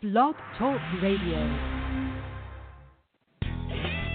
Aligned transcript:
Blog 0.00 0.36
Talk 0.56 0.80
Radio. 1.02 1.42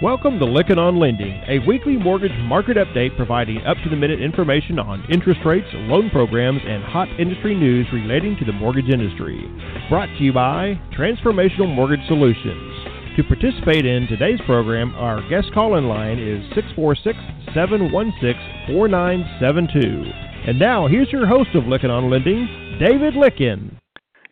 Welcome 0.02 0.38
to 0.38 0.46
Lykken 0.46 0.78
on 0.78 0.98
Lending, 0.98 1.42
a 1.46 1.58
weekly 1.68 1.98
mortgage 1.98 2.32
market 2.44 2.78
update 2.78 3.14
providing 3.18 3.58
up 3.66 3.76
to 3.84 3.90
the 3.90 3.96
minute 3.96 4.18
information 4.18 4.78
on 4.78 5.04
interest 5.12 5.40
rates, 5.44 5.66
loan 5.74 6.08
programs, 6.08 6.62
and 6.64 6.82
hot 6.82 7.08
industry 7.20 7.54
news 7.54 7.86
relating 7.92 8.34
to 8.38 8.46
the 8.46 8.52
mortgage 8.52 8.88
industry. 8.88 9.44
Brought 9.90 10.08
to 10.16 10.24
you 10.24 10.32
by 10.32 10.80
Transformational 10.96 11.68
Mortgage 11.68 12.06
Solutions. 12.08 13.18
To 13.18 13.22
participate 13.22 13.84
in 13.84 14.06
today's 14.06 14.40
program, 14.46 14.94
our 14.94 15.20
guest 15.28 15.52
call 15.52 15.76
in 15.76 15.86
line 15.86 16.18
is 16.18 16.40
646 16.54 17.12
716 17.52 18.72
4972. 18.72 20.48
And 20.48 20.58
now, 20.58 20.88
here's 20.88 21.12
your 21.12 21.26
host 21.26 21.50
of 21.54 21.64
Lykken 21.64 21.90
on 21.90 22.08
Lending, 22.08 22.48
David 22.80 23.12
Lykken. 23.12 23.83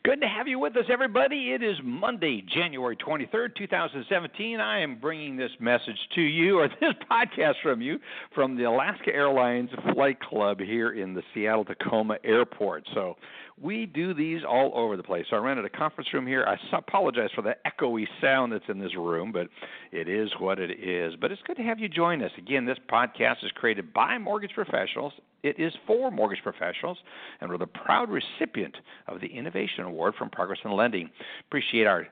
Good 0.04 0.20
to 0.20 0.26
have 0.26 0.48
you 0.48 0.58
with 0.58 0.76
us, 0.76 0.86
everybody. 0.90 1.52
It 1.52 1.62
is 1.62 1.76
Monday, 1.84 2.42
January 2.52 2.96
23rd, 2.96 3.54
2017. 3.54 4.58
I 4.58 4.80
am 4.80 4.98
bringing 4.98 5.36
this 5.36 5.52
message 5.60 5.96
to 6.16 6.20
you, 6.20 6.58
or 6.58 6.66
this 6.80 6.94
podcast 7.08 7.54
from 7.62 7.80
you, 7.80 8.00
from 8.34 8.56
the 8.56 8.64
Alaska 8.64 9.14
Airlines 9.14 9.70
Flight 9.94 10.18
Club 10.18 10.58
here 10.58 10.90
in 10.90 11.14
the 11.14 11.22
Seattle 11.32 11.64
Tacoma 11.64 12.16
Airport. 12.24 12.82
So 12.94 13.16
we 13.62 13.86
do 13.86 14.12
these 14.12 14.42
all 14.48 14.72
over 14.74 14.96
the 14.96 15.02
place. 15.02 15.26
So 15.30 15.36
I 15.36 15.38
rented 15.38 15.64
a 15.64 15.70
conference 15.70 16.12
room 16.12 16.26
here. 16.26 16.44
I 16.46 16.56
apologize 16.76 17.30
for 17.34 17.42
the 17.42 17.56
echoey 17.66 18.06
sound 18.20 18.52
that's 18.52 18.64
in 18.68 18.78
this 18.78 18.94
room, 18.96 19.32
but 19.32 19.48
it 19.92 20.08
is 20.08 20.30
what 20.38 20.58
it 20.58 20.82
is. 20.82 21.14
But 21.20 21.30
it's 21.32 21.42
good 21.46 21.56
to 21.56 21.62
have 21.62 21.78
you 21.78 21.88
join 21.88 22.22
us. 22.22 22.32
Again, 22.38 22.64
this 22.66 22.78
podcast 22.90 23.44
is 23.44 23.50
created 23.54 23.92
by 23.92 24.18
mortgage 24.18 24.52
professionals 24.54 25.12
it 25.42 25.58
is 25.58 25.72
for 25.86 26.10
mortgage 26.10 26.42
professionals, 26.42 26.98
and 27.40 27.50
we're 27.50 27.58
the 27.58 27.66
proud 27.66 28.08
recipient 28.10 28.76
of 29.08 29.20
the 29.20 29.26
Innovation 29.26 29.84
Award 29.84 30.14
from 30.16 30.30
Progress 30.30 30.60
in 30.64 30.70
Lending. 30.70 31.10
Appreciate 31.48 31.86
our 31.86 32.06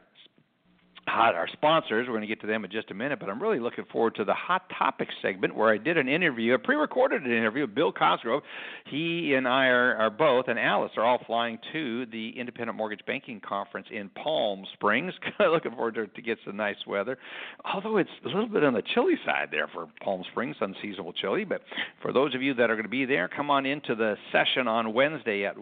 hot 1.10 1.34
our 1.34 1.48
sponsors. 1.52 2.06
We're 2.06 2.14
going 2.14 2.22
to 2.22 2.26
get 2.26 2.40
to 2.42 2.46
them 2.46 2.64
in 2.64 2.70
just 2.70 2.90
a 2.90 2.94
minute, 2.94 3.18
but 3.18 3.28
I'm 3.28 3.42
really 3.42 3.58
looking 3.58 3.84
forward 3.92 4.14
to 4.16 4.24
the 4.24 4.34
hot 4.34 4.62
topics 4.78 5.14
segment 5.20 5.54
where 5.54 5.68
I 5.68 5.76
did 5.76 5.98
an 5.98 6.08
interview, 6.08 6.54
a 6.54 6.58
pre-recorded 6.58 7.24
interview 7.24 7.62
with 7.62 7.74
Bill 7.74 7.92
Cosgrove. 7.92 8.42
He 8.86 9.34
and 9.34 9.46
I 9.46 9.66
are, 9.66 9.96
are 9.96 10.10
both, 10.10 10.46
and 10.48 10.58
Alice 10.58 10.92
are 10.96 11.04
all 11.04 11.18
flying 11.26 11.58
to 11.72 12.06
the 12.06 12.30
Independent 12.38 12.76
Mortgage 12.76 13.04
Banking 13.06 13.40
Conference 13.40 13.88
in 13.90 14.08
Palm 14.10 14.64
Springs. 14.74 15.12
looking 15.40 15.72
forward 15.72 15.94
to, 15.96 16.06
to 16.06 16.22
get 16.22 16.38
some 16.46 16.56
nice 16.56 16.76
weather, 16.86 17.18
although 17.64 17.96
it's 17.96 18.10
a 18.24 18.28
little 18.28 18.48
bit 18.48 18.62
on 18.62 18.74
the 18.74 18.82
chilly 18.94 19.14
side 19.26 19.48
there 19.50 19.68
for 19.68 19.88
Palm 20.02 20.22
Springs, 20.30 20.56
unseasonable 20.60 21.12
chilly. 21.12 21.44
But 21.44 21.62
for 22.02 22.12
those 22.12 22.34
of 22.34 22.42
you 22.42 22.54
that 22.54 22.70
are 22.70 22.76
going 22.76 22.84
to 22.84 22.88
be 22.88 23.04
there, 23.04 23.28
come 23.28 23.50
on 23.50 23.66
into 23.66 23.94
the 23.94 24.16
session 24.32 24.68
on 24.68 24.94
Wednesday 24.94 25.44
at 25.44 25.58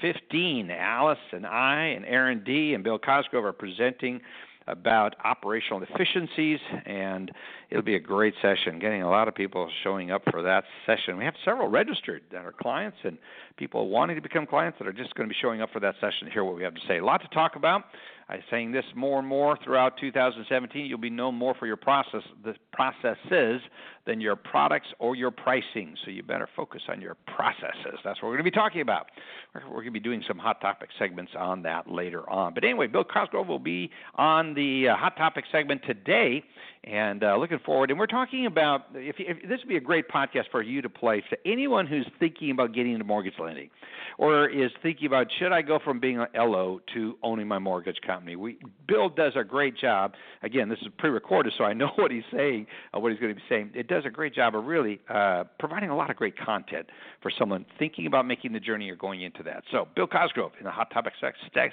1:15. 0.00 0.70
Alice 0.70 1.18
and 1.32 1.46
I 1.46 1.92
and 1.96 2.04
Aaron 2.04 2.42
D. 2.44 2.74
and 2.74 2.84
Bill 2.84 2.98
Cosgrove 2.98 3.44
are 3.44 3.52
presenting 3.52 4.20
about 4.68 5.16
operational 5.24 5.82
efficiencies, 5.82 6.60
and 6.86 7.32
it'll 7.70 7.82
be 7.82 7.96
a 7.96 8.00
great 8.00 8.34
session. 8.40 8.78
Getting 8.78 9.02
a 9.02 9.10
lot 9.10 9.26
of 9.26 9.34
people 9.34 9.68
showing 9.82 10.12
up 10.12 10.22
for 10.30 10.40
that 10.42 10.64
session. 10.86 11.16
We 11.16 11.24
have 11.24 11.34
several 11.44 11.68
registered 11.68 12.22
that 12.30 12.44
are 12.44 12.52
clients 12.52 12.98
and 13.02 13.18
people 13.56 13.88
wanting 13.88 14.16
to 14.16 14.22
become 14.22 14.46
clients 14.46 14.78
that 14.78 14.86
are 14.86 14.92
just 14.92 15.14
going 15.14 15.28
to 15.28 15.32
be 15.32 15.38
showing 15.40 15.62
up 15.62 15.70
for 15.72 15.80
that 15.80 15.96
session 16.00 16.26
to 16.26 16.30
hear 16.30 16.44
what 16.44 16.54
we 16.54 16.62
have 16.62 16.74
to 16.74 16.80
say. 16.86 16.98
A 16.98 17.04
lot 17.04 17.22
to 17.22 17.28
talk 17.28 17.56
about. 17.56 17.86
I'm 18.32 18.42
saying 18.50 18.72
this 18.72 18.84
more 18.96 19.18
and 19.18 19.28
more 19.28 19.58
throughout 19.62 19.98
2017. 20.00 20.86
You'll 20.86 20.96
be 20.96 21.10
known 21.10 21.34
more 21.34 21.54
for 21.54 21.66
your 21.66 21.76
process, 21.76 22.22
the 22.42 22.54
processes, 22.72 23.60
than 24.06 24.22
your 24.22 24.36
products 24.36 24.86
or 24.98 25.14
your 25.14 25.30
pricing. 25.30 25.94
So 26.02 26.10
you 26.10 26.22
better 26.22 26.48
focus 26.56 26.80
on 26.88 27.02
your 27.02 27.14
processes. 27.26 27.98
That's 28.02 28.22
what 28.22 28.28
we're 28.28 28.36
going 28.36 28.44
to 28.46 28.50
be 28.50 28.50
talking 28.50 28.80
about. 28.80 29.08
We're, 29.54 29.60
going 29.60 29.84
to 29.84 29.90
be 29.90 30.00
doing 30.00 30.24
some 30.26 30.38
hot 30.38 30.62
topic 30.62 30.88
segments 30.98 31.32
on 31.38 31.62
that 31.64 31.90
later 31.90 32.28
on. 32.30 32.54
But 32.54 32.64
anyway, 32.64 32.86
Bill 32.86 33.04
Cosgrove 33.04 33.48
will 33.48 33.58
be 33.58 33.90
on 34.14 34.54
the 34.54 34.88
uh, 34.88 34.96
hot 34.96 35.18
topic 35.18 35.44
segment 35.52 35.82
today, 35.86 36.42
and 36.84 37.22
uh, 37.22 37.36
looking 37.36 37.60
forward. 37.60 37.90
And 37.90 37.98
we're 37.98 38.06
talking 38.06 38.46
about 38.46 38.86
if, 38.94 39.16
if 39.18 39.48
this 39.48 39.60
would 39.60 39.68
be 39.68 39.76
a 39.76 39.80
great 39.80 40.08
podcast 40.08 40.50
for 40.50 40.62
you 40.62 40.82
to 40.82 40.88
play 40.88 41.22
to 41.30 41.36
anyone 41.46 41.86
who's 41.86 42.06
thinking 42.18 42.50
about 42.50 42.74
getting 42.74 42.92
into 42.92 43.04
mortgage 43.04 43.34
lending, 43.38 43.70
or 44.18 44.48
is 44.48 44.70
thinking 44.82 45.06
about 45.06 45.28
should 45.38 45.52
I 45.52 45.62
go 45.62 45.78
from 45.78 46.00
being 46.00 46.18
an 46.18 46.26
LO 46.34 46.80
to 46.94 47.16
owning 47.22 47.46
my 47.46 47.58
mortgage 47.58 48.00
company. 48.04 48.36
We 48.36 48.58
Bill 48.86 49.08
does 49.08 49.34
a 49.36 49.44
great 49.44 49.76
job. 49.76 50.14
Again, 50.42 50.68
this 50.68 50.78
is 50.80 50.88
pre-recorded, 50.98 51.52
so 51.56 51.64
I 51.64 51.72
know 51.72 51.90
what 51.96 52.10
he's 52.10 52.24
saying, 52.32 52.66
uh, 52.94 53.00
what 53.00 53.12
he's 53.12 53.20
going 53.20 53.34
to 53.34 53.40
be 53.40 53.46
saying. 53.48 53.70
It 53.74 53.86
does 53.86 54.04
a 54.04 54.10
great 54.10 54.34
job 54.34 54.56
of 54.56 54.64
really 54.64 55.00
uh, 55.08 55.44
providing 55.58 55.90
a 55.90 55.96
lot 55.96 56.10
of 56.10 56.16
great 56.16 56.36
content 56.36 56.90
for 57.20 57.30
someone 57.30 57.64
thinking 57.78 58.06
about 58.06 58.26
making 58.26 58.52
the 58.52 58.60
journey 58.60 58.90
or 58.90 58.96
going 58.96 59.22
into 59.22 59.42
that. 59.44 59.62
So, 59.70 59.86
Bill 59.94 60.08
Cosgrove 60.08 60.52
in 60.58 60.64
the 60.64 60.70
Hot 60.70 60.90
Topic 60.92 61.12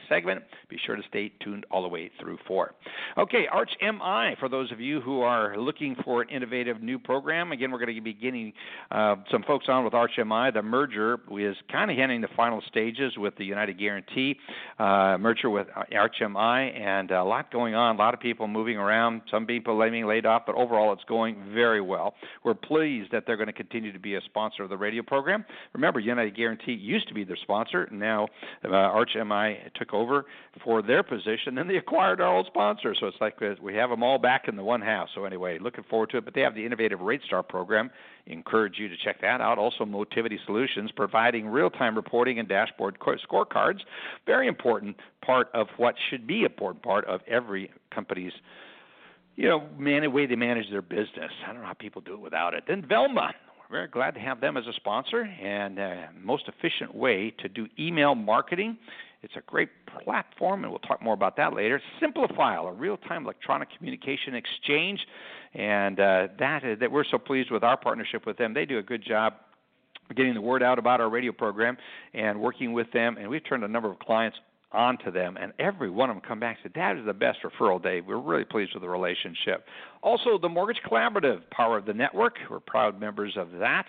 segment. 0.07 0.43
Be 0.69 0.77
sure 0.85 0.95
to 0.95 1.03
stay 1.07 1.31
tuned 1.43 1.65
all 1.71 1.81
the 1.81 1.87
way 1.87 2.11
through 2.19 2.37
four. 2.47 2.75
Okay, 3.17 3.47
Arch 3.51 3.71
MI 3.81 4.35
for 4.39 4.47
those 4.49 4.71
of 4.71 4.79
you 4.79 4.98
who 5.01 5.21
are 5.21 5.57
looking 5.57 5.95
for 6.03 6.21
an 6.21 6.29
innovative 6.29 6.81
new 6.81 6.99
program. 6.99 7.51
Again, 7.51 7.71
we're 7.71 7.79
going 7.79 7.95
to 7.95 8.01
be 8.01 8.13
getting 8.13 8.53
uh, 8.91 9.15
some 9.31 9.43
folks 9.43 9.65
on 9.67 9.83
with 9.83 9.93
Arch 9.93 10.11
MI. 10.17 10.49
The 10.53 10.61
merger 10.61 11.19
is 11.31 11.55
kind 11.71 11.91
of 11.91 11.97
heading 11.97 12.21
the 12.21 12.27
final 12.35 12.61
stages 12.67 13.13
with 13.17 13.35
the 13.37 13.45
United 13.45 13.79
Guaranty 13.79 14.37
uh, 14.77 15.17
merger 15.19 15.49
with 15.49 15.67
Arch 15.75 16.15
MI, 16.21 16.71
and 16.71 17.11
a 17.11 17.23
lot 17.23 17.51
going 17.51 17.75
on. 17.75 17.95
A 17.95 17.99
lot 17.99 18.13
of 18.13 18.19
people 18.19 18.47
moving 18.47 18.77
around. 18.77 19.21
Some 19.31 19.45
people 19.45 19.79
being 19.89 20.05
laid 20.05 20.25
off, 20.25 20.43
but 20.45 20.55
overall, 20.55 20.93
it's 20.93 21.03
going 21.05 21.35
very 21.53 21.81
well. 21.81 22.15
We're 22.43 22.53
pleased 22.53 23.11
that 23.11 23.23
they're 23.25 23.37
going 23.37 23.47
to 23.47 23.53
continue 23.53 23.91
to 23.91 23.99
be 23.99 24.15
a 24.15 24.21
sponsor 24.21 24.63
of 24.63 24.69
the 24.69 24.77
radio 24.77 25.03
program. 25.03 25.45
Remember, 25.73 25.99
United 25.99 26.35
Guaranty 26.35 26.73
used 26.73 27.07
to 27.07 27.13
be 27.13 27.23
their 27.23 27.37
sponsor. 27.41 27.83
And 27.83 27.99
now, 27.99 28.27
uh, 28.65 28.69
Arch 28.69 29.11
MI 29.15 29.57
took 29.75 29.93
over 29.93 30.25
for 30.63 30.81
their 30.81 31.03
position, 31.03 31.57
and 31.57 31.69
they 31.69 31.77
acquired 31.77 32.21
our 32.21 32.35
old 32.35 32.47
sponsor. 32.47 32.95
So 32.99 33.07
it's 33.07 33.17
like 33.21 33.39
we 33.61 33.75
have 33.75 33.89
them 33.89 34.03
all 34.03 34.17
back 34.17 34.47
in 34.47 34.55
the 34.55 34.63
one 34.63 34.81
house. 34.89 35.09
So 35.15 35.25
anyway, 35.25 35.57
looking 35.59 35.83
forward 35.89 36.09
to 36.11 36.17
it. 36.17 36.25
But 36.25 36.33
they 36.33 36.41
have 36.41 36.55
the 36.55 36.65
innovative 36.65 36.99
RateStar 36.99 37.47
program. 37.47 37.89
Encourage 38.27 38.77
you 38.77 38.87
to 38.89 38.95
check 39.03 39.21
that 39.21 39.41
out. 39.41 39.57
Also, 39.57 39.85
Motivity 39.85 40.39
Solutions 40.45 40.91
providing 40.95 41.47
real-time 41.47 41.95
reporting 41.95 42.39
and 42.39 42.47
dashboard 42.47 42.97
scorecards. 42.99 43.79
Very 44.25 44.47
important 44.47 44.97
part 45.25 45.49
of 45.53 45.67
what 45.77 45.95
should 46.09 46.27
be 46.27 46.43
a 46.43 46.45
important 46.45 46.83
part 46.83 47.05
of 47.05 47.21
every 47.27 47.71
company's 47.93 48.33
you 49.39 49.47
know, 49.47 49.63
man, 49.77 50.11
way 50.11 50.25
they 50.25 50.35
manage 50.35 50.69
their 50.69 50.81
business. 50.81 51.31
I 51.47 51.53
don't 51.53 51.61
know 51.61 51.67
how 51.67 51.73
people 51.73 52.01
do 52.01 52.13
it 52.13 52.19
without 52.19 52.53
it. 52.53 52.65
Then 52.67 52.85
Velma, 52.85 53.31
we're 53.57 53.77
very 53.77 53.87
glad 53.87 54.13
to 54.15 54.19
have 54.19 54.41
them 54.41 54.57
as 54.57 54.67
a 54.67 54.73
sponsor 54.73 55.21
and 55.21 55.79
uh, 55.79 55.95
most 56.21 56.49
efficient 56.49 56.93
way 56.93 57.33
to 57.39 57.47
do 57.47 57.65
email 57.79 58.15
marketing. 58.15 58.77
It's 59.21 59.35
a 59.35 59.41
great 59.41 59.69
platform, 60.03 60.63
and 60.63 60.71
we'll 60.71 60.79
talk 60.79 61.01
more 61.01 61.13
about 61.13 61.35
that 61.37 61.53
later. 61.53 61.81
Simplifile, 62.01 62.69
a 62.69 62.73
real-time 62.73 63.25
electronic 63.25 63.67
communication 63.75 64.33
exchange, 64.33 65.05
and 65.53 65.99
uh, 65.99 66.27
that 66.39 66.63
uh, 66.63 66.75
that 66.79 66.89
we're 66.89 67.03
so 67.03 67.17
pleased 67.17 67.51
with 67.51 67.63
our 67.63 67.75
partnership 67.75 68.25
with 68.25 68.37
them. 68.37 68.53
They 68.53 68.65
do 68.65 68.77
a 68.77 68.83
good 68.83 69.03
job 69.03 69.33
getting 70.15 70.33
the 70.33 70.41
word 70.41 70.63
out 70.63 70.79
about 70.79 71.01
our 71.01 71.09
radio 71.09 71.31
program 71.31 71.77
and 72.13 72.39
working 72.39 72.73
with 72.73 72.91
them. 72.91 73.17
And 73.17 73.29
we've 73.29 73.43
turned 73.43 73.63
a 73.63 73.67
number 73.67 73.91
of 73.91 73.99
clients 73.99 74.37
onto 74.71 75.11
them, 75.11 75.37
and 75.39 75.51
every 75.57 75.89
one 75.89 76.09
of 76.09 76.15
them 76.15 76.21
come 76.21 76.39
back 76.39 76.59
and 76.63 76.71
say, 76.71 76.79
"That 76.79 76.97
is 76.97 77.05
the 77.05 77.13
best 77.13 77.39
referral, 77.41 77.81
Dave." 77.81 78.05
We're 78.05 78.17
really 78.17 78.45
pleased 78.45 78.73
with 78.73 78.83
the 78.83 78.89
relationship. 78.89 79.67
Also, 80.01 80.37
the 80.37 80.49
Mortgage 80.49 80.81
Collaborative, 80.83 81.41
Power 81.49 81.77
of 81.77 81.85
the 81.85 81.93
Network. 81.93 82.37
We're 82.49 82.59
proud 82.59 82.99
members 82.99 83.35
of 83.35 83.51
that, 83.59 83.87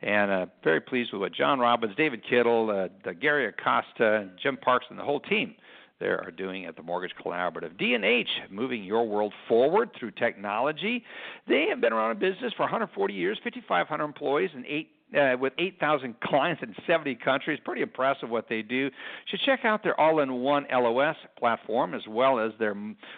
and 0.00 0.30
uh, 0.30 0.46
very 0.64 0.80
pleased 0.80 1.12
with 1.12 1.20
what 1.20 1.32
John 1.32 1.58
Robbins, 1.58 1.94
David 1.96 2.22
Kittle, 2.28 2.70
uh, 2.70 3.12
Gary 3.12 3.46
Acosta, 3.46 4.30
Jim 4.42 4.56
Parks, 4.56 4.86
and 4.88 4.98
the 4.98 5.04
whole 5.04 5.20
team 5.20 5.54
there 6.02 6.20
are 6.20 6.32
doing 6.32 6.64
at 6.64 6.74
the 6.74 6.82
Mortgage 6.82 7.14
Collaborative. 7.24 7.78
D&H, 7.78 8.28
moving 8.50 8.82
your 8.82 9.06
world 9.06 9.32
forward 9.46 9.90
through 9.98 10.10
technology. 10.10 11.04
They 11.46 11.66
have 11.68 11.80
been 11.80 11.92
around 11.92 12.10
in 12.10 12.18
business 12.18 12.52
for 12.56 12.62
140 12.62 13.14
years, 13.14 13.38
5,500 13.44 14.04
employees, 14.04 14.50
and 14.52 14.66
eight 14.66 14.90
uh, 15.16 15.36
with 15.38 15.52
8,000 15.58 16.14
clients 16.24 16.62
in 16.62 16.74
70 16.86 17.16
countries. 17.16 17.58
Pretty 17.64 17.82
impressive 17.82 18.28
what 18.28 18.48
they 18.48 18.62
do. 18.62 18.90
Should 19.28 19.40
check 19.44 19.60
out 19.64 19.82
their 19.82 19.98
all-in-one 19.98 20.66
LOS 20.72 21.16
platform 21.38 21.94
as 21.94 22.02
well 22.08 22.38
as 22.38 22.52
their 22.58 22.74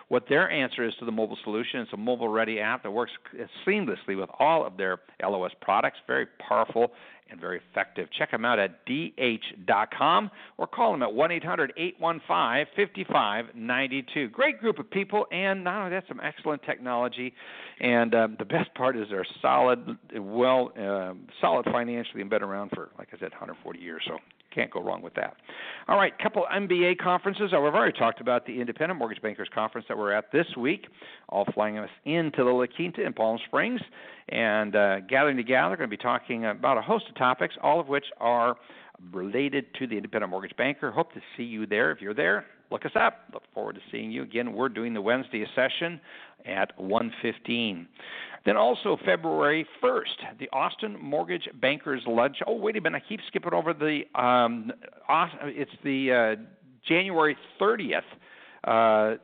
what 0.08 0.24
their 0.28 0.50
answer 0.50 0.84
is 0.84 0.94
to 0.98 1.04
the 1.04 1.12
mobile 1.12 1.38
solution. 1.44 1.80
It's 1.80 1.92
a 1.92 1.96
mobile-ready 1.96 2.60
app 2.60 2.82
that 2.82 2.90
works 2.90 3.12
seamlessly 3.66 4.18
with 4.18 4.30
all 4.38 4.66
of 4.66 4.76
their 4.76 5.00
LOS 5.22 5.52
products. 5.60 5.98
Very 6.06 6.26
powerful 6.48 6.92
and 7.34 7.40
very 7.40 7.60
effective. 7.70 8.08
Check 8.16 8.30
them 8.30 8.44
out 8.44 8.58
at 8.58 8.86
dh.com 8.86 10.30
or 10.56 10.66
call 10.66 10.92
them 10.92 11.02
at 11.02 11.12
1 11.12 11.30
800 11.32 11.72
815 11.76 12.66
5592. 12.76 14.28
Great 14.28 14.60
group 14.60 14.78
of 14.78 14.90
people, 14.90 15.26
and 15.30 15.62
not 15.62 15.78
only 15.78 15.90
that, 15.90 16.04
some 16.08 16.20
excellent 16.22 16.62
technology. 16.62 17.34
And 17.80 18.14
um, 18.14 18.36
the 18.38 18.44
best 18.44 18.72
part 18.74 18.96
is 18.96 19.06
they're 19.10 19.26
solid, 19.42 19.98
well, 20.16 20.72
uh, 20.78 21.14
solid 21.40 21.66
financially, 21.66 22.20
and 22.20 22.30
been 22.30 22.42
around 22.42 22.70
for, 22.70 22.90
like 22.98 23.08
I 23.12 23.18
said, 23.18 23.32
140 23.32 23.78
years. 23.78 24.02
So 24.06 24.18
can't 24.54 24.70
go 24.70 24.82
wrong 24.82 25.02
with 25.02 25.14
that. 25.14 25.36
All 25.88 25.96
right, 25.96 26.16
couple 26.18 26.44
MBA 26.52 26.98
conferences. 26.98 27.50
Oh, 27.52 27.62
we've 27.62 27.74
already 27.74 27.98
talked 27.98 28.20
about 28.20 28.46
the 28.46 28.60
Independent 28.60 28.98
Mortgage 28.98 29.20
Bankers 29.22 29.48
Conference 29.54 29.86
that 29.88 29.98
we're 29.98 30.12
at 30.12 30.30
this 30.32 30.46
week, 30.56 30.86
all 31.28 31.44
flying 31.54 31.78
us 31.78 31.90
into 32.04 32.44
the 32.44 32.50
La 32.50 32.66
Quinta 32.74 33.04
in 33.04 33.12
Palm 33.12 33.38
Springs 33.46 33.80
and 34.28 34.74
uh, 34.76 35.00
gathering 35.00 35.36
together. 35.36 35.76
Going 35.76 35.90
to 35.90 35.96
be 35.96 36.02
talking 36.02 36.46
about 36.46 36.78
a 36.78 36.82
host 36.82 37.06
of 37.08 37.16
topics, 37.16 37.54
all 37.62 37.80
of 37.80 37.88
which 37.88 38.06
are 38.20 38.56
related 39.12 39.66
to 39.78 39.86
the 39.86 39.96
independent 39.96 40.30
mortgage 40.30 40.56
banker. 40.56 40.90
Hope 40.90 41.12
to 41.12 41.20
see 41.36 41.42
you 41.42 41.66
there. 41.66 41.90
If 41.90 42.00
you're 42.00 42.14
there, 42.14 42.46
look 42.70 42.84
us 42.84 42.92
up. 42.94 43.18
Look 43.32 43.42
forward 43.52 43.74
to 43.76 43.80
seeing 43.90 44.10
you 44.10 44.22
again. 44.22 44.52
We're 44.52 44.68
doing 44.68 44.94
the 44.94 45.00
Wednesday 45.00 45.46
session 45.54 46.00
at 46.46 46.76
1:15. 46.78 47.86
Then 48.44 48.56
also 48.56 48.98
February 49.06 49.66
1st, 49.82 50.38
the 50.38 50.48
Austin 50.52 50.98
Mortgage 51.00 51.48
Bankers 51.54 52.02
Lunch. 52.06 52.36
Oh, 52.46 52.56
wait 52.56 52.76
a 52.76 52.80
minute, 52.80 53.02
I 53.04 53.08
keep 53.08 53.20
skipping 53.28 53.54
over 53.54 53.72
the. 53.72 54.02
Um, 54.14 54.70
it's 55.08 55.70
the 55.82 56.12
uh, 56.12 56.42
January 56.86 57.36
30th. 57.60 58.02
Uh, 58.64 59.16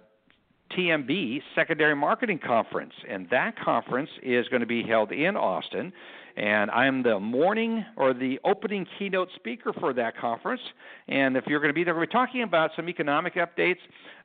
TMB 0.77 1.43
Secondary 1.57 1.97
Marketing 1.97 2.39
Conference, 2.39 2.93
and 3.09 3.29
that 3.31 3.59
conference 3.59 4.11
is 4.23 4.47
going 4.49 4.61
to 4.61 4.67
be 4.67 4.85
held 4.85 5.11
in 5.11 5.37
Austin 5.37 5.93
and 6.41 6.71
I'm 6.71 7.03
the 7.03 7.21
morning 7.21 7.85
or 7.97 8.15
the 8.15 8.41
opening 8.47 8.87
keynote 8.99 9.29
speaker 9.37 9.75
for 9.79 9.93
that 9.93 10.17
conference. 10.17 10.63
And 11.07 11.37
if 11.37 11.45
you're 11.47 11.61
going 11.61 11.69
to 11.69 11.75
be 11.75 11.85
there, 11.85 11.95
we're 11.95 12.07
talking 12.07 12.43
about 12.43 12.71
some 12.75 12.89
economic 12.89 13.35
updates. 13.35 13.77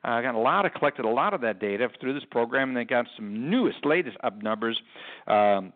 Uh, 0.02 0.12
I 0.12 0.22
got 0.22 0.34
a 0.34 0.38
lot 0.38 0.64
of 0.64 0.72
collected 0.72 1.04
a 1.04 1.10
lot 1.10 1.34
of 1.34 1.42
that 1.42 1.60
data 1.60 1.88
through 2.00 2.14
this 2.14 2.24
program, 2.30 2.68
and 2.68 2.76
they 2.76 2.84
got 2.84 3.06
some 3.16 3.50
newest, 3.50 3.84
latest 3.84 4.16
up 4.24 4.42
numbers. 4.42 4.80
Um, 5.26 5.74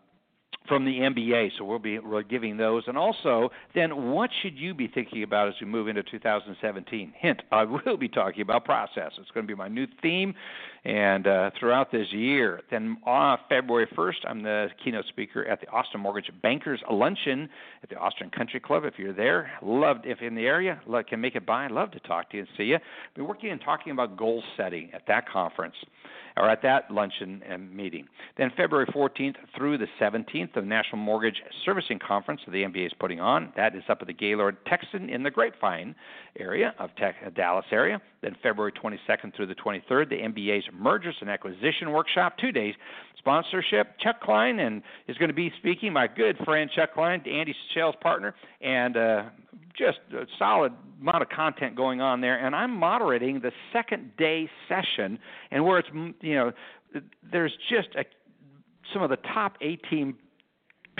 from 0.67 0.85
the 0.85 0.91
MBA. 0.91 1.51
So 1.57 1.65
we'll 1.65 1.79
be 1.79 1.97
we're 1.97 2.21
giving 2.21 2.55
those, 2.55 2.83
and 2.85 2.95
also 2.95 3.49
then 3.73 4.11
what 4.11 4.29
should 4.41 4.55
you 4.57 4.75
be 4.75 4.87
thinking 4.87 5.23
about 5.23 5.47
as 5.47 5.55
we 5.59 5.65
move 5.65 5.87
into 5.87 6.03
2017? 6.03 7.13
Hint: 7.17 7.41
I 7.51 7.63
will 7.85 7.97
be 7.97 8.07
talking 8.07 8.41
about 8.41 8.63
process. 8.63 9.11
It's 9.17 9.31
going 9.31 9.47
to 9.47 9.51
be 9.51 9.57
my 9.57 9.67
new 9.67 9.87
theme, 10.03 10.35
and 10.83 11.27
uh, 11.27 11.51
throughout 11.59 11.91
this 11.91 12.07
year. 12.11 12.61
Then 12.71 12.97
on 13.05 13.37
February 13.49 13.87
1st, 13.95 14.15
I'm 14.27 14.41
the 14.41 14.67
keynote 14.83 15.05
speaker 15.09 15.45
at 15.45 15.61
the 15.61 15.67
Austin 15.67 16.01
Mortgage 16.01 16.31
Bankers 16.41 16.81
Luncheon 16.89 17.49
at 17.83 17.89
the 17.89 17.97
Austin 17.97 18.31
Country 18.31 18.59
Club. 18.59 18.83
If 18.85 18.95
you're 18.97 19.13
there, 19.13 19.51
loved 19.61 20.05
if 20.05 20.21
in 20.21 20.33
the 20.33 20.45
area, 20.45 20.81
love, 20.87 21.05
can 21.05 21.21
make 21.21 21.35
it 21.35 21.45
by. 21.45 21.65
I'd 21.65 21.71
love 21.71 21.91
to 21.91 21.99
talk 21.99 22.31
to 22.31 22.37
you 22.37 22.43
and 22.43 22.49
see 22.57 22.63
you. 22.63 22.77
Be 23.15 23.21
working 23.21 23.51
and 23.51 23.61
talking 23.61 23.91
about 23.91 24.17
goal 24.17 24.43
setting 24.57 24.89
at 24.93 25.03
that 25.07 25.29
conference 25.29 25.75
or 26.37 26.49
at 26.49 26.61
that 26.63 26.89
luncheon 26.89 27.43
and 27.47 27.75
meeting. 27.75 28.07
Then 28.37 28.51
February 28.57 28.87
14th 28.87 29.35
through 29.55 29.77
the 29.77 29.87
17th, 29.99 30.53
the 30.55 30.61
National 30.61 30.97
Mortgage 30.97 31.41
Servicing 31.63 31.99
Conference 31.99 32.41
that 32.45 32.51
the 32.51 32.63
MBA 32.63 32.87
is 32.87 32.93
putting 32.99 33.19
on. 33.19 33.53
That 33.55 33.75
is 33.75 33.83
up 33.89 33.99
at 34.01 34.07
the 34.07 34.13
Gaylord 34.13 34.57
Texan 34.65 35.09
in 35.09 35.21
the 35.21 35.29
Grapevine 35.29 35.93
area 36.39 36.73
of 36.79 36.89
Dallas 37.35 37.65
area. 37.71 38.01
Then 38.21 38.35
February 38.43 38.71
22nd 38.71 39.35
through 39.35 39.47
the 39.47 39.55
23rd, 39.55 40.09
the 40.09 40.17
MBA's 40.17 40.65
Mergers 40.73 41.15
and 41.21 41.29
Acquisition 41.29 41.91
Workshop, 41.91 42.37
two 42.37 42.51
days 42.51 42.75
sponsorship. 43.17 43.97
Chuck 43.99 44.21
Klein 44.21 44.59
and 44.59 44.81
is 45.07 45.17
going 45.17 45.29
to 45.29 45.35
be 45.35 45.51
speaking. 45.59 45.93
My 45.93 46.07
good 46.07 46.37
friend 46.45 46.69
Chuck 46.75 46.93
Klein, 46.93 47.21
Andy 47.27 47.55
Schell's 47.73 47.95
partner, 48.01 48.35
and 48.61 48.97
uh, 48.97 49.23
just 49.77 49.99
a 50.13 50.25
solid 50.37 50.73
amount 50.99 51.23
of 51.23 51.29
content 51.29 51.75
going 51.75 52.01
on 52.01 52.21
there. 52.21 52.45
And 52.45 52.55
I'm 52.55 52.75
moderating 52.75 53.39
the 53.39 53.51
second 53.73 54.11
day 54.17 54.49
session, 54.67 55.17
and 55.51 55.65
where 55.65 55.79
it's 55.79 55.89
you 56.21 56.35
know 56.35 56.51
there's 57.31 57.53
just 57.69 57.89
a, 57.95 58.03
some 58.93 59.01
of 59.01 59.09
the 59.09 59.17
top 59.33 59.57
18 59.61 60.15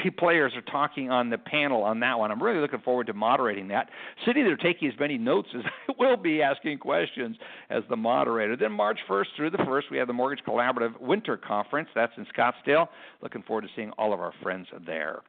players 0.10 0.54
are 0.56 0.62
talking 0.62 1.12
on 1.12 1.30
the 1.30 1.38
panel 1.38 1.84
on 1.84 2.00
that 2.00 2.18
one. 2.18 2.32
I'm 2.32 2.42
really 2.42 2.60
looking 2.60 2.80
forward 2.80 3.08
to 3.08 3.14
moderating 3.14 3.68
that. 3.68 3.90
Sitting 4.26 4.44
there 4.44 4.56
taking 4.56 4.88
as 4.88 5.00
many 5.00 5.18
notes 5.18 5.50
as 5.56 5.64
I 5.90 5.94
will 6.00 6.18
be 6.18 6.42
asking 6.42 6.80
questions 6.80 7.38
as 7.70 7.84
the 7.90 7.96
moderator. 7.96 8.56
Then 8.56 8.72
March 8.72 9.00
1st 9.10 9.26
through 9.36 9.50
the 9.52 9.58
1st, 9.60 9.84
we 9.92 9.98
have 9.98 10.08
the 10.08 10.14
Mortgage 10.14 10.44
Collaborative 10.46 11.00
Winter 11.00 11.38
Conference. 11.38 11.90
That's 11.94 12.14
in 12.18 12.26
Scottsdale. 12.36 12.88
Looking 13.22 13.44
forward 13.44 13.64
to 13.64 13.68
seeing 13.76 13.92
all 13.92 14.14
of 14.14 14.20
our 14.20 14.34
friends 14.42 14.68
there. 14.86 15.20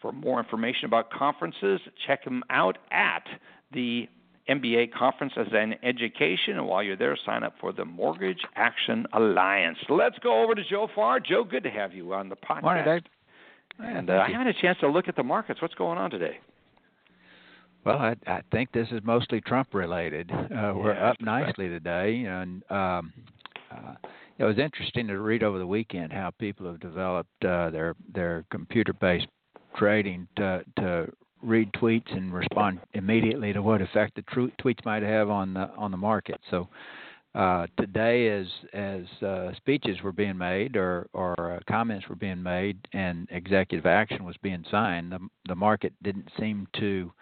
For 0.00 0.12
more 0.12 0.38
information 0.38 0.84
about 0.84 1.10
conferences, 1.10 1.80
check 2.06 2.24
them 2.24 2.42
out 2.50 2.78
at 2.90 3.24
the 3.72 4.08
MBA 4.48 4.92
conference 4.92 5.32
as 5.36 5.48
an 5.52 5.74
education. 5.82 6.56
And 6.56 6.66
while 6.66 6.82
you're 6.82 6.96
there, 6.96 7.18
sign 7.26 7.42
up 7.42 7.54
for 7.60 7.72
the 7.72 7.84
Mortgage 7.84 8.40
Action 8.54 9.06
Alliance. 9.12 9.78
Let's 9.88 10.18
go 10.20 10.42
over 10.42 10.54
to 10.54 10.62
Joe 10.68 10.88
Farr. 10.94 11.20
Joe, 11.20 11.44
good 11.44 11.64
to 11.64 11.70
have 11.70 11.92
you 11.92 12.12
on 12.14 12.28
the 12.28 12.36
podcast. 12.36 12.62
Morning, 12.62 12.84
Dave. 12.84 13.02
And 13.78 14.10
uh, 14.10 14.14
I 14.14 14.30
haven't 14.30 14.46
had 14.46 14.56
a 14.56 14.60
chance 14.60 14.78
to 14.80 14.88
look 14.88 15.08
at 15.08 15.16
the 15.16 15.22
markets. 15.22 15.60
What's 15.60 15.74
going 15.74 15.98
on 15.98 16.10
today? 16.10 16.38
Well, 17.84 17.98
I, 17.98 18.16
I 18.26 18.40
think 18.50 18.72
this 18.72 18.88
is 18.90 19.00
mostly 19.04 19.40
Trump 19.40 19.72
related. 19.72 20.30
Uh, 20.32 20.72
we're 20.74 20.94
yeah, 20.94 21.10
up 21.10 21.20
nicely 21.20 21.68
right. 21.68 21.84
today, 21.84 22.24
and 22.24 22.62
um, 22.70 23.12
uh, 23.70 23.94
it 24.38 24.44
was 24.44 24.58
interesting 24.58 25.06
to 25.06 25.20
read 25.20 25.42
over 25.44 25.58
the 25.58 25.66
weekend 25.66 26.12
how 26.12 26.32
people 26.38 26.66
have 26.66 26.80
developed 26.80 27.44
uh, 27.44 27.70
their 27.70 27.94
their 28.12 28.44
computer 28.50 28.92
based 28.92 29.28
trading 29.76 30.26
to 30.36 30.64
to 30.78 31.06
read 31.42 31.72
tweets 31.74 32.10
and 32.16 32.34
respond 32.34 32.80
immediately 32.94 33.52
to 33.52 33.62
what 33.62 33.80
effect 33.80 34.16
the 34.16 34.22
tr- 34.22 34.52
tweets 34.60 34.84
might 34.84 35.02
have 35.02 35.30
on 35.30 35.54
the 35.54 35.70
on 35.76 35.92
the 35.92 35.96
market. 35.96 36.40
So 36.50 36.68
uh, 37.36 37.66
today, 37.78 38.28
as 38.28 38.46
as 38.72 39.04
uh, 39.22 39.54
speeches 39.56 40.00
were 40.02 40.12
being 40.12 40.38
made 40.38 40.76
or 40.76 41.06
or 41.12 41.34
uh, 41.38 41.60
comments 41.70 42.08
were 42.08 42.16
being 42.16 42.42
made 42.42 42.78
and 42.94 43.28
executive 43.30 43.84
action 43.84 44.24
was 44.24 44.36
being 44.42 44.64
signed, 44.70 45.12
the 45.12 45.18
the 45.46 45.54
market 45.54 45.92
didn't 46.02 46.28
seem 46.38 46.66
to 46.80 47.12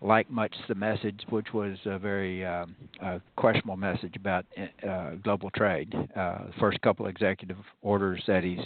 like 0.00 0.30
much 0.30 0.54
the 0.68 0.74
message, 0.74 1.20
which 1.28 1.52
was 1.52 1.76
a 1.84 1.98
very 1.98 2.44
um, 2.44 2.74
uh, 3.02 3.18
questionable 3.36 3.76
message 3.76 4.16
about 4.16 4.46
uh, 4.88 5.10
global 5.22 5.50
trade. 5.50 5.92
Uh, 5.94 6.46
the 6.46 6.52
first 6.58 6.80
couple 6.80 7.06
executive 7.06 7.56
orders 7.82 8.22
that 8.26 8.44
he's 8.44 8.64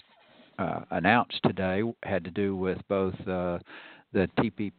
uh, 0.59 0.81
announced 0.91 1.41
today 1.45 1.83
had 2.03 2.25
to 2.25 2.31
do 2.31 2.57
with 2.57 2.79
both 2.89 3.15
uh, 3.29 3.59
the 4.13 4.29
TP, 4.39 4.73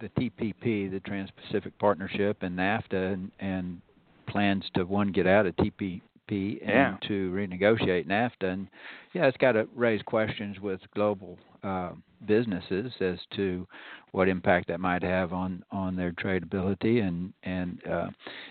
the 0.00 0.08
TPP, 0.18 0.90
the 0.90 1.00
Trans-Pacific 1.04 1.78
Partnership, 1.78 2.38
and 2.42 2.58
NAFTA, 2.58 3.12
and, 3.14 3.30
and 3.40 3.80
plans 4.28 4.64
to 4.74 4.84
one 4.84 5.12
get 5.12 5.26
out 5.26 5.46
of 5.46 5.56
TPP 5.56 6.00
and 6.30 6.60
yeah. 6.62 6.96
to 7.08 7.30
renegotiate 7.30 8.06
NAFTA. 8.06 8.44
And 8.44 8.68
yeah, 9.14 9.26
it's 9.26 9.36
got 9.38 9.52
to 9.52 9.68
raise 9.74 10.02
questions 10.02 10.60
with 10.60 10.80
global 10.94 11.38
uh, 11.62 11.90
businesses 12.26 12.92
as 13.00 13.18
to 13.36 13.66
what 14.12 14.28
impact 14.28 14.68
that 14.68 14.80
might 14.80 15.02
have 15.02 15.32
on 15.32 15.64
on 15.70 15.96
their 15.96 16.12
tradability. 16.12 17.02
And 17.06 17.32
and 17.42 17.80
uh, 17.88 18.08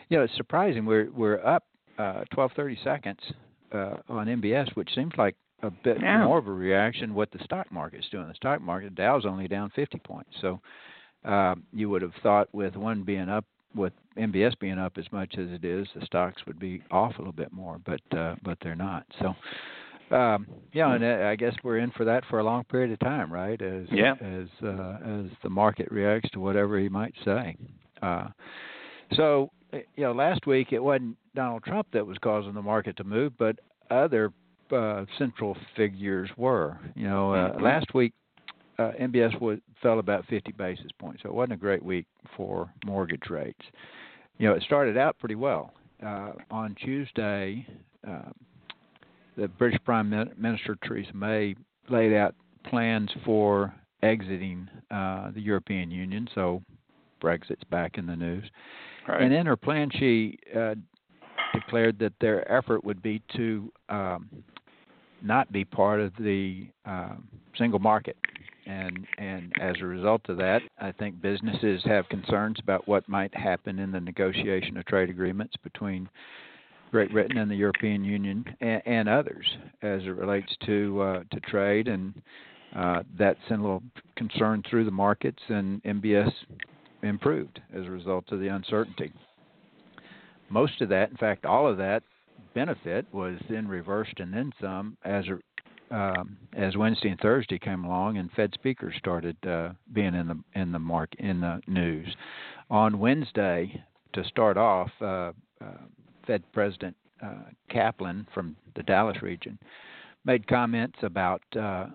you 0.09 0.17
know, 0.17 0.23
it's 0.23 0.35
surprising 0.35 0.85
we're 0.85 1.09
we're 1.11 1.45
up 1.45 1.63
uh, 1.97 2.23
12 2.33 2.51
30 2.55 2.79
seconds 2.83 3.19
uh, 3.73 3.95
on 4.09 4.27
MBS, 4.27 4.75
which 4.75 4.89
seems 4.95 5.13
like 5.17 5.35
a 5.63 5.71
bit 5.71 5.97
yeah. 6.01 6.23
more 6.23 6.37
of 6.37 6.47
a 6.47 6.51
reaction 6.51 7.13
what 7.13 7.31
the 7.31 7.43
stock 7.43 7.71
market's 7.71 8.09
doing. 8.09 8.27
The 8.27 8.35
stock 8.35 8.61
market 8.61 8.95
Dow's 8.95 9.25
only 9.25 9.47
down 9.47 9.71
50 9.75 9.99
points, 9.99 10.31
so. 10.41 10.59
Uh, 11.25 11.55
you 11.73 11.89
would 11.89 12.03
have 12.03 12.13
thought 12.21 12.47
with 12.53 12.75
one 12.77 13.03
being 13.03 13.27
up 13.27 13.43
with 13.77 13.93
MBS 14.17 14.57
being 14.59 14.79
up 14.79 14.97
as 14.97 15.05
much 15.11 15.35
as 15.37 15.47
it 15.51 15.63
is, 15.63 15.87
the 15.95 16.05
stocks 16.05 16.41
would 16.45 16.59
be 16.59 16.81
off 16.91 17.15
a 17.15 17.19
little 17.19 17.33
bit 17.33 17.51
more, 17.51 17.79
but 17.85 18.17
uh, 18.17 18.35
but 18.43 18.57
they're 18.61 18.75
not. 18.75 19.05
So, 19.19 20.15
um, 20.15 20.47
yeah, 20.73 20.93
and 20.93 21.03
uh, 21.03 21.27
I 21.27 21.35
guess 21.35 21.53
we're 21.63 21.77
in 21.77 21.91
for 21.91 22.05
that 22.05 22.23
for 22.29 22.39
a 22.39 22.43
long 22.43 22.63
period 22.65 22.91
of 22.91 22.99
time, 22.99 23.31
right? 23.31 23.61
As 23.61 23.85
yeah. 23.91 24.13
as 24.21 24.47
uh, 24.63 24.97
as 25.05 25.31
the 25.43 25.49
market 25.49 25.91
reacts 25.91 26.29
to 26.31 26.39
whatever 26.39 26.79
he 26.79 26.89
might 26.89 27.13
say. 27.23 27.55
Uh, 28.01 28.27
so, 29.13 29.51
you 29.71 30.03
know, 30.03 30.11
last 30.11 30.45
week 30.45 30.71
it 30.71 30.79
wasn't 30.79 31.15
Donald 31.35 31.63
Trump 31.63 31.87
that 31.93 32.05
was 32.05 32.17
causing 32.19 32.53
the 32.53 32.61
market 32.61 32.97
to 32.97 33.03
move, 33.03 33.33
but 33.37 33.57
other 33.89 34.31
uh, 34.71 35.05
central 35.17 35.55
figures 35.75 36.29
were. 36.37 36.79
You 36.95 37.07
know, 37.07 37.33
uh, 37.33 37.51
mm-hmm. 37.51 37.63
last 37.63 37.93
week 37.93 38.13
uh, 38.79 38.91
MBS 38.99 39.39
was, 39.41 39.59
fell 39.81 39.99
about 39.99 40.25
50 40.27 40.51
basis 40.53 40.91
points, 40.99 41.23
so 41.23 41.29
it 41.29 41.35
wasn't 41.35 41.53
a 41.53 41.57
great 41.57 41.83
week 41.83 42.05
for 42.35 42.71
mortgage 42.85 43.29
rates. 43.29 43.63
You 44.37 44.47
know, 44.47 44.53
it 44.53 44.63
started 44.63 44.97
out 44.97 45.17
pretty 45.19 45.35
well. 45.35 45.73
Uh, 46.05 46.33
on 46.51 46.75
Tuesday, 46.75 47.65
uh, 48.07 48.29
the 49.35 49.47
British 49.47 49.79
Prime 49.83 50.09
Minister 50.37 50.77
Theresa 50.83 51.15
May 51.15 51.55
laid 51.89 52.13
out 52.13 52.35
plans 52.65 53.09
for 53.25 53.73
exiting 54.03 54.69
uh, 54.91 55.31
the 55.31 55.41
European 55.41 55.89
Union, 55.89 56.27
so 56.35 56.61
Brexit's 57.19 57.63
back 57.71 57.97
in 57.97 58.05
the 58.05 58.15
news. 58.15 58.43
Right. 59.07 59.21
And 59.21 59.33
in 59.33 59.45
her 59.45 59.55
plan, 59.55 59.89
she 59.97 60.37
uh, 60.55 60.75
declared 61.53 61.97
that 61.99 62.13
their 62.21 62.49
effort 62.51 62.83
would 62.83 63.01
be 63.01 63.21
to 63.35 63.71
um, 63.89 64.29
not 65.23 65.51
be 65.51 65.65
part 65.65 65.99
of 65.99 66.11
the 66.19 66.67
uh, 66.85 67.15
single 67.57 67.79
market 67.79 68.17
and 68.67 69.07
and 69.17 69.53
as 69.59 69.75
a 69.81 69.85
result 69.85 70.21
of 70.29 70.37
that, 70.37 70.61
I 70.79 70.91
think 70.91 71.21
businesses 71.21 71.81
have 71.85 72.09
concerns 72.09 72.57
about 72.59 72.87
what 72.87 73.07
might 73.07 73.33
happen 73.33 73.79
in 73.79 73.91
the 73.91 73.99
negotiation 73.99 74.77
of 74.77 74.85
trade 74.85 75.09
agreements 75.09 75.55
between 75.63 76.09
Great 76.91 77.11
Britain 77.11 77.37
and 77.37 77.49
the 77.49 77.55
European 77.55 78.03
Union 78.03 78.45
and, 78.61 78.81
and 78.85 79.09
others 79.09 79.45
as 79.81 80.01
it 80.03 80.15
relates 80.15 80.55
to 80.65 81.01
uh, 81.01 81.23
to 81.31 81.39
trade, 81.41 81.87
and 81.87 82.13
uh, 82.75 83.03
that 83.17 83.37
sent 83.47 83.61
a 83.61 83.63
little 83.63 83.83
concern 84.15 84.63
through 84.69 84.85
the 84.85 84.91
markets, 84.91 85.41
and 85.49 85.81
MBS 85.83 86.31
improved 87.03 87.61
as 87.73 87.85
a 87.85 87.89
result 87.89 88.31
of 88.31 88.39
the 88.39 88.47
uncertainty. 88.47 89.11
Most 90.49 90.81
of 90.81 90.89
that, 90.89 91.09
in 91.09 91.17
fact, 91.17 91.45
all 91.45 91.67
of 91.67 91.77
that 91.77 92.03
benefit 92.53 93.05
was 93.11 93.37
then 93.49 93.67
reversed 93.67 94.19
and 94.19 94.33
then 94.33 94.51
some 94.59 94.97
as 95.03 95.25
a 95.27 95.37
um, 95.91 96.37
as 96.53 96.75
Wednesday 96.75 97.09
and 97.09 97.19
Thursday 97.19 97.59
came 97.59 97.83
along, 97.83 98.17
and 98.17 98.31
Fed 98.31 98.53
speakers 98.53 98.95
started 98.97 99.37
uh, 99.45 99.69
being 99.93 100.13
in 100.13 100.27
the 100.27 100.39
in 100.59 100.71
the 100.71 100.79
mark 100.79 101.09
in 101.19 101.41
the 101.41 101.61
news. 101.67 102.07
On 102.69 102.99
Wednesday, 102.99 103.83
to 104.13 104.23
start 104.25 104.57
off, 104.57 104.91
uh, 105.01 105.31
uh, 105.61 105.77
Fed 106.25 106.43
President 106.51 106.95
uh, 107.23 107.49
Kaplan 107.69 108.27
from 108.33 108.55
the 108.75 108.83
Dallas 108.83 109.21
region 109.21 109.57
made 110.25 110.47
comments 110.47 110.97
about 111.03 111.41
uh, 111.59 111.87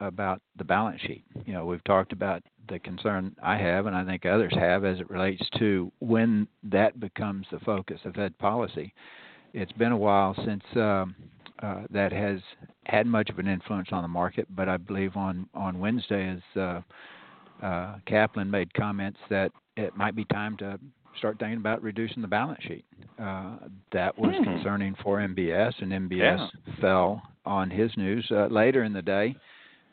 about 0.00 0.42
the 0.56 0.64
balance 0.64 1.00
sheet. 1.00 1.24
You 1.44 1.54
know, 1.54 1.64
we've 1.64 1.84
talked 1.84 2.12
about 2.12 2.42
the 2.68 2.78
concern 2.80 3.36
I 3.42 3.56
have, 3.56 3.86
and 3.86 3.94
I 3.94 4.04
think 4.04 4.26
others 4.26 4.52
have, 4.58 4.84
as 4.84 4.98
it 4.98 5.08
relates 5.08 5.48
to 5.58 5.92
when 6.00 6.48
that 6.64 6.98
becomes 6.98 7.46
the 7.50 7.60
focus 7.60 8.00
of 8.04 8.14
Fed 8.14 8.36
policy. 8.38 8.92
It's 9.54 9.72
been 9.72 9.92
a 9.92 9.96
while 9.96 10.34
since 10.44 10.64
um, 10.74 11.14
uh, 11.62 11.82
that 11.90 12.12
has 12.12 12.40
had 12.84 13.06
much 13.06 13.30
of 13.30 13.38
an 13.38 13.46
influence 13.46 13.88
on 13.92 14.02
the 14.02 14.08
market, 14.08 14.46
but 14.54 14.68
I 14.68 14.76
believe 14.76 15.16
on 15.16 15.48
on 15.54 15.78
Wednesday, 15.78 16.28
as 16.28 16.60
uh, 16.60 16.80
uh, 17.64 17.96
Kaplan 18.06 18.50
made 18.50 18.72
comments 18.74 19.18
that 19.30 19.52
it 19.76 19.96
might 19.96 20.14
be 20.14 20.24
time 20.26 20.56
to 20.58 20.78
start 21.18 21.38
thinking 21.38 21.58
about 21.58 21.82
reducing 21.82 22.22
the 22.22 22.28
balance 22.28 22.62
sheet. 22.62 22.84
Uh, 23.18 23.56
that 23.92 24.16
was 24.18 24.34
hmm. 24.36 24.44
concerning 24.44 24.94
for 25.02 25.18
MBS, 25.18 25.72
and 25.80 25.92
MBS 25.92 26.50
Yeah. 26.66 26.74
fell 26.80 27.22
on 27.44 27.70
his 27.70 27.96
news. 27.96 28.26
Uh, 28.30 28.46
later 28.46 28.84
in 28.84 28.92
the 28.92 29.02
day, 29.02 29.34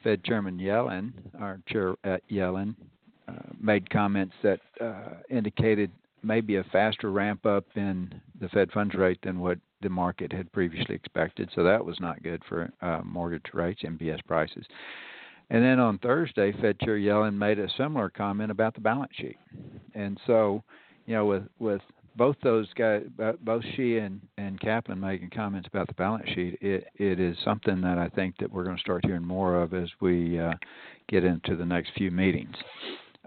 Fed 0.03 0.23
Chairman 0.23 0.57
Yellen, 0.57 1.13
our 1.39 1.59
chair 1.67 1.95
at 2.03 2.27
Yellen, 2.29 2.75
uh, 3.27 3.33
made 3.59 3.89
comments 3.89 4.35
that 4.41 4.59
uh, 4.81 5.15
indicated 5.29 5.91
maybe 6.23 6.55
a 6.55 6.63
faster 6.65 7.11
ramp 7.11 7.45
up 7.45 7.65
in 7.75 8.21
the 8.39 8.49
Fed 8.49 8.71
funds 8.71 8.95
rate 8.95 9.19
than 9.23 9.39
what 9.39 9.57
the 9.81 9.89
market 9.89 10.31
had 10.31 10.51
previously 10.51 10.95
expected. 10.95 11.49
So 11.53 11.63
that 11.63 11.83
was 11.83 11.99
not 11.99 12.23
good 12.23 12.41
for 12.47 12.71
uh, 12.81 13.01
mortgage 13.03 13.45
rates, 13.53 13.81
MBS 13.83 14.25
prices. 14.25 14.65
And 15.49 15.63
then 15.63 15.79
on 15.79 15.97
Thursday, 15.99 16.53
Fed 16.61 16.79
Chair 16.79 16.97
Yellen 16.97 17.35
made 17.35 17.59
a 17.59 17.67
similar 17.77 18.09
comment 18.09 18.49
about 18.49 18.73
the 18.73 18.81
balance 18.81 19.11
sheet. 19.15 19.37
And 19.93 20.19
so, 20.25 20.63
you 21.05 21.15
know, 21.15 21.25
with 21.25 21.43
with 21.59 21.81
both 22.15 22.35
those 22.43 22.71
guys, 22.73 23.03
both 23.41 23.63
she 23.75 23.97
and 23.97 24.21
and 24.37 24.59
Kaplan 24.59 24.99
making 24.99 25.31
comments 25.31 25.67
about 25.67 25.87
the 25.87 25.93
balance 25.93 26.27
sheet, 26.29 26.57
it 26.61 26.87
it 26.95 27.19
is 27.19 27.37
something 27.43 27.81
that 27.81 27.97
I 27.97 28.07
think 28.09 28.37
that 28.39 28.51
we're 28.51 28.63
going 28.63 28.77
to 28.77 28.81
start 28.81 29.05
hearing 29.05 29.25
more 29.25 29.61
of 29.61 29.73
as 29.73 29.89
we 29.99 30.39
uh, 30.39 30.53
get 31.09 31.23
into 31.23 31.55
the 31.55 31.65
next 31.65 31.91
few 31.97 32.09
meetings. 32.09 32.55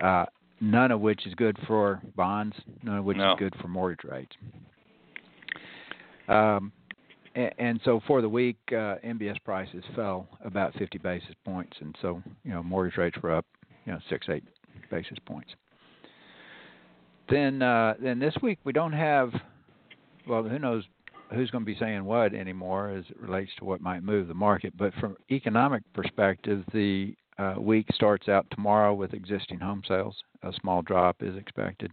Uh, 0.03 0.25
none 0.61 0.91
of 0.91 1.01
which 1.01 1.27
is 1.27 1.35
good 1.35 1.57
for 1.67 2.01
bonds, 2.17 2.57
none 2.83 2.99
of 2.99 3.05
which 3.05 3.17
No. 3.17 3.33
is 3.33 3.39
good 3.39 3.55
for 3.61 3.69
mortgage 3.69 4.05
rates. 4.05 4.37
Um, 6.29 6.73
a- 7.37 7.53
and 7.61 7.81
so 7.85 8.01
for 8.07 8.21
the 8.21 8.29
week, 8.29 8.57
uh, 8.73 8.97
MBS 9.05 9.39
prices 9.45 9.85
fell 9.95 10.27
about 10.45 10.75
50 10.75 10.99
basis 10.99 11.35
points, 11.45 11.77
and 11.81 11.97
so 12.01 12.23
you 12.45 12.51
know 12.53 12.63
mortgage 12.63 12.97
rates 12.97 13.17
were 13.23 13.33
up, 13.33 13.47
you 13.85 13.93
know, 13.93 13.99
six 14.09 14.29
eight 14.29 14.45
basis 14.91 15.19
points. 15.25 15.55
Then 17.29 17.63
uh, 17.63 17.95
then 18.01 18.19
this 18.19 18.35
week 18.43 18.59
we 18.65 18.73
don't 18.73 18.93
have, 18.93 19.33
well, 20.27 20.43
who 20.45 20.59
knows 20.59 20.85
who's 21.35 21.51
going 21.51 21.65
to 21.65 21.67
be 21.67 21.77
saying 21.79 22.05
what 22.05 22.33
anymore 22.35 22.91
as 22.91 23.05
it 23.11 23.21
relates 23.21 23.51
to 23.59 23.65
what 23.65 23.81
might 23.81 24.03
move 24.05 24.29
the 24.29 24.35
market. 24.35 24.77
But 24.77 24.95
from 24.95 25.17
economic 25.31 25.83
perspective, 25.93 26.65
the 26.73 27.17
uh, 27.39 27.55
week 27.59 27.87
starts 27.95 28.29
out 28.29 28.47
tomorrow 28.51 28.95
with 28.95 29.15
existing 29.15 29.59
home 29.59 29.83
sales. 29.87 30.17
A 30.43 30.53
small 30.61 30.83
drop 30.83 31.23
is 31.23 31.37
expected. 31.37 31.93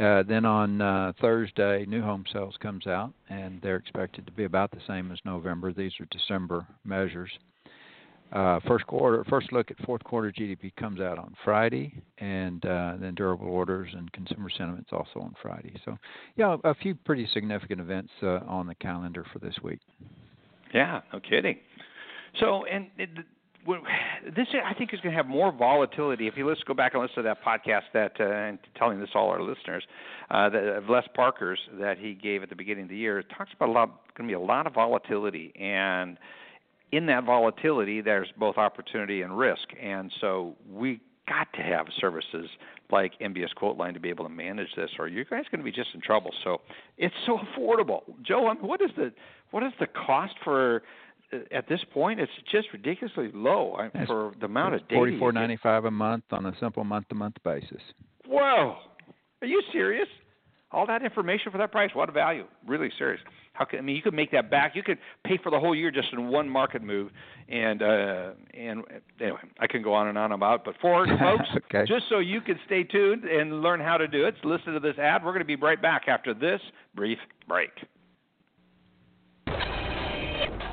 Uh, 0.00 0.24
then 0.24 0.44
on 0.44 0.80
uh, 0.80 1.12
Thursday, 1.20 1.86
new 1.86 2.02
home 2.02 2.24
sales 2.32 2.56
comes 2.60 2.86
out, 2.86 3.12
and 3.28 3.60
they're 3.62 3.76
expected 3.76 4.26
to 4.26 4.32
be 4.32 4.44
about 4.44 4.70
the 4.72 4.80
same 4.88 5.12
as 5.12 5.18
November. 5.24 5.72
These 5.72 5.92
are 6.00 6.06
December 6.10 6.66
measures. 6.84 7.30
Uh, 8.32 8.58
first 8.66 8.84
quarter, 8.88 9.22
first 9.30 9.52
look 9.52 9.70
at 9.70 9.78
fourth 9.86 10.02
quarter 10.02 10.32
GDP 10.32 10.74
comes 10.74 11.00
out 11.00 11.18
on 11.18 11.34
Friday, 11.44 12.02
and 12.18 12.64
uh, 12.66 12.94
then 12.98 13.14
durable 13.14 13.46
orders 13.46 13.88
and 13.92 14.10
consumer 14.12 14.50
sentiments 14.50 14.90
also 14.90 15.20
on 15.20 15.34
Friday. 15.40 15.72
So, 15.84 15.96
yeah, 16.34 16.56
a 16.64 16.74
few 16.74 16.96
pretty 16.96 17.28
significant 17.32 17.80
events 17.80 18.10
uh, 18.24 18.40
on 18.48 18.66
the 18.66 18.74
calendar 18.74 19.24
for 19.32 19.38
this 19.38 19.54
week. 19.62 19.78
Yeah, 20.72 21.02
no 21.12 21.20
kidding. 21.20 21.58
So, 22.40 22.64
and 22.64 22.88
this 24.36 24.46
I 24.64 24.74
think 24.74 24.92
is 24.92 25.00
going 25.00 25.12
to 25.12 25.16
have 25.16 25.26
more 25.26 25.52
volatility. 25.52 26.26
If 26.26 26.36
you 26.36 26.48
let's 26.48 26.62
go 26.62 26.74
back 26.74 26.94
and 26.94 27.02
listen 27.02 27.16
to 27.16 27.22
that 27.22 27.44
podcast 27.44 27.82
that, 27.92 28.12
uh, 28.20 28.24
and 28.24 28.58
telling 28.76 29.00
this 29.00 29.10
all 29.14 29.28
our 29.30 29.42
listeners, 29.42 29.84
uh, 30.30 30.48
that 30.50 30.76
of 30.76 30.88
Les 30.88 31.06
Parker's 31.14 31.58
that 31.80 31.98
he 31.98 32.14
gave 32.14 32.42
at 32.42 32.48
the 32.48 32.56
beginning 32.56 32.84
of 32.84 32.90
the 32.90 32.96
year, 32.96 33.18
it 33.18 33.26
talks 33.36 33.50
about 33.54 33.68
a 33.68 33.72
lot, 33.72 33.88
going 34.16 34.28
to 34.28 34.32
be 34.32 34.34
a 34.34 34.40
lot 34.40 34.66
of 34.66 34.74
volatility, 34.74 35.52
and 35.58 36.18
in 36.92 37.06
that 37.06 37.24
volatility, 37.24 38.00
there's 38.00 38.28
both 38.38 38.56
opportunity 38.56 39.22
and 39.22 39.36
risk, 39.36 39.68
and 39.82 40.12
so 40.20 40.54
we 40.70 41.00
got 41.28 41.52
to 41.54 41.62
have 41.62 41.86
services 42.00 42.48
like 42.90 43.18
MBS 43.18 43.48
Quoteline 43.60 43.94
to 43.94 44.00
be 44.00 44.10
able 44.10 44.24
to 44.24 44.30
manage 44.30 44.68
this, 44.76 44.90
or 44.98 45.08
you 45.08 45.24
guys 45.24 45.44
going 45.50 45.58
to 45.58 45.64
be 45.64 45.72
just 45.72 45.88
in 45.94 46.00
trouble. 46.00 46.30
So 46.44 46.60
it's 46.98 47.14
so 47.26 47.38
affordable, 47.38 48.02
Joe. 48.22 48.54
What 48.60 48.80
is 48.80 48.90
the 48.96 49.12
what 49.50 49.62
is 49.62 49.72
the 49.80 49.86
cost 49.86 50.34
for 50.42 50.82
at 51.52 51.68
this 51.68 51.80
point? 51.92 52.20
It's 52.20 52.32
just 52.50 52.68
ridiculously 52.72 53.30
low 53.34 53.76
That's 53.92 54.06
for 54.06 54.32
the 54.40 54.46
amount 54.46 54.74
of 54.74 54.80
data. 54.88 54.94
Forty 54.94 55.18
four 55.18 55.32
ninety 55.32 55.58
five 55.62 55.84
a 55.84 55.90
month 55.90 56.24
on 56.30 56.46
a 56.46 56.52
simple 56.60 56.84
month 56.84 57.08
to 57.08 57.14
month 57.14 57.36
basis. 57.44 57.82
Whoa, 58.26 58.76
are 59.42 59.46
you 59.46 59.62
serious? 59.72 60.08
All 60.72 60.86
that 60.88 61.04
information 61.04 61.52
for 61.52 61.58
that 61.58 61.70
price? 61.70 61.90
What 61.94 62.08
a 62.08 62.12
value! 62.12 62.46
Really 62.66 62.90
serious. 62.98 63.20
How 63.52 63.64
can 63.64 63.78
I 63.78 63.82
mean? 63.82 63.94
You 63.94 64.02
could 64.02 64.14
make 64.14 64.32
that 64.32 64.50
back. 64.50 64.74
You 64.74 64.82
could 64.82 64.98
pay 65.22 65.38
for 65.40 65.50
the 65.50 65.60
whole 65.60 65.72
year 65.72 65.92
just 65.92 66.08
in 66.12 66.26
one 66.26 66.48
market 66.48 66.82
move. 66.82 67.12
And 67.48 67.80
uh, 67.80 68.30
and 68.54 68.82
anyway, 69.20 69.38
I 69.60 69.68
can 69.68 69.82
go 69.82 69.94
on 69.94 70.08
and 70.08 70.18
on 70.18 70.32
about. 70.32 70.60
it. 70.60 70.62
But 70.64 70.74
for 70.80 71.06
folks, 71.20 71.48
Okay. 71.66 71.84
just 71.86 72.06
so 72.08 72.18
you 72.18 72.40
can 72.40 72.58
stay 72.66 72.82
tuned 72.82 73.22
and 73.24 73.62
learn 73.62 73.78
how 73.78 73.96
to 73.96 74.08
do 74.08 74.26
it, 74.26 74.34
listen 74.42 74.72
to 74.72 74.80
this 74.80 74.98
ad. 74.98 75.24
We're 75.24 75.30
going 75.30 75.42
to 75.42 75.44
be 75.46 75.54
right 75.54 75.80
back 75.80 76.08
after 76.08 76.34
this 76.34 76.60
brief 76.96 77.18
break. 77.46 77.70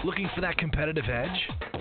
Looking 0.04 0.30
for 0.34 0.42
that 0.42 0.58
competitive 0.58 1.06
edge? 1.08 1.81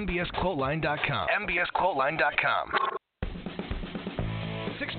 mbsquoteline.com. 0.07 1.27
mbsquoteline.com. 1.47 2.71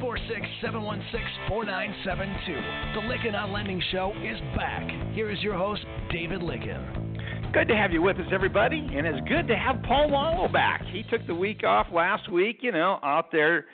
646-716-4972. 0.02 2.94
The 2.94 3.00
Lykken 3.00 3.34
on 3.34 3.52
Lending 3.52 3.82
Show 3.90 4.12
is 4.22 4.40
back. 4.56 4.88
Here 5.12 5.30
is 5.30 5.42
your 5.42 5.56
host, 5.56 5.84
David 6.10 6.40
Lykken. 6.40 7.52
Good 7.52 7.68
to 7.68 7.76
have 7.76 7.92
you 7.92 8.00
with 8.00 8.16
us, 8.16 8.26
everybody, 8.32 8.78
and 8.78 9.06
it's 9.06 9.20
good 9.28 9.46
to 9.48 9.56
have 9.56 9.82
Paul 9.82 10.08
Muolo 10.08 10.50
back. 10.52 10.82
He 10.86 11.02
took 11.10 11.26
the 11.26 11.34
week 11.34 11.64
off 11.64 11.86
last 11.92 12.30
week, 12.30 12.60
you 12.62 12.72
know, 12.72 12.98
out 13.02 13.30
there 13.30 13.66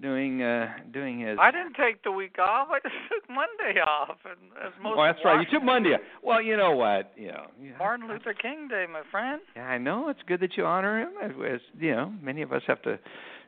doing 0.00 0.42
uh 0.42 0.68
doing 0.92 1.20
his. 1.20 1.38
I 1.40 1.50
didn't 1.50 1.74
take 1.74 2.02
the 2.04 2.12
week 2.12 2.38
off. 2.38 2.68
I 2.70 2.78
just 2.80 2.94
took 3.10 3.28
Monday 3.28 3.80
off, 3.80 4.16
and 4.24 4.50
as 4.64 4.72
most 4.82 4.96
well, 4.96 5.06
that's 5.06 5.24
right. 5.24 5.40
You 5.40 5.58
took 5.58 5.64
Monday. 5.64 5.94
off. 5.94 6.00
Well, 6.22 6.42
you 6.42 6.56
know 6.56 6.72
what? 6.72 7.12
You 7.16 7.28
know, 7.28 7.46
Martin 7.78 8.08
Luther 8.08 8.34
King 8.34 8.68
Day, 8.68 8.86
my 8.90 9.02
friend. 9.10 9.40
Yeah, 9.56 9.64
I 9.64 9.78
know 9.78 10.08
it's 10.08 10.20
good 10.26 10.40
that 10.40 10.56
you 10.56 10.64
honor 10.64 11.00
him. 11.00 11.10
As, 11.22 11.30
as 11.54 11.60
you 11.78 11.94
know, 11.94 12.12
many 12.22 12.42
of 12.42 12.52
us 12.52 12.62
have 12.66 12.82
to, 12.82 12.98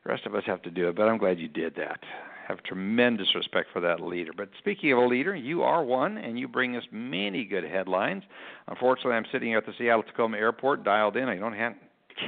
the 0.05 0.11
rest 0.11 0.27
of 0.27 0.35
us 0.35 0.43
have 0.47 0.63
to 0.63 0.71
do 0.71 0.89
it. 0.89 0.97
But 0.97 1.05
I'm 1.05 1.19
glad 1.19 1.39
you 1.39 1.49
did 1.49 1.75
that. 1.77 2.01
Have 2.49 2.63
tremendous 2.65 3.29
respect 3.37 3.69
for 3.73 3.81
that 3.81 4.01
leader. 4.01 4.33
But 4.37 4.49
speaking 4.59 4.93
of 4.93 4.99
a 4.99 5.07
leader, 5.07 5.37
you 5.37 5.63
are 5.63 5.85
one, 5.85 6.19
and 6.19 6.37
you 6.37 6.49
bring 6.49 6.77
us 6.77 6.83
many 6.91 7.45
good 7.45 7.63
headlines. 7.63 8.25
Unfortunately, 8.67 9.13
I'm 9.13 9.27
sitting 9.31 9.49
here 9.49 9.59
at 9.59 9.67
the 9.67 9.73
Seattle 9.79 10.03
Tacoma 10.03 10.37
Airport, 10.37 10.83
dialed 10.83 11.17
in. 11.17 11.29
I 11.29 11.37
don't 11.37 11.53
have. 11.53 11.75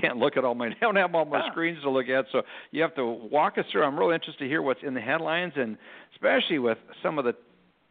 Can't 0.00 0.16
look 0.16 0.36
at 0.36 0.44
all 0.44 0.54
my. 0.54 0.66
I 0.70 0.74
don't 0.80 0.96
have 0.96 1.14
all 1.14 1.24
my 1.24 1.40
Ah. 1.40 1.50
screens 1.50 1.82
to 1.82 1.90
look 1.90 2.08
at, 2.08 2.24
so 2.32 2.42
you 2.70 2.82
have 2.82 2.94
to 2.96 3.06
walk 3.06 3.58
us 3.58 3.64
through. 3.70 3.84
I'm 3.84 3.98
real 3.98 4.10
interested 4.10 4.44
to 4.44 4.48
hear 4.48 4.62
what's 4.62 4.82
in 4.82 4.94
the 4.94 5.00
headlines, 5.00 5.52
and 5.56 5.76
especially 6.14 6.58
with 6.58 6.78
some 7.02 7.18
of 7.18 7.24
the 7.24 7.34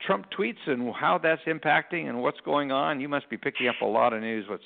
Trump 0.05 0.25
tweets 0.37 0.57
and 0.67 0.93
how 0.95 1.17
that's 1.19 1.41
impacting 1.43 2.09
and 2.09 2.21
what's 2.21 2.39
going 2.41 2.71
on. 2.71 2.99
You 2.99 3.07
must 3.09 3.29
be 3.29 3.37
picking 3.37 3.67
up 3.67 3.75
a 3.81 3.85
lot 3.85 4.13
of 4.13 4.21
news. 4.21 4.45
What's 4.49 4.63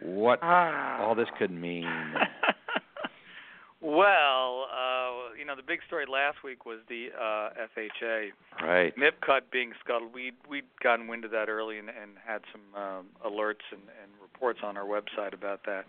what 0.00 0.38
Ah. 0.42 1.02
all 1.02 1.14
this 1.16 1.28
could 1.38 1.50
mean. 1.50 1.84
well, 3.80 4.66
uh, 4.72 5.34
you 5.38 5.44
know, 5.44 5.54
the 5.54 5.62
big 5.62 5.80
story 5.86 6.04
last 6.10 6.38
week 6.42 6.66
was 6.66 6.78
the 6.88 7.08
uh, 7.18 7.50
FHA 7.76 8.30
Right. 8.62 8.94
MIP 8.96 9.12
cut 9.24 9.50
being 9.52 9.72
scuttled. 9.84 10.12
We'd 10.12 10.34
we'd 10.48 10.64
gotten 10.82 11.06
wind 11.06 11.24
of 11.24 11.30
that 11.30 11.48
early 11.48 11.78
and, 11.78 11.88
and 11.88 12.12
had 12.24 12.42
some 12.52 12.62
um, 12.80 13.06
alerts 13.24 13.62
and, 13.70 13.80
and 14.02 14.10
reports 14.20 14.60
on 14.64 14.76
our 14.76 14.84
website 14.84 15.32
about 15.32 15.60
that. 15.66 15.84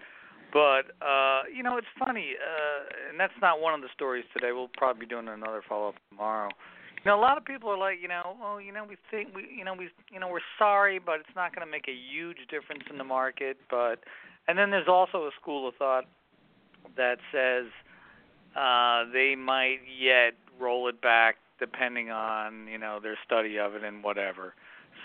But 0.51 0.91
uh, 1.05 1.43
you 1.53 1.63
know, 1.63 1.77
it's 1.77 1.87
funny, 1.97 2.33
uh, 2.35 3.09
and 3.09 3.19
that's 3.19 3.33
not 3.41 3.61
one 3.61 3.73
of 3.73 3.81
the 3.81 3.89
stories 3.93 4.25
today. 4.33 4.51
We'll 4.51 4.69
probably 4.77 5.01
be 5.01 5.05
doing 5.05 5.27
another 5.27 5.61
follow 5.67 5.89
up 5.89 5.95
tomorrow. 6.09 6.49
You 7.03 7.11
know, 7.11 7.17
a 7.17 7.21
lot 7.21 7.37
of 7.37 7.45
people 7.45 7.69
are 7.69 7.77
like, 7.77 7.99
you 8.01 8.09
know, 8.09 8.35
oh, 8.43 8.57
you 8.57 8.73
know, 8.73 8.83
we 8.83 8.97
think 9.09 9.33
we, 9.33 9.47
you 9.55 9.63
know, 9.63 9.73
we, 9.73 9.89
you 10.11 10.19
know, 10.19 10.27
we're 10.27 10.45
sorry, 10.57 10.99
but 10.99 11.19
it's 11.21 11.35
not 11.35 11.55
going 11.55 11.65
to 11.65 11.71
make 11.71 11.87
a 11.87 11.93
huge 11.93 12.39
difference 12.49 12.83
in 12.89 12.97
the 12.97 13.05
market. 13.05 13.57
But, 13.69 13.99
and 14.47 14.57
then 14.57 14.69
there's 14.69 14.89
also 14.89 15.19
a 15.19 15.31
school 15.39 15.67
of 15.69 15.75
thought 15.75 16.05
that 16.97 17.19
says 17.31 17.67
uh, 18.57 19.05
they 19.13 19.35
might 19.35 19.79
yet 19.97 20.33
roll 20.59 20.89
it 20.89 21.01
back 21.01 21.35
depending 21.59 22.09
on, 22.09 22.67
you 22.67 22.77
know, 22.77 22.99
their 23.01 23.17
study 23.25 23.59
of 23.59 23.75
it 23.75 23.83
and 23.83 24.03
whatever. 24.03 24.53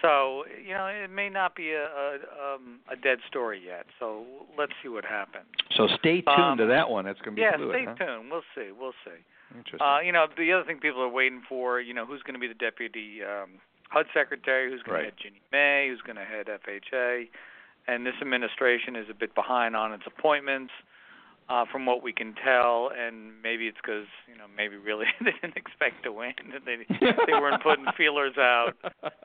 So 0.04 0.44
you 0.62 0.74
know, 0.74 0.86
it 0.86 1.10
may 1.10 1.28
not 1.30 1.56
be 1.56 1.72
a 1.72 1.84
a, 1.86 2.54
um, 2.54 2.80
a 2.92 2.96
dead 2.96 3.18
story 3.26 3.60
yet. 3.64 3.86
So 3.98 4.24
let's 4.58 4.72
see 4.82 4.88
what 4.90 5.04
happens. 5.04 5.46
So 5.76 5.88
stay 5.98 6.20
tuned 6.20 6.38
Um, 6.38 6.58
to 6.58 6.66
that 6.66 6.90
one. 6.90 7.04
That's 7.06 7.20
going 7.20 7.34
to 7.36 7.40
be 7.40 7.42
yeah, 7.42 7.56
fluid. 7.56 7.74
stay 7.74 7.84
huh? 7.88 7.94
tuned. 8.04 8.30
We'll 8.30 8.42
see. 8.54 8.68
We'll 8.78 8.92
see. 9.04 9.18
Interesting. 9.56 9.80
Uh, 9.80 10.00
you 10.00 10.12
know, 10.12 10.26
the 10.36 10.52
other 10.52 10.64
thing 10.64 10.78
people 10.78 11.00
are 11.02 11.08
waiting 11.08 11.40
for, 11.48 11.80
you 11.80 11.94
know, 11.94 12.04
who's 12.04 12.22
going 12.22 12.34
to 12.34 12.40
be 12.40 12.48
the 12.48 12.54
deputy 12.58 13.22
um, 13.24 13.50
HUD 13.88 14.06
secretary, 14.12 14.70
who's 14.70 14.82
going 14.82 14.96
Right. 14.96 15.00
to 15.02 15.10
head 15.10 15.18
Ginnie 15.22 15.42
Mae, 15.52 15.86
who's 15.88 16.00
going 16.02 16.16
to 16.16 16.24
head 16.24 16.46
FHA, 16.48 17.28
and 17.86 18.04
this 18.04 18.14
administration 18.20 18.96
is 18.96 19.06
a 19.08 19.14
bit 19.14 19.34
behind 19.34 19.76
on 19.76 19.92
its 19.92 20.02
appointments, 20.06 20.72
uh, 21.48 21.64
from 21.70 21.84
what 21.84 22.02
we 22.02 22.12
can 22.12 22.34
tell, 22.42 22.90
and 22.96 23.42
maybe 23.42 23.66
it's 23.68 23.76
because 23.76 24.08
you 24.26 24.36
know 24.36 24.44
maybe 24.56 24.76
really 24.76 25.06
they 25.24 25.32
didn't 25.42 25.56
expect 25.56 26.02
to 26.04 26.12
win, 26.12 26.32
they 26.64 26.76
they 26.88 27.36
weren't 27.36 27.62
putting 27.62 27.84
feelers 27.96 28.36
out. 28.38 28.72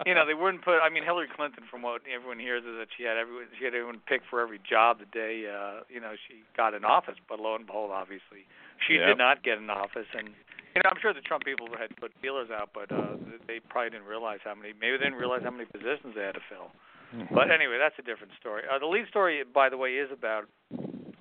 You 0.05 0.15
know, 0.15 0.25
they 0.25 0.33
wouldn't 0.33 0.63
put. 0.63 0.79
I 0.83 0.89
mean, 0.89 1.03
Hillary 1.03 1.27
Clinton, 1.33 1.63
from 1.71 1.81
what 1.81 2.01
everyone 2.11 2.39
hears, 2.39 2.63
is 2.63 2.75
that 2.77 2.87
she 2.97 3.03
had 3.03 3.15
everyone 3.17 3.47
she 3.57 3.65
had 3.65 3.73
everyone 3.73 4.01
picked 4.07 4.27
for 4.29 4.41
every 4.41 4.59
job 4.67 4.99
the 4.99 5.07
day 5.11 5.47
uh, 5.47 5.87
you 5.87 5.99
know 5.99 6.13
she 6.27 6.43
got 6.55 6.73
in 6.73 6.83
office. 6.83 7.15
But 7.27 7.39
lo 7.39 7.55
and 7.55 7.65
behold, 7.65 7.91
obviously, 7.91 8.43
she 8.87 8.95
Yep. 8.99 9.07
did 9.07 9.17
not 9.17 9.43
get 9.43 9.57
in 9.57 9.69
office, 9.69 10.07
and 10.11 10.27
you 10.75 10.81
know 10.83 10.89
I'm 10.91 10.99
sure 11.01 11.13
the 11.13 11.21
Trump 11.23 11.45
people 11.45 11.67
had 11.79 11.95
put 11.97 12.11
feelers 12.21 12.49
out, 12.51 12.71
but 12.73 12.91
uh, 12.91 13.15
they 13.47 13.59
probably 13.59 13.91
didn't 13.91 14.07
realize 14.07 14.39
how 14.43 14.55
many. 14.55 14.73
Maybe 14.75 14.97
they 14.97 15.07
didn't 15.07 15.19
realize 15.19 15.41
how 15.43 15.51
many 15.51 15.65
positions 15.65 16.15
they 16.15 16.23
had 16.23 16.35
to 16.35 16.43
fill. 16.51 16.71
Mm-hmm. 17.15 17.33
But 17.33 17.49
anyway, 17.49 17.77
that's 17.79 17.97
a 17.97 18.03
different 18.03 18.33
story. 18.39 18.63
Uh, 18.69 18.77
the 18.77 18.85
lead 18.85 19.07
story, 19.07 19.41
by 19.43 19.69
the 19.69 19.77
way, 19.77 19.97
is 19.97 20.11
about 20.13 20.45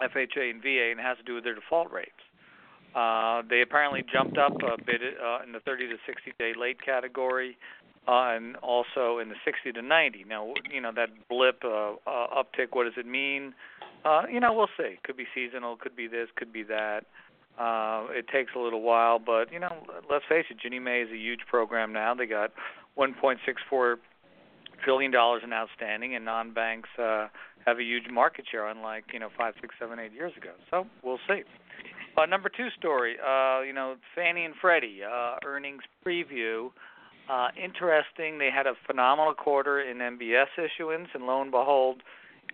FHA 0.00 0.50
and 0.50 0.62
VA, 0.62 0.90
and 0.90 1.00
it 1.00 1.02
has 1.02 1.18
to 1.18 1.24
do 1.24 1.34
with 1.34 1.44
their 1.44 1.54
default 1.54 1.90
rates. 1.90 2.10
Uh, 2.94 3.42
they 3.48 3.60
apparently 3.60 4.02
jumped 4.12 4.38
up 4.38 4.54
a 4.62 4.82
bit 4.82 5.00
uh, 5.22 5.42
in 5.44 5.52
the 5.52 5.60
30 5.60 5.88
to 5.88 5.96
60 6.06 6.32
day 6.38 6.52
late 6.58 6.82
category, 6.84 7.58
uh, 8.06 8.32
and 8.34 8.56
also 8.56 9.18
in 9.18 9.28
the 9.28 9.34
60 9.44 9.72
to 9.72 9.82
90. 9.82 10.24
Now, 10.28 10.52
you 10.72 10.80
know 10.80 10.92
that 10.94 11.10
blip 11.28 11.62
uh, 11.64 11.92
uh, 12.06 12.42
uptick. 12.42 12.68
What 12.72 12.84
does 12.84 12.94
it 12.96 13.06
mean? 13.06 13.54
Uh, 14.04 14.22
you 14.32 14.40
know, 14.40 14.52
we'll 14.52 14.70
see. 14.76 14.98
Could 15.04 15.16
be 15.16 15.26
seasonal. 15.34 15.76
Could 15.76 15.94
be 15.94 16.06
this. 16.06 16.28
Could 16.36 16.52
be 16.52 16.62
that. 16.64 17.04
Uh, 17.58 18.06
it 18.10 18.28
takes 18.28 18.52
a 18.54 18.58
little 18.58 18.82
while, 18.82 19.18
but 19.18 19.52
you 19.52 19.58
know, 19.58 19.82
let's 20.10 20.24
face 20.28 20.46
it. 20.48 20.58
Ginnie 20.62 20.78
Mae 20.78 21.02
is 21.02 21.10
a 21.10 21.16
huge 21.16 21.40
program 21.48 21.92
now. 21.92 22.14
They 22.14 22.26
got 22.26 22.52
1.64 22.96 23.96
trillion 24.84 25.10
dollars 25.10 25.42
in 25.44 25.52
outstanding, 25.52 26.14
and 26.14 26.24
non-banks 26.24 26.88
uh, 26.98 27.28
have 27.66 27.78
a 27.78 27.82
huge 27.82 28.10
market 28.10 28.46
share, 28.50 28.66
unlike 28.66 29.04
you 29.12 29.18
know 29.18 29.28
five, 29.36 29.54
six, 29.60 29.74
seven, 29.78 29.98
eight 29.98 30.12
years 30.12 30.32
ago. 30.36 30.52
So 30.70 30.86
we'll 31.02 31.20
see. 31.28 31.42
Uh, 32.16 32.26
number 32.26 32.48
two 32.48 32.68
story, 32.76 33.16
uh, 33.24 33.60
you 33.62 33.72
know, 33.72 33.94
Fannie 34.14 34.44
and 34.44 34.54
Freddie 34.60 35.00
uh, 35.04 35.36
earnings 35.44 35.82
preview. 36.04 36.70
Uh, 37.30 37.48
interesting. 37.62 38.38
They 38.38 38.50
had 38.50 38.66
a 38.66 38.72
phenomenal 38.86 39.34
quarter 39.34 39.80
in 39.80 39.98
MBS 39.98 40.46
issuance, 40.58 41.08
and 41.14 41.26
lo 41.26 41.42
and 41.42 41.50
behold, 41.50 42.02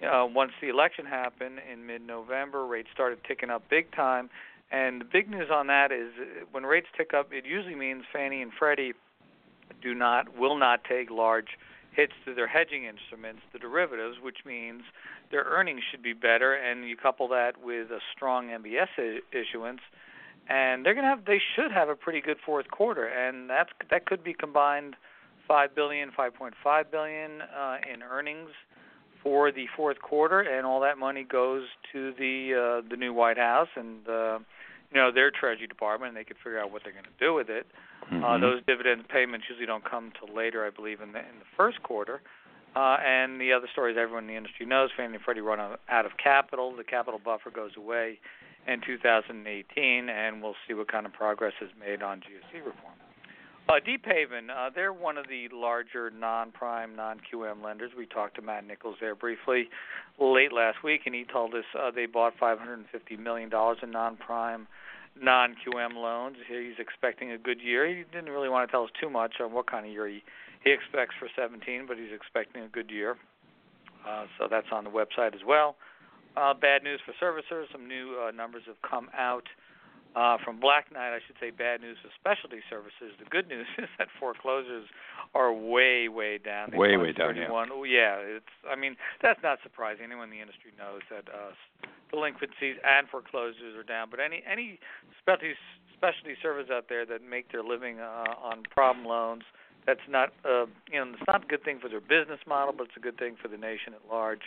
uh, 0.03 0.27
once 0.27 0.51
the 0.61 0.69
election 0.69 1.07
happened 1.07 1.61
in 1.73 1.87
mid-November, 1.87 2.67
rates 2.67 2.89
started 2.93 3.21
ticking 3.27 3.51
up 3.51 3.63
big 3.71 3.91
time. 3.93 4.29
And 4.71 5.01
the 5.01 5.05
big 5.05 5.31
news 5.31 5.49
on 5.53 5.69
that 5.69 5.93
is 5.93 6.11
uh, 6.21 6.45
when 6.51 6.65
rates 6.65 6.89
tick 6.97 7.15
up, 7.15 7.33
it 7.33 7.47
usually 7.47 7.77
means 7.77 8.03
Fannie 8.13 8.43
and 8.43 8.53
Freddie 8.59 8.93
do 9.83 9.95
not 9.95 10.37
will 10.37 10.59
not 10.59 10.85
take 10.85 11.11
large 11.11 11.57
hits 11.95 12.13
to 12.25 12.35
their 12.35 12.49
hedging 12.49 12.85
instruments, 12.85 13.43
the 13.53 13.59
derivatives, 13.59 14.17
which 14.23 14.39
means 14.45 14.83
their 15.31 15.45
earnings 15.45 15.81
should 15.91 16.03
be 16.03 16.13
better. 16.13 16.55
And 16.55 16.89
you 16.89 16.97
couple 16.97 17.29
that 17.29 17.53
with 17.63 17.91
a 17.91 18.01
strong 18.15 18.49
MBS 18.49 19.21
issuance, 19.33 19.81
and 20.49 20.85
they're 20.85 20.95
to 20.95 21.03
have 21.03 21.25
they 21.25 21.41
should 21.55 21.73
have 21.73 21.89
a 21.89 21.97
pretty 21.97 22.21
good 22.21 22.37
fourth 22.45 22.71
quarter, 22.71 23.07
and 23.07 23.49
that's 23.49 23.71
that 23.91 24.07
could 24.07 24.23
be 24.23 24.35
combined 24.35 24.97
five 25.49 25.75
billion, 25.75 26.11
five 26.17 26.35
point 26.35 26.55
five 26.63 26.91
billion 26.91 27.43
uh, 27.43 27.77
in 27.93 28.03
earnings 28.03 28.51
for 29.23 29.51
the 29.51 29.67
fourth 29.77 30.01
quarter, 30.01 30.41
and 30.41 30.67
all 30.67 30.81
that 30.81 30.99
money 30.99 31.25
goes 31.25 31.63
to 31.93 32.13
the 32.19 32.83
uh, 32.85 32.89
the 32.89 32.97
new 32.97 33.13
White 33.13 33.39
House 33.39 33.69
and 33.75 34.07
uh, 34.09 34.39
you 34.93 35.01
know 35.01 35.11
their 35.11 35.31
Treasury 35.31 35.67
Department, 35.67 36.11
and 36.11 36.17
they 36.17 36.25
could 36.25 36.37
figure 36.37 36.61
out 36.61 36.71
what 36.71 36.83
they're 36.85 36.93
going 36.93 37.05
to 37.05 37.25
do 37.25 37.33
with 37.35 37.49
it. 37.49 37.67
Uh, 38.11 38.15
Mhm. 38.15 38.41
those 38.41 38.63
dividend 38.67 39.09
payments 39.09 39.49
usually 39.49 39.67
don't 39.67 39.85
come 39.85 40.13
till 40.13 40.29
later, 40.29 40.65
I 40.65 40.71
believe, 40.71 41.01
in 41.01 41.13
the 41.13 41.21
in 41.21 41.39
the 41.39 41.45
first 41.57 41.83
quarter. 41.83 42.21
Uh, 42.77 42.99
and 43.05 43.41
the 43.41 43.53
other 43.53 43.69
stories 43.69 43.97
everyone 43.97 44.25
in 44.25 44.29
the 44.29 44.37
industry 44.37 44.67
knows: 44.67 44.91
Fannie 44.93 45.15
and 45.15 45.25
Freddie 45.25 45.41
run 45.41 45.61
out 45.61 46.07
of 46.07 46.17
capital. 46.17 46.73
The 46.73 46.85
capital 46.85 47.21
buffer 47.21 47.51
goes 47.51 47.77
away 47.77 48.19
in 48.67 48.81
2018, 48.81 50.09
and 50.09 50.43
we'll 50.43 50.57
see 50.67 50.75
what 50.75 50.89
kind 50.89 51.07
of 51.07 51.13
progress 51.13 51.55
is 51.61 51.71
made 51.79 52.03
on 52.03 52.21
GSE 52.21 52.59
reform. 52.59 52.95
Uh, 53.67 53.81
Deephaven, 53.81 54.51
uh, 54.51 54.69
they're 54.75 54.93
one 54.93 55.17
of 55.17 55.27
the 55.29 55.49
larger 55.49 56.11
non-prime, 56.11 56.95
non-QM 56.95 57.63
lenders. 57.63 57.93
We 57.97 58.05
talked 58.05 58.35
to 58.37 58.43
Matt 58.43 58.67
Nichols 58.67 58.97
there 59.01 59.15
briefly 59.15 59.71
late 60.19 60.53
last 60.53 60.83
week, 60.83 61.03
and 61.07 61.15
he 61.15 61.25
told 61.25 61.55
us 61.55 61.65
uh, 61.79 61.91
they 61.91 62.05
bought 62.05 62.35
550 62.39 63.17
million 63.17 63.49
dollars 63.49 63.79
in 63.83 63.91
non-prime, 63.91 64.67
non-QM 65.21 65.95
loans. 65.95 66.37
He's 66.49 66.79
expecting 66.79 67.33
a 67.33 67.39
good 67.39 67.61
year. 67.61 67.87
He 67.87 68.05
didn't 68.13 68.31
really 68.31 68.49
want 68.49 68.69
to 68.69 68.73
tell 68.73 68.85
us 68.85 68.91
too 69.01 69.11
much 69.11 69.35
on 69.41 69.53
what 69.53 69.71
kind 69.71 69.87
of 69.87 69.93
year 69.93 70.09
he 70.09 70.23
he 70.65 70.73
expects 70.73 71.15
for 71.19 71.29
17, 71.37 71.85
but 71.87 71.99
he's 71.99 72.13
expecting 72.15 72.63
a 72.63 72.69
good 72.69 72.91
year. 72.91 73.17
Uh, 74.09 74.25
so 74.39 74.49
that's 74.51 74.69
on 74.73 74.85
the 74.85 74.91
website 74.91 75.35
as 75.35 75.45
well. 75.47 75.77
Uh, 76.37 76.55
bad 76.55 76.83
news 76.83 77.01
for 77.05 77.13
servicers. 77.23 77.71
Some 77.71 77.87
new 77.87 78.19
uh, 78.19 78.31
numbers 78.31 78.63
have 78.67 78.81
come 78.89 79.11
out 79.17 79.45
from 80.45 80.61
Black 80.61 80.91
Knight. 80.93 81.15
I 81.15 81.19
should 81.27 81.37
say 81.39 81.51
bad 81.51 81.81
news 81.81 81.99
for 82.03 82.11
specialty 82.15 82.63
services. 82.71 83.15
The 83.19 83.27
good 83.29 83.49
news 83.49 83.67
is 83.79 83.91
that 83.99 84.09
foreclosures 84.19 84.87
are 85.35 85.53
way, 85.53 86.09
way 86.09 86.39
down. 86.39 86.71
They 86.71 86.79
Way, 86.79 86.97
way 86.97 87.13
down, 87.13 87.37
yeah. 87.37 87.51
Oh, 87.51 87.85
yeah. 87.85 88.17
It's. 88.23 88.55
I 88.71 88.77
mean, 88.77 88.97
that's 89.23 89.43
not 89.43 89.59
surprising. 89.63 90.05
Anyone 90.05 90.31
in 90.31 90.39
the 90.39 90.43
industry 90.43 90.71
knows 90.79 91.03
that 91.11 91.27
uh, 91.29 91.53
delinquencies 92.11 92.77
and 92.87 93.09
foreclosures 93.09 93.77
are 93.77 93.87
down. 93.87 94.09
But 94.11 94.21
any 94.21 94.43
any 94.47 94.79
specialty 95.21 95.55
specialty 95.97 96.35
services 96.43 96.71
out 96.71 96.87
there 96.89 97.07
that 97.07 97.23
make 97.23 97.51
their 97.51 97.63
living 97.63 97.99
uh, 97.99 98.35
on 98.39 98.63
problem 98.71 99.07
loans 99.07 99.43
that's 99.87 100.01
not 100.09 100.31
uh 100.45 100.67
you 100.91 100.99
know 100.99 101.13
it's 101.13 101.23
not 101.27 101.45
a 101.45 101.47
good 101.47 101.63
thing 101.65 101.79
for 101.81 101.89
their 101.89 102.01
business 102.01 102.41
model 102.47 102.75
but 102.77 102.85
it's 102.85 102.97
a 102.97 103.01
good 103.01 103.19
thing 103.19 103.37
for 103.41 103.49
the 103.49 103.57
nation 103.57 103.93
at 103.95 104.01
large 104.11 104.41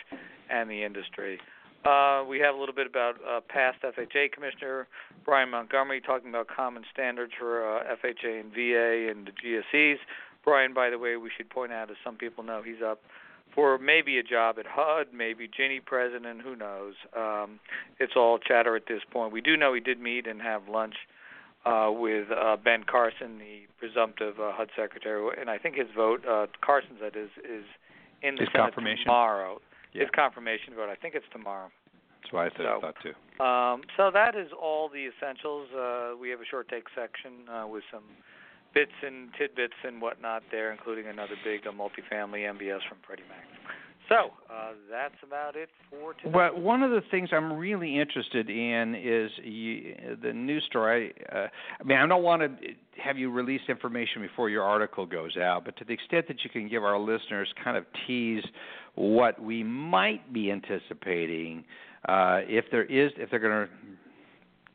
and 0.50 0.70
the 0.70 0.84
industry 0.84 1.38
uh 1.84 2.24
we 2.28 2.38
have 2.38 2.54
a 2.54 2.58
little 2.58 2.74
bit 2.74 2.86
about 2.86 3.16
uh 3.28 3.40
past 3.48 3.78
FHA 3.82 4.32
commissioner 4.32 4.86
Brian 5.24 5.50
Montgomery 5.50 6.00
talking 6.00 6.28
about 6.28 6.48
common 6.48 6.84
standards 6.92 7.32
for 7.38 7.78
uh, 7.78 7.82
FHA 8.02 8.40
and 8.40 8.52
VA 8.52 9.10
and 9.10 9.26
the 9.26 9.32
GSEs 9.32 9.96
Brian 10.44 10.74
by 10.74 10.90
the 10.90 10.98
way 10.98 11.16
we 11.16 11.30
should 11.36 11.50
point 11.50 11.72
out 11.72 11.90
as 11.90 11.96
some 12.04 12.16
people 12.16 12.42
know 12.44 12.62
he's 12.62 12.82
up 12.84 13.00
for 13.54 13.78
maybe 13.78 14.18
a 14.18 14.22
job 14.22 14.56
at 14.58 14.66
HUD, 14.66 15.08
maybe 15.12 15.48
Ginnie 15.48 15.80
president, 15.80 16.42
who 16.42 16.54
knows. 16.54 16.94
Um, 17.16 17.58
it's 17.98 18.12
all 18.14 18.38
chatter 18.38 18.76
at 18.76 18.84
this 18.86 19.00
point. 19.10 19.32
We 19.32 19.40
do 19.40 19.56
know 19.56 19.74
he 19.74 19.80
did 19.80 20.00
meet 20.00 20.26
and 20.26 20.40
have 20.40 20.68
lunch 20.68 20.94
uh, 21.64 21.90
with 21.90 22.28
uh, 22.30 22.56
Ben 22.62 22.84
Carson, 22.84 23.38
the 23.38 23.62
presumptive 23.78 24.38
uh, 24.38 24.52
HUD 24.52 24.70
secretary, 24.76 25.28
and 25.40 25.50
I 25.50 25.58
think 25.58 25.76
his 25.76 25.88
vote, 25.96 26.24
uh, 26.24 26.46
Carson's 26.60 27.00
that 27.00 27.16
is, 27.16 27.30
is 27.38 27.64
in 28.22 28.36
the 28.36 28.42
His 28.42 28.48
Senate 28.52 28.74
confirmation? 28.74 29.04
tomorrow. 29.04 29.60
Yeah. 29.92 30.02
His 30.02 30.10
confirmation 30.14 30.74
vote, 30.74 30.88
I 30.90 30.94
think 30.94 31.14
it's 31.14 31.26
tomorrow. 31.32 31.70
That's 32.22 32.32
why 32.32 32.46
I 32.46 32.50
said 32.56 32.66
I 32.66 32.80
thought 32.80 32.96
too. 33.02 33.14
Um, 33.42 33.82
so 33.96 34.10
that 34.12 34.34
is 34.34 34.48
all 34.52 34.88
the 34.88 35.08
essentials. 35.08 35.68
Uh, 35.72 36.16
we 36.20 36.28
have 36.30 36.40
a 36.40 36.44
short 36.44 36.68
take 36.68 36.84
section 36.94 37.48
uh, 37.48 37.66
with 37.66 37.84
some 37.90 38.04
bits 38.74 38.92
and 39.02 39.30
tidbits 39.38 39.74
and 39.84 40.02
whatnot 40.02 40.42
there, 40.50 40.72
including 40.72 41.06
another 41.06 41.36
big 41.44 41.66
uh, 41.66 41.70
multifamily 41.70 42.44
MBS 42.44 42.80
from 42.88 42.98
Freddie 43.06 43.22
Mac. 43.28 43.46
So 44.08 44.32
uh, 44.50 44.72
that's 44.90 45.14
about 45.22 45.54
it 45.54 45.68
for 45.90 46.14
today. 46.14 46.30
Well, 46.34 46.58
one 46.58 46.82
of 46.82 46.90
the 46.90 47.02
things 47.10 47.28
I'm 47.30 47.52
really 47.52 47.98
interested 47.98 48.48
in 48.48 48.94
is 48.94 49.30
you, 49.42 50.16
the 50.22 50.32
news 50.32 50.64
story. 50.66 51.12
Uh, 51.30 51.46
I 51.78 51.84
mean, 51.84 51.98
I 51.98 52.06
don't 52.06 52.22
want 52.22 52.40
to 52.40 52.48
have 53.02 53.18
you 53.18 53.30
release 53.30 53.60
information 53.68 54.22
before 54.22 54.48
your 54.48 54.62
article 54.62 55.04
goes 55.04 55.36
out, 55.36 55.64
but 55.66 55.76
to 55.76 55.84
the 55.84 55.92
extent 55.92 56.26
that 56.28 56.42
you 56.42 56.48
can 56.48 56.68
give 56.68 56.84
our 56.84 56.98
listeners 56.98 57.52
kind 57.62 57.76
of 57.76 57.84
tease 58.06 58.44
what 58.98 59.40
we 59.42 59.62
might 59.62 60.32
be 60.32 60.50
anticipating, 60.50 61.64
uh, 62.08 62.40
if 62.46 62.64
there 62.70 62.84
is, 62.84 63.12
if 63.16 63.30
they're 63.30 63.38
going 63.38 63.66
to 63.66 63.72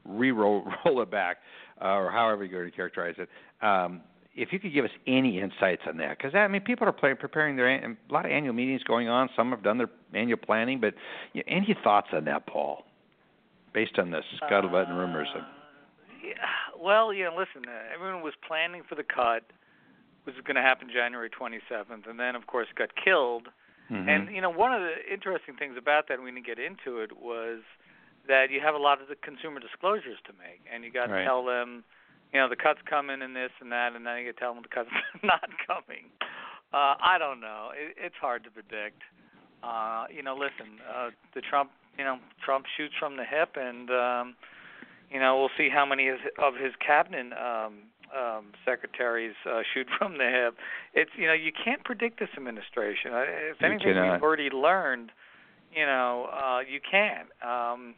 re-roll 0.05 0.65
roll 0.85 1.01
it 1.01 1.11
back, 1.11 1.37
uh, 1.81 1.89
or 1.89 2.11
however 2.11 2.43
you're 2.43 2.61
going 2.61 2.71
to 2.71 2.75
characterize 2.75 3.15
it. 3.17 3.29
Um, 3.65 4.01
if 4.35 4.51
you 4.51 4.59
could 4.59 4.73
give 4.73 4.83
us 4.83 4.91
any 5.05 5.39
insights 5.39 5.83
on 5.87 5.97
that, 5.97 6.17
because 6.17 6.33
I 6.33 6.47
mean, 6.47 6.61
people 6.61 6.87
are 6.87 6.91
play, 6.91 7.13
preparing 7.13 7.55
their 7.55 7.67
a 7.69 7.95
lot 8.09 8.25
of 8.25 8.31
annual 8.31 8.53
meetings 8.53 8.81
going 8.83 9.07
on. 9.07 9.29
Some 9.35 9.51
have 9.51 9.61
done 9.61 9.77
their 9.77 9.89
annual 10.13 10.39
planning, 10.39 10.79
but 10.79 10.95
you 11.33 11.43
know, 11.45 11.55
any 11.55 11.77
thoughts 11.83 12.07
on 12.13 12.25
that, 12.25 12.47
Paul? 12.47 12.83
based 13.73 13.97
on 13.97 14.11
this 14.11 14.23
scuttlebutt 14.41 14.89
and 14.89 14.97
rumors? 14.97 15.27
Uh, 15.35 15.41
yeah, 16.25 16.33
well, 16.79 17.13
you 17.13 17.25
know, 17.25 17.31
listen, 17.31 17.67
uh, 17.67 17.93
everyone 17.93 18.23
was 18.23 18.33
planning 18.47 18.83
for 18.87 18.95
the 18.95 19.03
cut, 19.03 19.43
which 20.23 20.35
was 20.35 20.43
going 20.45 20.55
to 20.55 20.61
happen 20.61 20.87
January 20.93 21.29
27th, 21.29 22.07
and 22.07 22.19
then 22.19 22.35
of 22.35 22.47
course 22.47 22.67
got 22.77 22.89
killed. 23.03 23.49
Mm-hmm. 23.91 24.09
And 24.09 24.35
you 24.35 24.41
know, 24.41 24.49
one 24.49 24.73
of 24.73 24.81
the 24.81 24.95
interesting 25.11 25.55
things 25.55 25.75
about 25.77 26.07
that, 26.07 26.21
we 26.21 26.31
didn't 26.31 26.45
get 26.45 26.59
into 26.59 26.99
it, 26.99 27.11
was 27.17 27.59
that 28.27 28.49
you 28.51 28.61
have 28.63 28.75
a 28.75 28.79
lot 28.79 29.01
of 29.01 29.07
the 29.09 29.15
consumer 29.15 29.59
disclosures 29.59 30.17
to 30.25 30.33
make, 30.33 30.61
and 30.71 30.83
you 30.83 30.91
got 30.91 31.09
Right. 31.09 31.19
to 31.19 31.25
tell 31.25 31.43
them, 31.43 31.83
you 32.31 32.39
know, 32.39 32.47
the 32.47 32.55
cut's 32.55 32.79
coming 32.89 33.21
and 33.21 33.35
this 33.35 33.51
and 33.59 33.71
that, 33.71 33.93
and 33.95 34.05
then 34.05 34.17
you 34.19 34.25
got 34.31 34.35
to 34.35 34.39
tell 34.39 34.53
them 34.53 34.63
the 34.63 34.69
cut's 34.73 34.89
not 35.23 35.43
coming. 35.67 36.07
Uh, 36.73 36.95
I 36.97 37.17
don't 37.19 37.39
know. 37.41 37.69
It, 37.75 37.95
it's 37.99 38.15
hard 38.19 38.43
to 38.45 38.49
predict. 38.51 39.03
Uh, 39.61 40.05
you 40.09 40.23
know, 40.23 40.33
listen, 40.35 40.79
uh, 40.87 41.09
the 41.35 41.41
Trump, 41.41 41.71
you 41.97 42.03
know, 42.03 42.17
Trump 42.43 42.65
shoots 42.75 42.95
from 42.99 43.17
the 43.17 43.23
hip, 43.23 43.55
and 43.55 43.89
um, 43.91 44.35
you 45.11 45.19
know, 45.19 45.37
we'll 45.37 45.53
see 45.57 45.69
how 45.69 45.85
many 45.85 46.07
of 46.09 46.17
of 46.41 46.55
his 46.55 46.73
cabinet 46.85 47.31
um, 47.37 47.83
um, 48.15 48.45
secretaries 48.65 49.35
uh, 49.49 49.61
shoot 49.73 49.87
from 49.97 50.17
the 50.17 50.25
hip. 50.29 50.55
It's 50.93 51.11
you 51.17 51.27
know, 51.27 51.33
you 51.33 51.51
can't 51.51 51.83
predict 51.83 52.19
this 52.19 52.29
administration. 52.37 53.11
If 53.13 53.61
You 53.61 53.67
anything 53.67 53.93
cannot. 53.93 54.13
we've 54.13 54.23
already 54.23 54.49
learned, 54.49 55.11
you 55.75 55.85
know, 55.85 56.29
uh, 56.31 56.59
you 56.61 56.79
can't. 56.79 57.27
Um, 57.41 57.95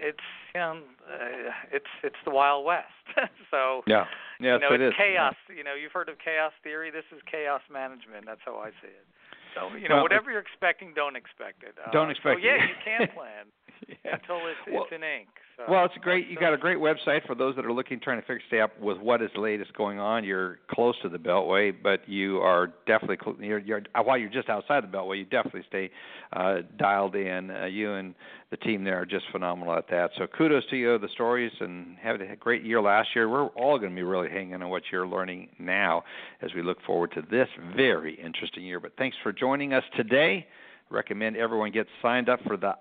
it's 0.00 0.22
you 0.54 0.60
know, 0.60 0.78
uh, 1.10 1.50
it's 1.72 1.90
it's 2.02 2.16
the 2.24 2.30
Wild 2.30 2.64
West. 2.64 2.86
so 3.50 3.82
Yeah. 3.86 4.04
Yes, 4.40 4.58
you 4.62 4.68
know, 4.68 4.74
it 4.74 4.80
it's 4.80 4.94
is. 4.94 4.98
chaos. 4.98 5.34
You 5.54 5.62
know, 5.64 5.74
you've 5.74 5.92
heard 5.92 6.08
of 6.08 6.16
chaos 6.18 6.52
theory. 6.62 6.90
This 6.90 7.04
is 7.14 7.22
chaos 7.30 7.62
management. 7.72 8.26
That's 8.26 8.42
how 8.44 8.56
I 8.58 8.70
see 8.82 8.90
it. 8.90 9.06
So 9.54 9.70
you 9.76 9.88
know, 9.88 9.96
Well, 9.96 10.02
whatever 10.04 10.30
you're 10.30 10.42
expecting, 10.42 10.92
don't 10.94 11.14
expect 11.16 11.62
it. 11.62 11.74
Uh, 11.78 11.90
Don't 11.92 12.10
expect 12.10 12.40
so, 12.40 12.44
yeah, 12.46 12.58
you 12.66 12.74
can 12.84 13.06
plan 13.14 13.46
Yeah. 13.86 14.18
until 14.18 14.42
it's 14.50 14.58
Well- 14.66 14.82
it's 14.84 14.92
in 14.92 15.02
ink. 15.06 15.28
So, 15.56 15.64
Well, 15.68 15.84
it's 15.84 15.94
a 15.96 16.00
great. 16.00 16.28
You 16.28 16.36
got 16.36 16.52
a 16.52 16.56
great 16.56 16.78
website 16.78 17.24
for 17.26 17.36
those 17.36 17.54
that 17.54 17.64
are 17.64 17.72
looking, 17.72 18.00
trying 18.00 18.20
to 18.20 18.26
figure 18.26 18.42
stay 18.48 18.60
up 18.60 18.78
with 18.80 18.98
what 18.98 19.22
is 19.22 19.30
latest 19.36 19.72
going 19.74 20.00
on. 20.00 20.24
You're 20.24 20.58
close 20.68 20.96
to 21.02 21.08
the 21.08 21.18
Beltway, 21.18 21.72
but 21.80 22.08
you 22.08 22.38
are 22.38 22.72
definitely 22.86 23.18
cl- 23.22 23.36
you're, 23.40 23.60
you're 23.60 23.82
uh, 23.94 24.02
while 24.02 24.18
you're 24.18 24.30
just 24.30 24.48
outside 24.48 24.82
the 24.82 24.88
Beltway, 24.88 25.18
you 25.18 25.24
definitely 25.24 25.62
stay 25.68 25.90
uh, 26.32 26.58
dialed 26.76 27.14
in. 27.14 27.52
Uh, 27.52 27.66
you 27.66 27.92
and 27.92 28.16
the 28.50 28.56
team 28.56 28.82
there 28.82 29.00
are 29.00 29.06
just 29.06 29.26
phenomenal 29.30 29.76
at 29.76 29.88
that. 29.90 30.10
So 30.18 30.26
kudos 30.26 30.64
to 30.70 30.76
you, 30.76 30.98
the 30.98 31.08
stories, 31.14 31.52
and 31.60 31.96
have 31.98 32.20
a 32.20 32.36
great 32.36 32.64
year 32.64 32.80
last 32.82 33.10
year. 33.14 33.28
We're 33.28 33.46
all 33.46 33.78
going 33.78 33.90
to 33.90 33.96
be 33.96 34.02
really 34.02 34.30
hanging 34.30 34.60
on 34.60 34.68
what 34.70 34.82
you're 34.90 35.06
learning 35.06 35.50
now 35.60 36.02
as 36.42 36.52
we 36.54 36.62
look 36.62 36.78
forward 36.84 37.12
to 37.12 37.22
this 37.30 37.48
very 37.76 38.14
interesting 38.14 38.64
year. 38.64 38.80
But 38.80 38.92
thanks 38.98 39.16
for 39.22 39.32
joining 39.32 39.72
us 39.72 39.84
today 39.96 40.48
recommend 40.90 41.36
everyone 41.36 41.72
get 41.72 41.86
signed 42.02 42.28
up 42.28 42.38
for 42.46 42.56
the 42.56 42.74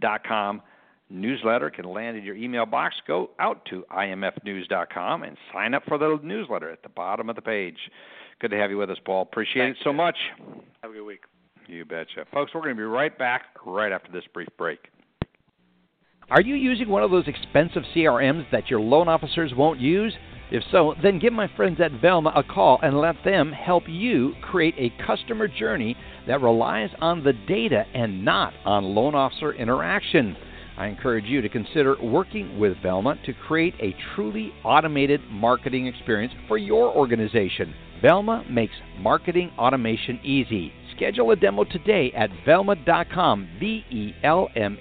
imfnews.com 0.00 0.62
newsletter. 1.08 1.70
Can 1.70 1.84
land 1.84 2.16
in 2.16 2.24
your 2.24 2.36
email 2.36 2.66
box. 2.66 2.94
Go 3.06 3.30
out 3.38 3.64
to 3.70 3.84
imfnews.com 3.90 5.22
and 5.22 5.36
sign 5.52 5.74
up 5.74 5.84
for 5.86 5.98
the 5.98 6.18
newsletter 6.22 6.70
at 6.70 6.82
the 6.82 6.88
bottom 6.88 7.28
of 7.30 7.36
the 7.36 7.42
page. 7.42 7.78
Good 8.40 8.50
to 8.50 8.56
have 8.56 8.70
you 8.70 8.78
with 8.78 8.90
us, 8.90 8.98
Paul. 9.04 9.22
Appreciate 9.22 9.62
Thanks, 9.62 9.80
it 9.80 9.84
so 9.84 9.90
Jim. 9.90 9.96
much. 9.96 10.16
Have 10.82 10.90
a 10.90 10.94
good 10.94 11.04
week. 11.04 11.20
You 11.68 11.84
betcha. 11.84 12.26
Folks, 12.32 12.52
we're 12.54 12.62
going 12.62 12.76
to 12.76 12.80
be 12.80 12.84
right 12.84 13.16
back 13.16 13.42
right 13.64 13.92
after 13.92 14.12
this 14.12 14.24
brief 14.32 14.48
break. 14.58 14.78
Are 16.30 16.40
you 16.40 16.54
using 16.54 16.88
one 16.88 17.02
of 17.02 17.10
those 17.10 17.26
expensive 17.28 17.82
CRMs 17.94 18.50
that 18.50 18.68
your 18.68 18.80
loan 18.80 19.08
officers 19.08 19.52
won't 19.56 19.80
use? 19.80 20.12
If 20.50 20.62
so, 20.70 20.94
then 21.02 21.18
give 21.18 21.32
my 21.32 21.50
friends 21.56 21.80
at 21.80 22.00
Velma 22.00 22.32
a 22.36 22.42
call 22.42 22.78
and 22.82 23.00
let 23.00 23.16
them 23.24 23.50
help 23.50 23.84
you 23.88 24.34
create 24.42 24.74
a 24.78 25.04
customer 25.04 25.48
journey 25.48 25.96
that 26.28 26.40
relies 26.40 26.90
on 27.00 27.24
the 27.24 27.32
data 27.32 27.84
and 27.94 28.24
not 28.24 28.52
on 28.64 28.84
loan 28.84 29.14
officer 29.16 29.52
interaction. 29.52 30.36
I 30.78 30.86
encourage 30.86 31.24
you 31.24 31.40
to 31.40 31.48
consider 31.48 31.96
working 32.00 32.60
with 32.60 32.80
Velma 32.82 33.16
to 33.24 33.32
create 33.32 33.74
a 33.80 33.96
truly 34.14 34.52
automated 34.62 35.20
marketing 35.30 35.86
experience 35.86 36.34
for 36.46 36.58
your 36.58 36.94
organization. 36.94 37.74
Velma 38.02 38.44
makes 38.48 38.74
marketing 39.00 39.50
automation 39.58 40.20
easy. 40.22 40.72
Schedule 40.94 41.30
a 41.32 41.36
demo 41.36 41.64
today 41.64 42.12
at 42.16 42.30
velma.com, 42.44 43.48
V 43.58 43.84
E 43.90 44.14
L 44.22 44.48
M 44.54 44.78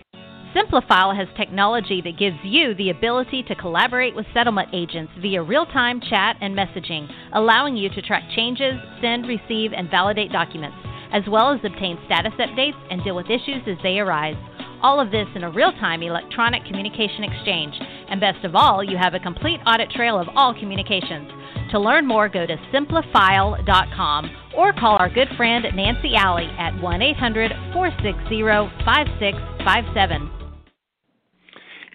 Simplifile 0.56 1.14
has 1.14 1.28
technology 1.36 2.02
that 2.02 2.18
gives 2.18 2.38
you 2.42 2.74
the 2.76 2.90
ability 2.90 3.44
to 3.44 3.56
collaborate 3.56 4.16
with 4.16 4.26
settlement 4.34 4.70
agents 4.72 5.12
via 5.22 5.44
real 5.44 5.66
time 5.66 6.00
chat 6.00 6.38
and 6.40 6.56
messaging, 6.56 7.12
allowing 7.34 7.76
you 7.76 7.90
to 7.90 8.02
track 8.02 8.24
changes, 8.34 8.76
send, 9.02 9.28
receive, 9.28 9.74
and 9.74 9.92
validate 9.92 10.32
documents, 10.32 10.78
as 11.12 11.24
well 11.28 11.52
as 11.52 11.60
obtain 11.66 12.00
status 12.06 12.32
updates 12.40 12.80
and 12.90 13.04
deal 13.04 13.18
with 13.18 13.26
issues 13.26 13.68
as 13.68 13.76
they 13.84 14.00
arise. 14.00 14.38
All 14.82 15.02
of 15.02 15.12
this 15.12 15.28
in 15.36 15.44
a 15.44 15.52
real 15.52 15.74
time 15.74 16.02
electronic 16.02 16.64
communication 16.64 17.26
exchange. 17.26 17.76
And 18.08 18.22
best 18.22 18.46
of 18.46 18.56
all, 18.56 18.82
you 18.82 18.96
have 18.96 19.14
a 19.14 19.20
complete 19.20 19.60
audit 19.68 19.90
trail 19.92 20.18
of 20.18 20.30
all 20.38 20.58
communications. 20.58 21.30
To 21.72 21.80
learn 21.80 22.08
more, 22.08 22.30
go 22.30 22.46
to 22.46 22.56
simplifile.com 22.72 24.32
or 24.56 24.72
call 24.72 24.96
our 24.96 25.10
good 25.10 25.28
friend 25.36 25.66
Nancy 25.76 26.16
Alley 26.16 26.48
at 26.58 26.80
1 26.82 27.02
800 27.02 27.52
460 27.74 28.42
5657. 28.86 30.45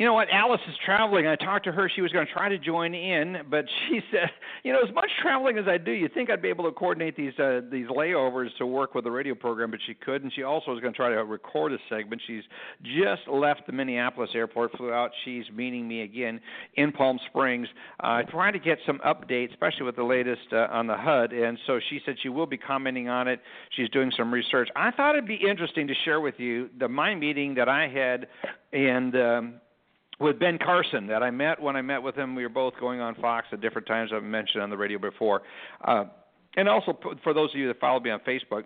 You 0.00 0.06
know 0.06 0.14
what? 0.14 0.28
Alice 0.32 0.62
is 0.66 0.74
traveling. 0.82 1.26
I 1.26 1.36
talked 1.36 1.66
to 1.66 1.72
her. 1.72 1.90
She 1.94 2.00
was 2.00 2.10
going 2.10 2.26
to 2.26 2.32
try 2.32 2.48
to 2.48 2.56
join 2.56 2.94
in, 2.94 3.42
but 3.50 3.66
she 3.88 4.00
said, 4.10 4.30
"You 4.62 4.72
know, 4.72 4.78
as 4.80 4.94
much 4.94 5.10
traveling 5.20 5.58
as 5.58 5.68
I 5.68 5.76
do, 5.76 5.92
you 5.92 6.08
think 6.08 6.30
I'd 6.30 6.40
be 6.40 6.48
able 6.48 6.64
to 6.64 6.72
coordinate 6.72 7.18
these 7.18 7.38
uh, 7.38 7.60
these 7.70 7.86
layovers 7.88 8.48
to 8.56 8.66
work 8.66 8.94
with 8.94 9.04
the 9.04 9.10
radio 9.10 9.34
program, 9.34 9.70
but 9.70 9.80
she 9.86 9.92
couldn't. 9.92 10.32
She 10.32 10.42
also 10.42 10.70
was 10.70 10.80
going 10.80 10.94
to 10.94 10.96
try 10.96 11.10
to 11.10 11.22
record 11.22 11.74
a 11.74 11.78
segment. 11.90 12.22
She's 12.26 12.44
just 12.82 13.28
left 13.30 13.66
the 13.66 13.74
Minneapolis 13.74 14.30
airport, 14.34 14.74
flew 14.78 14.90
out. 14.90 15.10
She's 15.26 15.44
meeting 15.54 15.86
me 15.86 16.00
again 16.00 16.40
in 16.76 16.92
Palm 16.92 17.20
Springs, 17.26 17.68
uh, 18.02 18.22
trying 18.22 18.54
to 18.54 18.58
get 18.58 18.78
some 18.86 19.00
updates, 19.04 19.50
especially 19.50 19.84
with 19.84 19.96
the 19.96 20.02
latest 20.02 20.50
uh, 20.50 20.66
on 20.70 20.86
the 20.86 20.96
HUD. 20.96 21.34
And 21.34 21.58
so 21.66 21.78
she 21.90 22.00
said 22.06 22.16
she 22.22 22.30
will 22.30 22.46
be 22.46 22.56
commenting 22.56 23.10
on 23.10 23.28
it. 23.28 23.40
She's 23.76 23.90
doing 23.90 24.10
some 24.16 24.32
research. 24.32 24.70
I 24.74 24.92
thought 24.92 25.14
it'd 25.14 25.28
be 25.28 25.46
interesting 25.46 25.86
to 25.88 25.94
share 26.06 26.22
with 26.22 26.36
you 26.38 26.70
the 26.78 26.88
my 26.88 27.14
meeting 27.14 27.54
that 27.56 27.68
I 27.68 27.86
had 27.86 28.28
and. 28.72 29.14
Um, 29.14 29.54
with 30.20 30.38
Ben 30.38 30.58
Carson 30.58 31.06
that 31.08 31.22
I 31.22 31.30
met 31.30 31.60
when 31.60 31.76
I 31.76 31.82
met 31.82 32.02
with 32.02 32.14
him. 32.14 32.34
We 32.34 32.42
were 32.42 32.48
both 32.48 32.74
going 32.78 33.00
on 33.00 33.14
Fox 33.16 33.48
at 33.52 33.60
different 33.60 33.86
times. 33.88 34.10
I've 34.14 34.22
mentioned 34.22 34.62
on 34.62 34.70
the 34.70 34.76
radio 34.76 34.98
before, 34.98 35.42
uh, 35.84 36.04
and 36.56 36.68
also 36.68 36.98
for 37.24 37.34
those 37.34 37.50
of 37.50 37.56
you 37.56 37.66
that 37.68 37.80
follow 37.80 38.00
me 38.00 38.10
on 38.10 38.20
Facebook. 38.20 38.64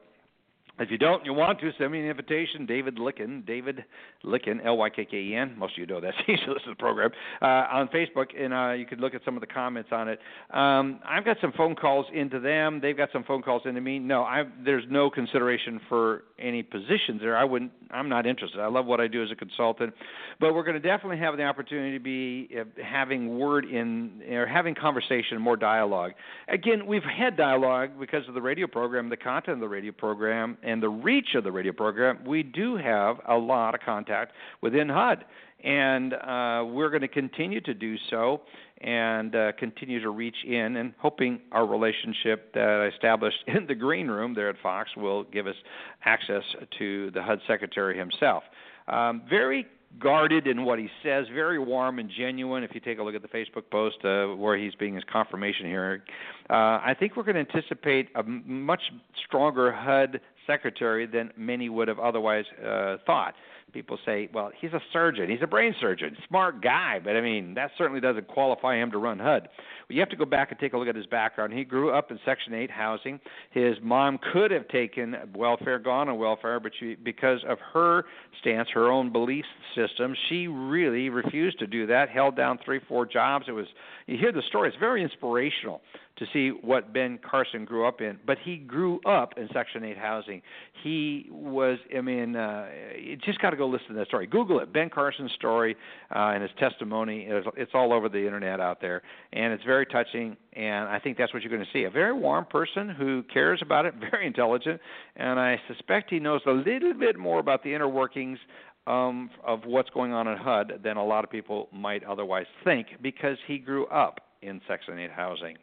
If 0.76 0.90
you 0.90 0.98
don't, 0.98 1.24
you 1.24 1.32
want 1.32 1.60
to 1.60 1.70
send 1.78 1.92
me 1.92 2.00
an 2.00 2.06
invitation. 2.06 2.66
David 2.66 2.96
Lykken, 2.96 3.46
David 3.46 3.84
Lykken, 4.24 4.64
L 4.64 4.76
Y 4.76 4.90
K 4.90 5.04
K 5.04 5.16
E 5.16 5.36
N. 5.36 5.54
Most 5.56 5.74
of 5.74 5.78
you 5.78 5.86
know 5.86 6.00
that. 6.00 6.14
You 6.26 6.36
should 6.38 6.48
listen 6.48 6.70
to 6.70 6.70
the 6.70 6.76
program 6.76 7.10
uh, 7.40 7.44
on 7.70 7.88
Facebook, 7.88 8.26
and 8.36 8.52
uh, 8.52 8.72
you 8.72 8.84
could 8.84 8.98
look 8.98 9.14
at 9.14 9.20
some 9.24 9.36
of 9.36 9.40
the 9.40 9.46
comments 9.46 9.90
on 9.92 10.08
it. 10.08 10.18
Um, 10.52 10.98
I've 11.06 11.24
got 11.24 11.36
some 11.40 11.52
phone 11.52 11.76
calls 11.76 12.06
into 12.12 12.40
them. 12.40 12.80
They've 12.80 12.96
got 12.96 13.10
some 13.12 13.22
phone 13.22 13.42
calls 13.42 13.62
into 13.66 13.80
me. 13.80 14.00
No, 14.00 14.22
I 14.22 14.44
there's 14.64 14.84
no 14.90 15.10
consideration 15.10 15.80
for 15.88 16.24
any 16.40 16.64
positions 16.64 17.20
there. 17.20 17.36
I 17.36 17.44
wouldn't. 17.44 17.70
I'm 17.90 18.08
not 18.08 18.26
interested. 18.26 18.58
I 18.58 18.66
love 18.66 18.86
what 18.86 19.00
I 19.00 19.06
do 19.06 19.22
as 19.22 19.30
a 19.30 19.36
consultant, 19.36 19.94
but 20.40 20.54
we're 20.54 20.64
going 20.64 20.80
to 20.80 20.88
definitely 20.88 21.18
have 21.18 21.36
the 21.36 21.44
opportunity 21.44 21.96
to 21.96 22.02
be 22.02 22.48
uh, 22.58 22.64
having 22.82 23.38
word 23.38 23.64
in 23.64 24.22
or 24.28 24.46
having 24.46 24.74
conversation, 24.74 25.40
more 25.40 25.56
dialogue. 25.56 26.12
Again, 26.48 26.86
we've 26.86 27.02
had 27.04 27.36
dialogue 27.36 27.90
because 28.00 28.26
of 28.26 28.34
the 28.34 28.42
radio 28.42 28.66
program, 28.66 29.08
the 29.08 29.16
content 29.16 29.54
of 29.54 29.60
the 29.60 29.68
radio 29.68 29.92
program, 29.92 30.58
and 30.64 30.82
the 30.82 30.88
reach 30.88 31.34
of 31.34 31.44
the 31.44 31.52
radio 31.52 31.72
program. 31.72 32.20
We 32.26 32.42
do 32.42 32.76
have 32.76 33.16
a 33.28 33.34
lot 33.36 33.74
of 33.74 33.80
contact 33.80 34.32
within 34.60 34.88
HUD, 34.88 35.24
and 35.62 36.14
uh, 36.14 36.64
we're 36.66 36.90
going 36.90 37.02
to 37.02 37.08
continue 37.08 37.60
to 37.62 37.74
do 37.74 37.96
so 38.10 38.42
and 38.80 39.34
uh, 39.34 39.52
continue 39.58 40.00
to 40.00 40.10
reach 40.10 40.36
in 40.46 40.76
and 40.76 40.92
hoping 40.98 41.40
our 41.52 41.66
relationship 41.66 42.52
that 42.52 42.68
I 42.68 42.94
established 42.94 43.38
in 43.46 43.66
the 43.66 43.74
green 43.74 44.08
room 44.08 44.34
there 44.34 44.50
at 44.50 44.56
Fox 44.62 44.90
will 44.96 45.24
give 45.24 45.46
us 45.46 45.56
access 46.04 46.42
to 46.78 47.10
the 47.12 47.22
HUD 47.22 47.40
secretary 47.46 47.96
himself. 47.96 48.42
Um, 48.88 49.22
very 49.28 49.66
guarded 49.98 50.46
in 50.46 50.64
what 50.64 50.78
he 50.78 50.88
says, 51.02 51.26
very 51.32 51.58
warm 51.58 51.98
and 51.98 52.10
genuine. 52.10 52.64
If 52.64 52.74
you 52.74 52.80
take 52.80 52.98
a 52.98 53.02
look 53.02 53.14
at 53.14 53.22
the 53.22 53.28
Facebook 53.28 53.70
post 53.70 54.04
uh, 54.04 54.36
where 54.36 54.56
he's 54.56 54.74
being 54.74 54.94
his 54.94 55.04
confirmation 55.10 55.66
hearing, 55.66 56.02
uh, 56.50 56.52
I 56.82 56.96
think 56.98 57.16
we're 57.16 57.22
going 57.22 57.44
to 57.44 57.52
anticipate 57.52 58.08
a 58.14 58.22
much 58.22 58.82
stronger 59.26 59.72
HUD 59.72 60.20
secretary 60.46 61.06
than 61.06 61.30
many 61.36 61.68
would 61.68 61.88
have 61.88 61.98
otherwise 61.98 62.44
uh, 62.64 62.96
thought. 63.06 63.34
People 63.72 63.98
say, 64.06 64.28
well, 64.32 64.52
he's 64.60 64.72
a 64.72 64.80
surgeon, 64.92 65.28
he's 65.28 65.42
a 65.42 65.48
brain 65.48 65.74
surgeon, 65.80 66.16
smart 66.28 66.62
guy, 66.62 67.00
but 67.02 67.16
I 67.16 67.20
mean, 67.20 67.54
that 67.54 67.72
certainly 67.76 68.00
doesn't 68.00 68.28
qualify 68.28 68.76
him 68.76 68.92
to 68.92 68.98
run 68.98 69.18
HUD. 69.18 69.48
Well, 69.88 69.96
you 69.96 70.00
have 70.00 70.10
to 70.10 70.16
go 70.16 70.24
back 70.24 70.52
and 70.52 70.60
take 70.60 70.74
a 70.74 70.78
look 70.78 70.86
at 70.86 70.94
his 70.94 71.06
background. 71.06 71.52
He 71.52 71.64
grew 71.64 71.90
up 71.90 72.12
in 72.12 72.20
Section 72.24 72.54
8 72.54 72.70
housing. 72.70 73.18
His 73.50 73.74
mom 73.82 74.20
could 74.32 74.52
have 74.52 74.68
taken 74.68 75.16
welfare, 75.34 75.80
gone 75.80 76.08
on 76.08 76.18
welfare, 76.18 76.60
but 76.60 76.70
she, 76.78 76.94
because 76.94 77.40
of 77.48 77.58
her 77.72 78.04
stance, 78.40 78.68
her 78.72 78.92
own 78.92 79.10
belief 79.10 79.44
system, 79.74 80.14
she 80.28 80.46
really 80.46 81.08
refused 81.08 81.58
to 81.58 81.66
do 81.66 81.84
that. 81.88 82.10
Held 82.10 82.36
down 82.36 82.60
three, 82.64 82.80
four 82.86 83.04
jobs. 83.06 83.46
It 83.48 83.52
was 83.52 83.66
you 84.06 84.18
hear 84.18 84.32
the 84.32 84.42
story. 84.48 84.68
It's 84.68 84.78
very 84.78 85.02
inspirational 85.02 85.80
to 86.16 86.26
see 86.32 86.50
what 86.50 86.92
Ben 86.92 87.18
Carson 87.18 87.64
grew 87.64 87.86
up 87.86 88.00
in. 88.00 88.18
But 88.26 88.38
he 88.42 88.56
grew 88.56 89.00
up 89.04 89.34
in 89.36 89.48
Section 89.52 89.84
8 89.84 89.98
housing. 89.98 90.42
He 90.82 91.26
was, 91.30 91.78
I 91.96 92.00
mean, 92.00 92.36
uh, 92.36 92.68
you 92.98 93.16
just 93.16 93.40
got 93.40 93.50
to 93.50 93.56
go 93.56 93.66
listen 93.66 93.88
to 93.88 93.94
that 93.94 94.06
story. 94.06 94.26
Google 94.26 94.60
it, 94.60 94.72
Ben 94.72 94.90
Carson's 94.90 95.32
story 95.32 95.76
uh, 96.14 96.30
and 96.34 96.42
his 96.42 96.52
testimony. 96.58 97.26
It's, 97.28 97.46
it's 97.56 97.72
all 97.74 97.92
over 97.92 98.08
the 98.08 98.24
internet 98.24 98.60
out 98.60 98.80
there, 98.80 99.02
and 99.32 99.52
it's 99.52 99.64
very 99.64 99.86
touching. 99.86 100.36
And 100.52 100.88
I 100.88 101.00
think 101.00 101.18
that's 101.18 101.34
what 101.34 101.42
you're 101.42 101.52
going 101.52 101.64
to 101.64 101.72
see. 101.72 101.84
A 101.84 101.90
very 101.90 102.12
warm 102.12 102.44
person 102.44 102.88
who 102.88 103.24
cares 103.32 103.60
about 103.60 103.86
it, 103.86 103.94
very 104.10 104.26
intelligent, 104.26 104.80
and 105.16 105.40
I 105.40 105.60
suspect 105.68 106.10
he 106.10 106.20
knows 106.20 106.42
a 106.46 106.52
little 106.52 106.94
bit 106.94 107.18
more 107.18 107.40
about 107.40 107.64
the 107.64 107.74
inner 107.74 107.88
workings 107.88 108.38
um, 108.86 109.30
of 109.44 109.60
what's 109.64 109.90
going 109.90 110.12
on 110.12 110.28
in 110.28 110.36
HUD 110.36 110.80
than 110.82 110.96
a 110.96 111.04
lot 111.04 111.24
of 111.24 111.30
people 111.30 111.68
might 111.72 112.04
otherwise 112.04 112.46
think 112.64 112.88
because 113.02 113.38
he 113.46 113.58
grew 113.58 113.86
up 113.86 114.20
in 114.44 114.60
Section 114.68 114.98
8 114.98 115.10
housing. 115.10 115.56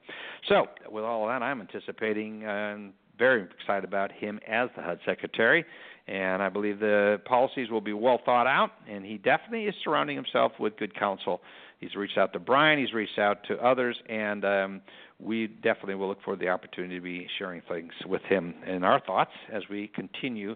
So, 0.49 0.65
with 0.89 1.03
all 1.03 1.27
that, 1.27 1.41
I'm 1.41 1.61
anticipating 1.61 2.43
and 2.43 2.89
uh, 2.89 2.91
very 3.17 3.43
excited 3.43 3.83
about 3.83 4.11
him 4.11 4.39
as 4.47 4.69
the 4.75 4.81
HUD 4.81 4.99
secretary. 5.05 5.63
And 6.07 6.41
I 6.41 6.49
believe 6.49 6.79
the 6.79 7.21
policies 7.25 7.69
will 7.69 7.81
be 7.81 7.93
well 7.93 8.19
thought 8.25 8.47
out, 8.47 8.71
and 8.89 9.05
he 9.05 9.17
definitely 9.17 9.65
is 9.65 9.75
surrounding 9.83 10.15
himself 10.15 10.53
with 10.59 10.75
good 10.77 10.97
counsel. 10.97 11.41
He's 11.79 11.95
reached 11.95 12.17
out 12.17 12.33
to 12.33 12.39
Brian, 12.39 12.79
he's 12.79 12.93
reached 12.93 13.19
out 13.19 13.37
to 13.47 13.55
others, 13.57 13.95
and 14.09 14.43
um, 14.43 14.81
we 15.19 15.47
definitely 15.47 15.95
will 15.95 16.07
look 16.07 16.21
for 16.23 16.35
the 16.35 16.49
opportunity 16.49 16.95
to 16.95 17.01
be 17.01 17.27
sharing 17.37 17.61
things 17.69 17.91
with 18.07 18.23
him 18.23 18.55
and 18.65 18.83
our 18.83 18.99
thoughts 18.99 19.31
as 19.53 19.63
we 19.69 19.91
continue 19.93 20.55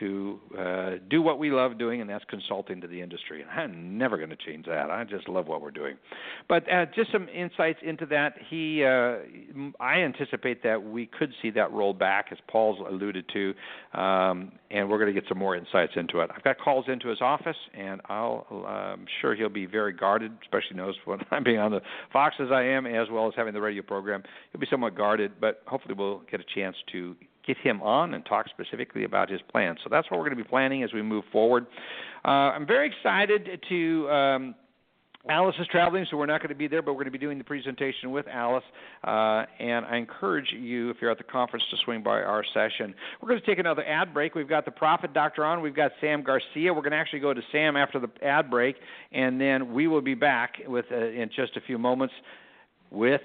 to 0.00 0.38
uh, 0.58 0.90
do 1.10 1.22
what 1.22 1.38
we 1.38 1.50
love 1.50 1.78
doing, 1.78 2.00
and 2.00 2.08
that's 2.08 2.24
consulting 2.26 2.80
to 2.80 2.86
the 2.86 3.00
industry. 3.00 3.42
And 3.42 3.50
I'm 3.50 3.98
never 3.98 4.16
going 4.16 4.30
to 4.30 4.36
change 4.36 4.66
that. 4.66 4.90
I 4.90 5.04
just 5.04 5.28
love 5.28 5.46
what 5.46 5.60
we're 5.60 5.70
doing. 5.70 5.96
But 6.48 6.70
uh, 6.72 6.86
just 6.94 7.10
some 7.12 7.28
insights 7.28 7.78
into 7.82 8.06
that. 8.06 8.34
He, 8.48 8.84
uh, 8.84 9.18
I 9.80 10.00
anticipate 10.00 10.62
that 10.62 10.82
we 10.82 11.06
could 11.06 11.32
see 11.42 11.50
that 11.50 11.72
roll 11.72 11.94
back, 11.94 12.26
as 12.30 12.38
Paul's 12.48 12.78
alluded 12.88 13.24
to, 13.32 14.00
um, 14.00 14.52
and 14.70 14.88
we're 14.88 14.98
going 14.98 15.12
to 15.12 15.18
get 15.18 15.28
some 15.28 15.38
more 15.38 15.56
insights 15.56 15.92
into 15.96 16.20
it. 16.20 16.30
I've 16.34 16.44
got 16.44 16.58
calls 16.58 16.84
into 16.88 17.08
his 17.08 17.20
office, 17.20 17.56
and 17.74 18.00
I'll, 18.08 18.46
I'm 18.66 19.06
sure 19.20 19.34
he'll 19.34 19.48
be 19.48 19.66
very 19.66 19.92
guarded, 19.92 20.32
especially 20.42 20.76
knows 20.76 20.94
when 21.04 21.20
I'm 21.30 21.44
being 21.44 21.58
on 21.58 21.72
the 21.72 21.80
Fox 22.12 22.36
as 22.40 22.48
I 22.52 22.62
am, 22.62 22.86
as 22.86 23.08
well 23.10 23.26
as 23.26 23.34
having 23.36 23.54
the 23.54 23.60
radio 23.60 23.82
program. 23.82 24.22
He'll 24.52 24.60
be 24.60 24.66
somewhat 24.70 24.96
guarded, 24.96 25.32
but 25.40 25.62
hopefully 25.66 25.94
we'll 25.96 26.22
get 26.30 26.40
a 26.40 26.44
chance 26.54 26.76
to 26.92 27.16
get 27.48 27.56
him 27.58 27.82
on 27.82 28.14
and 28.14 28.24
talk 28.24 28.46
specifically 28.48 29.04
about 29.04 29.28
his 29.28 29.40
plan. 29.50 29.76
So 29.82 29.88
that's 29.90 30.08
what 30.10 30.18
we're 30.18 30.26
going 30.26 30.38
to 30.38 30.44
be 30.44 30.48
planning 30.48 30.84
as 30.84 30.92
we 30.92 31.02
move 31.02 31.24
forward. 31.32 31.66
Uh, 32.24 32.52
I'm 32.54 32.66
very 32.66 32.86
excited 32.88 33.60
to. 33.68 34.10
Um, 34.10 34.54
Alice 35.28 35.56
is 35.60 35.66
traveling, 35.66 36.06
so 36.10 36.16
we're 36.16 36.26
not 36.26 36.40
going 36.40 36.48
to 36.50 36.54
be 36.54 36.68
there, 36.68 36.80
but 36.80 36.92
we're 36.92 37.04
going 37.04 37.12
to 37.12 37.18
be 37.18 37.18
doing 37.18 37.36
the 37.36 37.44
presentation 37.44 38.12
with 38.12 38.26
Alice. 38.28 38.64
Uh, 39.04 39.44
and 39.58 39.84
I 39.84 39.96
encourage 39.96 40.46
you, 40.52 40.88
if 40.90 40.98
you're 41.02 41.10
at 41.10 41.18
the 41.18 41.24
conference, 41.24 41.64
to 41.70 41.76
swing 41.84 42.02
by 42.02 42.22
our 42.22 42.42
session. 42.54 42.94
We're 43.20 43.28
going 43.28 43.40
to 43.40 43.46
take 43.46 43.58
another 43.58 43.84
ad 43.84 44.14
break. 44.14 44.34
We've 44.34 44.48
got 44.48 44.64
the 44.64 44.70
Profit 44.70 45.12
Doctor 45.12 45.44
on. 45.44 45.60
We've 45.60 45.74
got 45.74 45.90
Sam 46.00 46.22
Garcia. 46.22 46.72
We're 46.72 46.80
going 46.80 46.92
to 46.92 46.96
actually 46.96 47.18
go 47.18 47.34
to 47.34 47.42
Sam 47.52 47.76
after 47.76 47.98
the 47.98 48.08
ad 48.24 48.48
break, 48.48 48.76
and 49.12 49.38
then 49.38 49.74
we 49.74 49.86
will 49.86 50.00
be 50.00 50.14
back 50.14 50.54
with 50.66 50.86
uh, 50.90 50.96
in 50.96 51.28
just 51.34 51.56
a 51.56 51.60
few 51.60 51.76
moments 51.76 52.14
with 52.90 53.22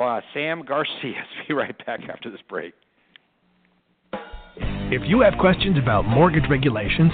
uh, 0.00 0.20
Sam 0.34 0.64
Garcia. 0.66 1.24
be 1.48 1.54
right 1.54 1.86
back 1.86 2.00
after 2.10 2.30
this 2.30 2.40
break. 2.46 2.74
If 4.92 5.00
you 5.08 5.22
have 5.22 5.38
questions 5.40 5.78
about 5.78 6.04
mortgage 6.04 6.44
regulations, 6.50 7.10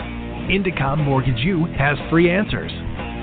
Indecomm 0.50 1.04
Mortgage 1.04 1.38
U 1.38 1.66
has 1.78 1.96
free 2.10 2.28
answers. 2.28 2.72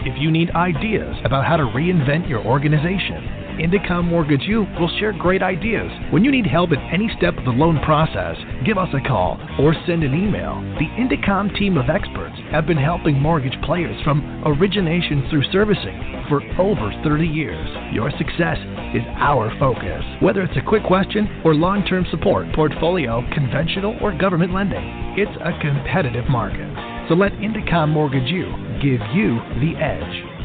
If 0.07 0.17
you 0.21 0.31
need 0.31 0.51
ideas 0.51 1.17
about 1.25 1.45
how 1.45 1.57
to 1.57 1.63
reinvent 1.63 2.29
your 2.29 2.39
organization, 2.45 3.46
Indecomm 3.57 4.05
Mortgage 4.05 4.43
U 4.43 4.67
will 4.79 4.89
share 4.99 5.13
great 5.13 5.41
ideas. 5.41 5.89
When 6.11 6.23
you 6.23 6.31
need 6.31 6.45
help 6.45 6.71
at 6.71 6.93
any 6.93 7.09
step 7.17 7.35
of 7.37 7.43
the 7.43 7.49
loan 7.49 7.79
process, 7.81 8.37
give 8.63 8.77
us 8.77 8.89
a 8.93 9.01
call 9.01 9.39
or 9.59 9.73
send 9.87 10.03
an 10.03 10.13
email. 10.13 10.61
The 10.77 10.85
Indecomm 10.93 11.57
team 11.57 11.75
of 11.75 11.89
experts 11.89 12.37
have 12.51 12.67
been 12.67 12.77
helping 12.77 13.19
mortgage 13.19 13.59
players 13.63 13.99
from 14.03 14.21
origination 14.45 15.25
through 15.29 15.49
servicing 15.51 15.97
for 16.29 16.45
over 16.61 16.93
30 17.03 17.25
years. 17.25 17.67
Your 17.91 18.11
success 18.11 18.61
is 18.93 19.01
our 19.17 19.49
focus. 19.57 20.05
Whether 20.21 20.43
it's 20.43 20.57
a 20.57 20.69
quick 20.69 20.83
question 20.83 21.41
or 21.43 21.55
long 21.55 21.83
term 21.83 22.05
support, 22.11 22.45
portfolio, 22.53 23.23
conventional, 23.33 23.97
or 24.01 24.15
government 24.15 24.53
lending, 24.53 24.85
it's 25.17 25.35
a 25.41 25.57
competitive 25.59 26.29
market. 26.29 26.69
So 27.09 27.15
let 27.15 27.31
Indecomm 27.41 27.89
Mortgage 27.89 28.29
U 28.29 28.53
give 28.83 29.01
you 29.17 29.41
the 29.57 29.73
edge. 29.81 30.36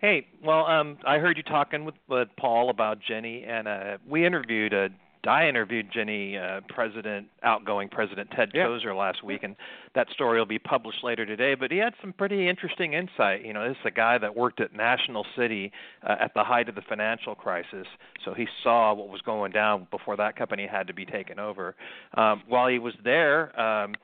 Hey, 0.00 0.26
well, 0.44 0.66
um, 0.66 0.98
I 1.06 1.18
heard 1.18 1.36
you 1.36 1.42
talking 1.42 1.84
with, 1.84 1.94
with 2.08 2.28
Paul 2.38 2.70
about 2.70 2.98
Ginnie, 3.00 3.44
and 3.44 3.66
uh, 3.66 3.98
we 4.06 4.26
interviewed 4.26 4.74
uh, 4.74 4.88
I 5.26 5.48
interviewed 5.48 5.90
Ginnie, 5.92 6.36
uh, 6.36 6.60
President, 6.68 7.28
outgoing 7.42 7.88
President 7.88 8.30
Ted 8.34 8.50
yeah. 8.54 8.66
Tozer 8.66 8.94
last 8.94 9.24
week, 9.24 9.42
and 9.42 9.56
that 9.94 10.10
story 10.10 10.38
will 10.38 10.46
be 10.46 10.58
published 10.58 11.02
later 11.02 11.24
today. 11.24 11.54
But 11.54 11.70
he 11.70 11.78
had 11.78 11.94
some 12.00 12.12
pretty 12.12 12.48
interesting 12.48 12.94
insight. 12.94 13.44
You 13.44 13.52
know, 13.52 13.66
this 13.68 13.76
is 13.78 13.86
a 13.86 13.90
guy 13.90 14.18
that 14.18 14.36
worked 14.36 14.60
at 14.60 14.74
National 14.74 15.24
City 15.36 15.72
uh, 16.02 16.16
at 16.20 16.34
the 16.34 16.44
height 16.44 16.68
of 16.68 16.74
the 16.74 16.82
financial 16.82 17.34
crisis, 17.34 17.86
so 18.24 18.34
he 18.34 18.46
saw 18.62 18.92
what 18.94 19.08
was 19.08 19.20
going 19.22 19.52
down 19.52 19.86
before 19.90 20.16
that 20.16 20.36
company 20.36 20.66
had 20.70 20.86
to 20.86 20.94
be 20.94 21.06
taken 21.06 21.38
over. 21.38 21.74
Um, 22.14 22.42
while 22.48 22.68
he 22.68 22.78
was 22.78 22.94
there, 23.02 23.58
um, 23.58 23.94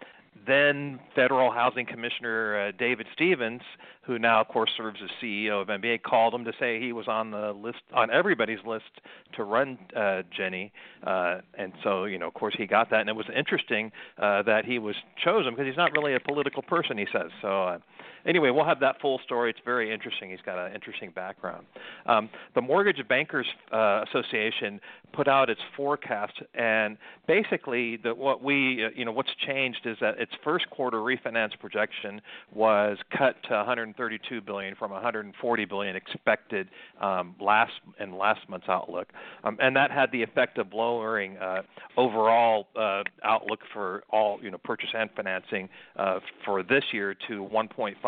then 0.46 1.00
Federal 1.14 1.50
Housing 1.50 1.87
Commissioner 1.87 2.68
uh, 2.68 2.72
David 2.79 3.07
Stevens, 3.14 3.62
who 4.03 4.18
now, 4.18 4.40
of 4.40 4.48
course, 4.48 4.70
serves 4.76 4.98
as 5.03 5.11
CEO 5.22 5.62
of 5.62 5.68
MBA, 5.68 6.03
called 6.03 6.35
him 6.35 6.44
to 6.44 6.53
say 6.59 6.81
he 6.81 6.92
was 6.92 7.09
on 7.09 7.31
the 7.31 7.53
list, 7.53 7.79
on 7.92 8.11
everybody's 8.11 8.59
list 8.66 8.90
to 9.37 9.44
run 9.44 9.79
uh, 9.96 10.22
Ginnie. 10.35 10.72
Uh, 11.07 11.38
and 11.55 11.72
so, 11.83 12.05
you 12.05 12.18
know, 12.18 12.29
of 12.29 12.35
course, 12.35 12.55
he 12.57 12.66
got 12.66 12.90
that. 12.90 13.00
And 13.00 13.09
it 13.09 13.16
was 13.16 13.26
interesting 13.37 13.92
uh, 14.18 14.42
that 14.42 14.64
he 14.64 14.79
was 14.79 14.96
chosen 15.22 15.53
because 15.53 15.66
he's 15.66 15.76
not 15.76 15.92
really 15.92 16.14
a 16.14 16.20
political 16.20 16.62
person, 16.62 16.96
he 16.96 17.07
says. 17.12 17.31
So, 17.42 17.64
uh, 17.64 17.79
anyway, 18.26 18.50
we'll 18.50 18.64
have 18.64 18.80
that 18.80 19.00
full 19.00 19.20
story. 19.24 19.50
It's 19.50 19.61
very 19.64 19.92
interesting. 19.92 20.30
He's 20.30 20.40
got 20.44 20.59
an 20.59 20.74
interesting 20.74 21.11
background. 21.11 21.66
Um, 22.06 22.28
the 22.54 22.61
Mortgage 22.61 23.06
Bankers 23.09 23.46
uh, 23.72 24.04
Association 24.09 24.80
put 25.12 25.28
out 25.28 25.50
its 25.50 25.61
forecast, 25.76 26.35
and 26.54 26.96
basically, 27.26 27.96
the, 27.96 28.14
what 28.14 28.42
we, 28.42 28.85
uh, 28.85 28.88
you 28.94 29.04
know, 29.04 29.12
what's 29.12 29.30
changed 29.46 29.80
is 29.85 29.96
that 30.00 30.18
its 30.18 30.33
first 30.44 30.68
quarter 30.70 30.98
refinance 30.98 31.59
projection 31.59 32.20
was 32.54 32.98
cut 33.16 33.37
to 33.48 33.54
132 33.54 34.40
billion 34.40 34.74
from 34.76 34.90
140 34.90 35.64
billion 35.64 35.96
expected 35.96 36.68
um, 37.00 37.35
last 37.40 37.72
in 37.98 38.16
last 38.16 38.40
month's 38.48 38.68
outlook, 38.68 39.09
um, 39.44 39.56
and 39.61 39.74
that 39.76 39.90
had 39.90 40.11
the 40.12 40.22
effect 40.22 40.59
of 40.59 40.72
lowering 40.72 41.37
uh, 41.38 41.62
overall 41.96 42.68
uh, 42.76 43.02
outlook 43.24 43.61
for 43.72 44.02
all, 44.11 44.38
you 44.42 44.50
know, 44.50 44.59
purchase 44.59 44.90
and 44.94 45.11
financing 45.16 45.68
uh, 45.96 46.20
for 46.44 46.62
this 46.62 46.85
year 46.92 47.14
to 47.28 47.42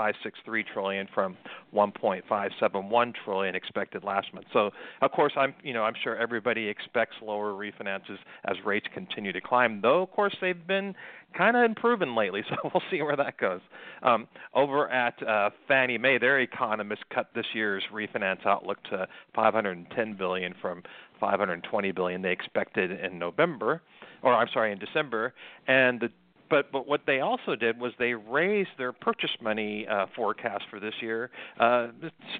1.563 0.03 0.65
trillion 0.73 1.09
from 1.15 1.37
1.571 1.75 3.13
trillion 3.25 3.55
expected 3.55 4.05
last 4.05 4.33
month. 4.35 4.47
So, 4.53 4.71
of 5.01 5.13
course, 5.13 5.33
I'm, 5.37 5.55
you 5.63 5.73
know, 5.73 5.83
I'm 5.83 5.95
sure 6.03 6.17
everybody 6.17 6.69
expects 6.69 7.17
lower 7.23 7.53
refinances 7.53 8.19
as 8.45 8.57
rates 8.65 8.87
continue 8.93 9.33
to 9.33 9.41
climb, 9.41 9.81
though, 9.81 10.03
of 10.03 10.11
course, 10.11 10.35
they've 10.41 10.67
been 10.67 10.95
kind 11.37 11.57
of 11.57 11.65
improving 11.65 12.15
lately, 12.15 12.43
so 12.49 12.57
we'll 12.65 12.83
see 12.91 13.03
where 13.03 13.17
that 13.17 13.39
goes. 13.39 13.61
Um, 14.03 14.27
over 14.55 14.89
at 14.91 15.21
uh, 15.27 15.51
Fannie 15.69 15.99
Mae, 15.99 16.19
their 16.19 16.41
economists 16.41 17.05
cut 17.13 17.29
this 17.35 17.47
year's 17.55 17.83
refinance 17.93 18.45
outlook 18.47 18.83
to 18.85 19.07
510 19.35 20.15
billion 20.17 20.55
from 20.61 20.83
520 21.21 21.93
billion 21.93 22.23
they 22.23 22.33
expected 22.33 22.91
in 22.91 23.19
November, 23.19 23.81
or 24.23 24.35
I'm 24.35 24.49
sorry, 24.53 24.73
in 24.73 24.79
December, 24.79 25.33
and 25.69 26.01
the 26.01 26.11
but 26.53 26.71
but 26.71 26.87
what 26.87 27.01
they 27.07 27.21
also 27.21 27.57
did 27.57 27.81
was 27.81 27.93
they 27.99 28.13
raised 28.13 28.69
their 28.77 28.93
purchase 28.93 29.31
money 29.41 29.87
uh, 29.89 30.05
forecast 30.15 30.65
for 30.69 30.79
this 30.79 30.93
year, 31.01 31.31
uh, 31.59 31.89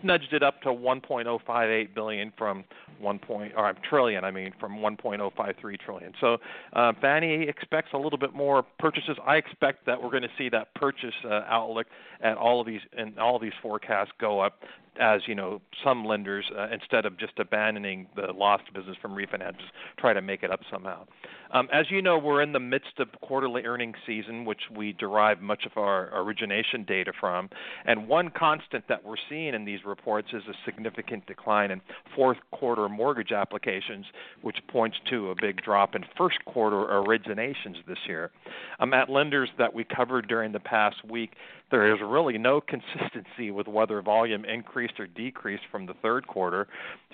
nudged 0.05 0.35
it 0.35 0.43
up 0.43 0.61
to 0.61 0.69
1.058 0.69 1.95
billion 1.95 2.31
from 2.37 2.63
1. 3.01 3.19
Point, 3.21 3.53
or 3.57 3.73
trillion, 3.89 4.25
I 4.25 4.31
mean, 4.31 4.53
from 4.61 4.79
1.053 4.79 5.81
trillion. 5.81 6.13
So 6.21 6.37
uh, 6.75 6.93
Fannie 7.01 7.45
expects 7.49 7.91
a 7.95 7.97
little 7.97 8.19
bit 8.19 8.35
more 8.35 8.65
purchases. 8.79 9.17
I 9.27 9.37
expect 9.37 9.87
that 9.87 10.03
we're 10.03 10.11
going 10.11 10.23
to 10.23 10.31
see 10.37 10.51
that 10.51 10.75
purchase 10.75 11.15
uh, 11.25 11.43
outlook 11.49 11.87
at 12.21 12.37
all 12.37 12.61
of 12.61 12.67
these 12.67 12.81
and 12.97 13.19
all 13.19 13.37
of 13.37 13.43
these 13.43 13.53
forecasts 13.63 14.11
go 14.21 14.41
up 14.41 14.59
as 15.01 15.23
you 15.27 15.35
know 15.35 15.61
some 15.83 16.05
lenders 16.05 16.45
uh, 16.57 16.69
instead 16.73 17.07
of 17.07 17.19
just 17.19 17.33
abandoning 17.39 18.07
the 18.15 18.33
lost 18.33 18.65
business 18.75 18.97
from 19.01 19.13
refinances 19.13 19.69
try 19.99 20.13
to 20.13 20.21
make 20.21 20.43
it 20.43 20.51
up 20.51 20.61
somehow. 20.71 21.05
Um, 21.53 21.69
as 21.73 21.87
you 21.91 22.03
know 22.03 22.19
we're 22.19 22.43
in 22.43 22.53
the 22.53 22.61
midst 22.61 22.99
of 22.99 23.09
quarterly 23.21 23.65
earnings 23.65 23.97
season 24.07 24.45
which 24.45 24.61
we 24.75 24.93
derive 24.93 25.41
much 25.41 25.65
of 25.65 25.73
our 25.77 26.11
origination 26.19 26.85
data 26.85 27.13
from. 27.19 27.49
And 27.85 28.09
one 28.09 28.31
constant 28.31 28.85
that 28.89 29.05
we're 29.05 29.17
seeing 29.29 29.55
in 29.55 29.65
these 29.65 29.81
reports 29.85 30.29
is 30.33 30.43
a 30.49 30.55
significant 30.65 31.27
decline 31.27 31.71
in 31.71 31.81
fourth 32.15 32.39
quarter 32.51 32.89
mortgage 32.89 33.33
applications 33.33 34.07
which 34.43 34.57
points 34.69 34.97
to 35.11 35.31
a 35.31 35.35
big 35.41 35.63
drop 35.63 35.95
in 35.95 36.05
first 36.17 36.45
quarter 36.45 36.77
originations 36.77 37.77
this 37.87 37.99
year. 38.07 38.31
Um, 38.79 38.93
at 38.93 39.09
lenders 39.09 39.49
that 39.59 39.73
we 39.73 39.85
covered 39.85 40.29
during 40.29 40.53
the 40.53 40.61
past 40.61 40.97
week 41.09 41.33
there 41.73 41.93
is 41.93 42.01
really 42.05 42.39
no 42.39 42.61
consistency 42.61 43.51
with 43.51 43.67
whether 43.67 44.01
volume 44.03 44.45
increased 44.45 45.01
or 45.01 45.07
decreased 45.09 45.65
from 45.73 45.87
the 45.87 45.95
third 45.95 46.27
quarter. 46.27 46.69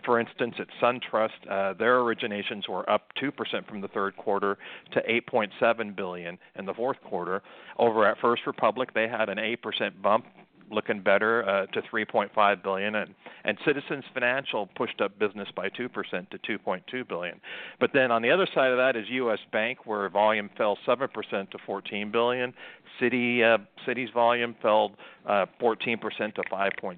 For 0.04 0.20
instance, 0.20 0.56
at 0.58 0.66
SunTrust, 0.82 1.30
uh, 1.48 1.74
their 1.74 2.00
originations 2.00 2.68
were 2.68 2.88
up 2.90 3.06
2% 3.22 3.32
from 3.66 3.80
the 3.80 3.88
third 3.88 4.16
quarter 4.16 4.58
to 4.92 5.00
8.7 5.00 5.96
billion 5.96 6.36
in 6.56 6.66
the 6.66 6.74
fourth 6.74 7.00
quarter. 7.02 7.40
Over 7.78 8.06
at 8.06 8.18
First 8.18 8.42
Republic, 8.46 8.92
they 8.92 9.08
had 9.08 9.28
an 9.28 9.38
8% 9.38 10.02
bump 10.02 10.26
looking 10.70 11.00
better 11.00 11.48
uh, 11.48 11.66
to 11.66 11.82
3.5 11.82 12.62
billion, 12.62 12.94
and 12.94 13.14
and 13.44 13.58
Citizens 13.64 14.04
Financial 14.12 14.66
pushed 14.76 15.00
up 15.00 15.18
business 15.18 15.48
by 15.54 15.68
two 15.68 15.88
percent 15.88 16.30
to 16.30 16.38
2.2 16.38 17.08
billion. 17.08 17.40
But 17.80 17.90
then 17.92 18.10
on 18.10 18.22
the 18.22 18.30
other 18.30 18.46
side 18.54 18.70
of 18.70 18.78
that 18.78 18.96
is 18.96 19.06
U.S. 19.10 19.38
Bank, 19.52 19.86
where 19.86 20.08
volume 20.08 20.50
fell 20.56 20.78
seven 20.84 21.08
percent 21.08 21.50
to 21.52 21.58
14 21.66 22.10
billion. 22.10 22.52
Citi 23.00 23.42
uh, 23.42 23.58
Citi's 23.86 24.10
volume 24.12 24.54
fell 24.60 24.92
uh, 25.26 25.46
14 25.60 25.98
percent 25.98 26.34
to 26.34 26.42
5.6 26.42 26.96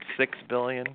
billion. 0.49 0.87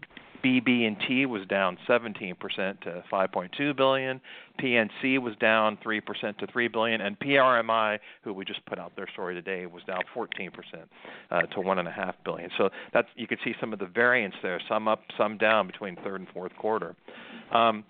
BB&T 0.46 1.26
was 1.26 1.42
down 1.48 1.76
17% 1.90 2.36
to 2.82 3.04
5.2 3.12 3.76
billion. 3.76 4.22
PNC 4.62 5.20
was 5.20 5.36
down 5.38 5.76
3% 5.84 6.38
to 6.38 6.48
3 6.48 6.68
billion, 6.68 7.02
and 7.02 7.18
PRMI, 7.20 7.98
who 8.24 8.32
we 8.32 8.46
just 8.46 8.64
put 8.68 8.78
out 8.78 8.96
their 8.96 9.08
story 9.12 9.34
today, 9.34 9.66
was 9.66 9.82
down 9.88 10.02
14% 10.16 10.52
uh, 11.32 11.42
to 11.42 11.56
1.5 11.58 12.14
billion. 12.24 12.52
So 12.60 12.70
that's 12.94 13.08
you 13.16 13.26
can 13.26 13.40
see 13.44 13.56
some 13.60 13.74
of 13.74 13.80
the 13.80 13.88
variance 13.88 14.36
there, 14.44 14.62
some 14.70 14.88
up, 14.88 15.02
some 15.18 15.40
down 15.40 15.66
between 15.66 15.96
third 16.04 16.22
and 16.22 16.30
fourth 16.30 16.56
quarter. 16.58 16.96
Um, 17.52 17.84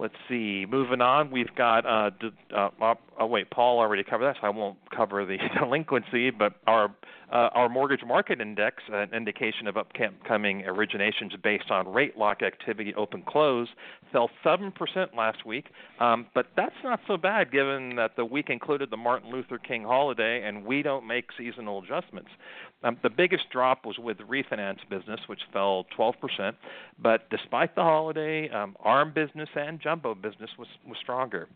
let's 0.00 0.14
see. 0.28 0.64
Moving 0.68 1.00
on, 1.00 1.30
we've 1.30 1.54
got. 1.54 1.84
Uh, 1.84 2.10
uh, 2.56 2.94
oh 3.18 3.26
wait, 3.26 3.50
Paul 3.50 3.78
already 3.78 4.02
covered 4.02 4.24
that, 4.24 4.36
so 4.40 4.46
I 4.46 4.50
won't 4.50 4.78
cover 4.94 5.24
the 5.26 5.36
delinquency. 5.58 6.30
But 6.30 6.54
our 6.66 6.86
uh, 7.30 7.50
our 7.52 7.68
mortgage 7.68 8.00
market 8.04 8.40
index, 8.40 8.82
an 8.90 9.12
indication 9.14 9.68
of 9.68 9.76
upcoming 9.76 10.62
originations 10.62 11.40
based 11.42 11.70
on 11.70 11.92
rate 11.92 12.16
lock 12.16 12.42
activity, 12.42 12.94
open 12.94 13.22
close, 13.22 13.68
fell 14.12 14.30
seven 14.42 14.72
percent 14.72 15.14
last 15.16 15.44
week. 15.46 15.66
Um, 15.98 16.26
but 16.34 16.46
that's 16.56 16.74
not 16.82 17.00
so 17.06 17.16
bad 17.16 17.52
given 17.52 17.96
that 17.96 18.16
the 18.16 18.24
week 18.24 18.50
included 18.50 18.90
the 18.90 18.96
Martin 18.96 19.30
Luther 19.30 19.58
King 19.58 19.82
holiday, 19.84 20.42
and 20.46 20.64
we 20.64 20.82
don't 20.82 21.06
make 21.06 21.26
seasonal 21.36 21.82
adjustments. 21.82 22.30
Um, 22.82 22.96
the 23.02 23.10
biggest 23.10 23.44
drop 23.52 23.84
was 23.84 23.98
with 23.98 24.16
refinance 24.18 24.78
business, 24.88 25.20
which 25.26 25.40
fell 25.52 25.84
12%. 25.98 26.54
But 27.02 27.28
despite 27.30 27.74
the 27.74 27.82
holiday, 27.82 28.48
um, 28.48 28.74
ARM 28.80 29.12
business 29.12 29.48
and 29.54 29.80
jumbo 29.80 30.14
business 30.14 30.50
was, 30.58 30.68
was 30.86 30.96
stronger. 31.02 31.48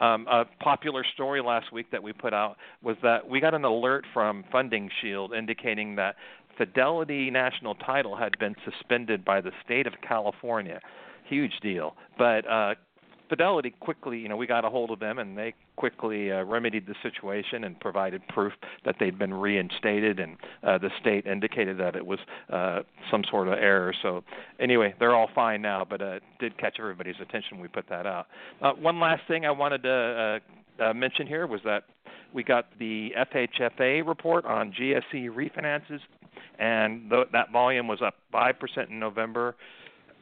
Um, 0.00 0.26
a 0.28 0.44
popular 0.60 1.04
story 1.14 1.42
last 1.42 1.72
week 1.72 1.90
that 1.90 2.02
we 2.02 2.12
put 2.12 2.32
out 2.32 2.56
was 2.82 2.96
that 3.02 3.28
we 3.28 3.40
got 3.40 3.54
an 3.54 3.64
alert 3.64 4.04
from 4.14 4.44
Funding 4.52 4.88
Shield 5.02 5.32
indicating 5.34 5.96
that 5.96 6.14
Fidelity 6.56 7.30
National 7.30 7.74
Title 7.74 8.16
had 8.16 8.38
been 8.38 8.54
suspended 8.64 9.24
by 9.24 9.40
the 9.40 9.52
state 9.64 9.86
of 9.86 9.94
California. 10.06 10.80
Huge 11.28 11.52
deal. 11.62 11.94
But 12.16 12.48
uh, 12.48 12.74
Fidelity 13.28 13.74
quickly, 13.80 14.18
you 14.18 14.28
know, 14.28 14.36
we 14.36 14.46
got 14.46 14.64
a 14.64 14.70
hold 14.70 14.90
of 14.90 15.00
them 15.00 15.18
and 15.18 15.36
they 15.36 15.54
quickly 15.76 16.32
uh, 16.32 16.42
remedied 16.44 16.86
the 16.86 16.94
situation 17.02 17.64
and 17.64 17.78
provided 17.78 18.26
proof 18.28 18.52
that 18.84 18.96
they'd 18.98 19.18
been 19.18 19.34
reinstated 19.34 20.18
and 20.18 20.36
uh, 20.62 20.78
the 20.78 20.88
state 21.00 21.26
indicated 21.26 21.78
that 21.78 21.94
it 21.94 22.04
was 22.04 22.18
uh, 22.50 22.80
some 23.10 23.22
sort 23.30 23.48
of 23.48 23.54
error. 23.54 23.92
So 24.02 24.24
anyway, 24.58 24.94
they're 24.98 25.14
all 25.14 25.28
fine 25.34 25.60
now, 25.60 25.86
but 25.88 26.00
uh, 26.00 26.20
did 26.40 26.56
catch 26.58 26.76
everybody's 26.78 27.16
attention 27.20 27.60
we 27.60 27.68
put 27.68 27.88
that 27.90 28.06
out. 28.06 28.26
Uh, 28.62 28.72
one 28.72 28.98
last 28.98 29.22
thing 29.28 29.44
I 29.44 29.50
wanted 29.50 29.82
to 29.82 30.40
uh, 30.80 30.84
uh, 30.84 30.94
mention 30.94 31.26
here 31.26 31.46
was 31.46 31.60
that 31.64 31.84
we 32.32 32.42
got 32.42 32.66
the 32.78 33.10
FHFA 33.34 34.06
report 34.06 34.44
on 34.46 34.72
GSE 34.72 35.28
refinances, 35.30 36.00
and 36.58 37.10
th- 37.10 37.28
that 37.32 37.52
volume 37.52 37.88
was 37.88 38.00
up 38.02 38.14
5% 38.32 38.54
in 38.90 38.98
November 38.98 39.54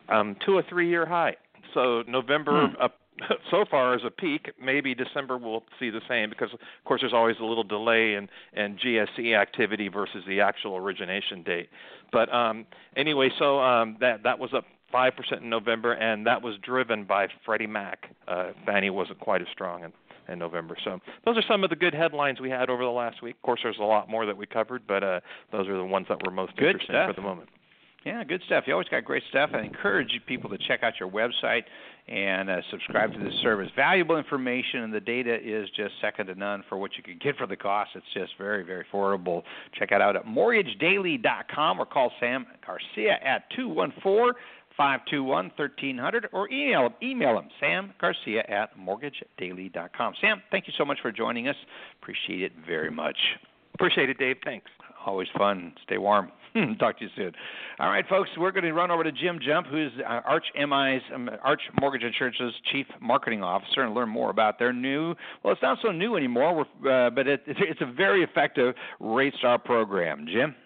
um, 0.08 0.36
to 0.46 0.58
a 0.58 0.62
three-year 0.62 1.06
high. 1.06 1.36
So 1.74 2.02
November 2.06 2.68
hmm. 2.68 2.82
up 2.82 2.94
so 3.50 3.64
far 3.70 3.94
is 3.94 4.02
a 4.04 4.10
peak. 4.10 4.52
Maybe 4.62 4.94
December 4.94 5.38
will 5.38 5.64
see 5.78 5.90
the 5.90 6.00
same 6.08 6.30
because, 6.30 6.52
of 6.52 6.60
course, 6.84 7.00
there's 7.00 7.14
always 7.14 7.36
a 7.40 7.44
little 7.44 7.64
delay 7.64 8.14
in, 8.14 8.28
in 8.54 8.76
GSE 8.76 9.40
activity 9.40 9.88
versus 9.88 10.22
the 10.26 10.40
actual 10.40 10.76
origination 10.76 11.42
date. 11.42 11.68
But 12.12 12.32
um, 12.32 12.66
anyway, 12.96 13.30
so 13.38 13.58
um, 13.60 13.96
that 14.00 14.22
that 14.24 14.38
was 14.38 14.50
up 14.54 14.64
five 14.92 15.16
percent 15.16 15.42
in 15.42 15.50
November, 15.50 15.92
and 15.92 16.26
that 16.26 16.42
was 16.42 16.56
driven 16.62 17.04
by 17.04 17.28
Freddie 17.44 17.66
Mac. 17.66 18.14
Uh, 18.28 18.52
Fannie 18.64 18.90
wasn't 18.90 19.18
quite 19.18 19.40
as 19.40 19.48
strong 19.52 19.84
in, 19.84 19.92
in 20.32 20.38
November. 20.38 20.76
So 20.84 21.00
those 21.24 21.36
are 21.36 21.44
some 21.48 21.64
of 21.64 21.70
the 21.70 21.76
good 21.76 21.94
headlines 21.94 22.40
we 22.40 22.50
had 22.50 22.70
over 22.70 22.84
the 22.84 22.90
last 22.90 23.22
week. 23.22 23.36
Of 23.36 23.42
course, 23.42 23.60
there's 23.62 23.78
a 23.78 23.84
lot 23.84 24.08
more 24.08 24.26
that 24.26 24.36
we 24.36 24.46
covered, 24.46 24.86
but 24.86 25.02
uh, 25.02 25.20
those 25.52 25.68
are 25.68 25.76
the 25.76 25.84
ones 25.84 26.06
that 26.08 26.24
were 26.24 26.30
most 26.30 26.56
good 26.56 26.66
interesting 26.66 26.94
stuff. 26.94 27.14
for 27.14 27.20
the 27.20 27.26
moment. 27.26 27.48
Yeah, 28.06 28.22
good 28.22 28.40
stuff. 28.46 28.64
You 28.68 28.72
always 28.74 28.86
got 28.88 29.04
great 29.04 29.24
stuff. 29.30 29.50
I 29.52 29.62
encourage 29.62 30.08
people 30.28 30.48
to 30.50 30.58
check 30.68 30.84
out 30.84 30.92
your 31.00 31.10
website 31.10 31.64
and 32.06 32.48
uh, 32.48 32.60
subscribe 32.70 33.12
to 33.12 33.18
this 33.18 33.34
service. 33.42 33.68
Valuable 33.74 34.16
information, 34.16 34.82
and 34.82 34.94
the 34.94 35.00
data 35.00 35.34
is 35.34 35.68
just 35.76 35.92
second 36.00 36.28
to 36.28 36.36
none 36.36 36.62
for 36.68 36.78
what 36.78 36.92
you 36.96 37.02
can 37.02 37.18
get 37.20 37.36
for 37.36 37.48
the 37.48 37.56
cost. 37.56 37.90
It's 37.96 38.06
just 38.14 38.34
very, 38.38 38.62
very 38.62 38.84
affordable. 38.84 39.42
Check 39.76 39.90
it 39.90 40.00
out 40.00 40.14
at 40.14 40.24
mortgagedaily.com 40.24 41.80
or 41.80 41.84
call 41.84 42.12
Sam 42.20 42.46
Garcia 42.64 43.18
at 43.24 43.50
214 43.56 44.34
521 44.76 45.50
1300 45.56 46.28
or 46.32 46.48
email 46.48 46.86
him, 46.86 46.94
email 47.02 47.36
him, 47.40 47.48
Sam 47.58 47.92
Garcia 48.00 48.44
at 48.48 48.78
mortgagedaily.com. 48.78 50.14
Sam, 50.20 50.42
thank 50.52 50.68
you 50.68 50.72
so 50.78 50.84
much 50.84 50.98
for 51.02 51.10
joining 51.10 51.48
us. 51.48 51.56
Appreciate 52.00 52.42
it 52.42 52.52
very 52.64 52.90
much. 52.90 53.16
Appreciate 53.74 54.10
it, 54.10 54.18
Dave. 54.18 54.36
Thanks. 54.44 54.70
Always 55.06 55.28
fun. 55.38 55.72
Stay 55.84 55.98
warm. 55.98 56.32
Talk 56.80 56.98
to 56.98 57.04
you 57.04 57.10
soon. 57.14 57.32
All 57.78 57.88
right, 57.88 58.04
folks, 58.08 58.28
we're 58.36 58.50
going 58.50 58.64
to 58.64 58.72
run 58.72 58.90
over 58.90 59.04
to 59.04 59.12
Jim 59.12 59.38
Jump, 59.44 59.68
who's 59.68 59.92
uh, 60.00 60.20
Arch 60.24 60.46
MI's 60.56 61.02
um, 61.14 61.30
Arch 61.44 61.60
Mortgage 61.80 62.02
Insurance's 62.02 62.52
chief 62.72 62.86
marketing 63.00 63.42
officer, 63.42 63.82
and 63.82 63.94
learn 63.94 64.08
more 64.08 64.30
about 64.30 64.58
their 64.58 64.72
new. 64.72 65.14
Well, 65.42 65.52
it's 65.52 65.62
not 65.62 65.78
so 65.80 65.92
new 65.92 66.16
anymore, 66.16 66.62
uh, 66.62 67.10
but 67.10 67.28
it, 67.28 67.42
it's 67.46 67.80
a 67.80 67.92
very 67.92 68.24
effective 68.24 68.74
RateStar 69.00 69.62
program. 69.64 70.26
Jim. 70.26 70.56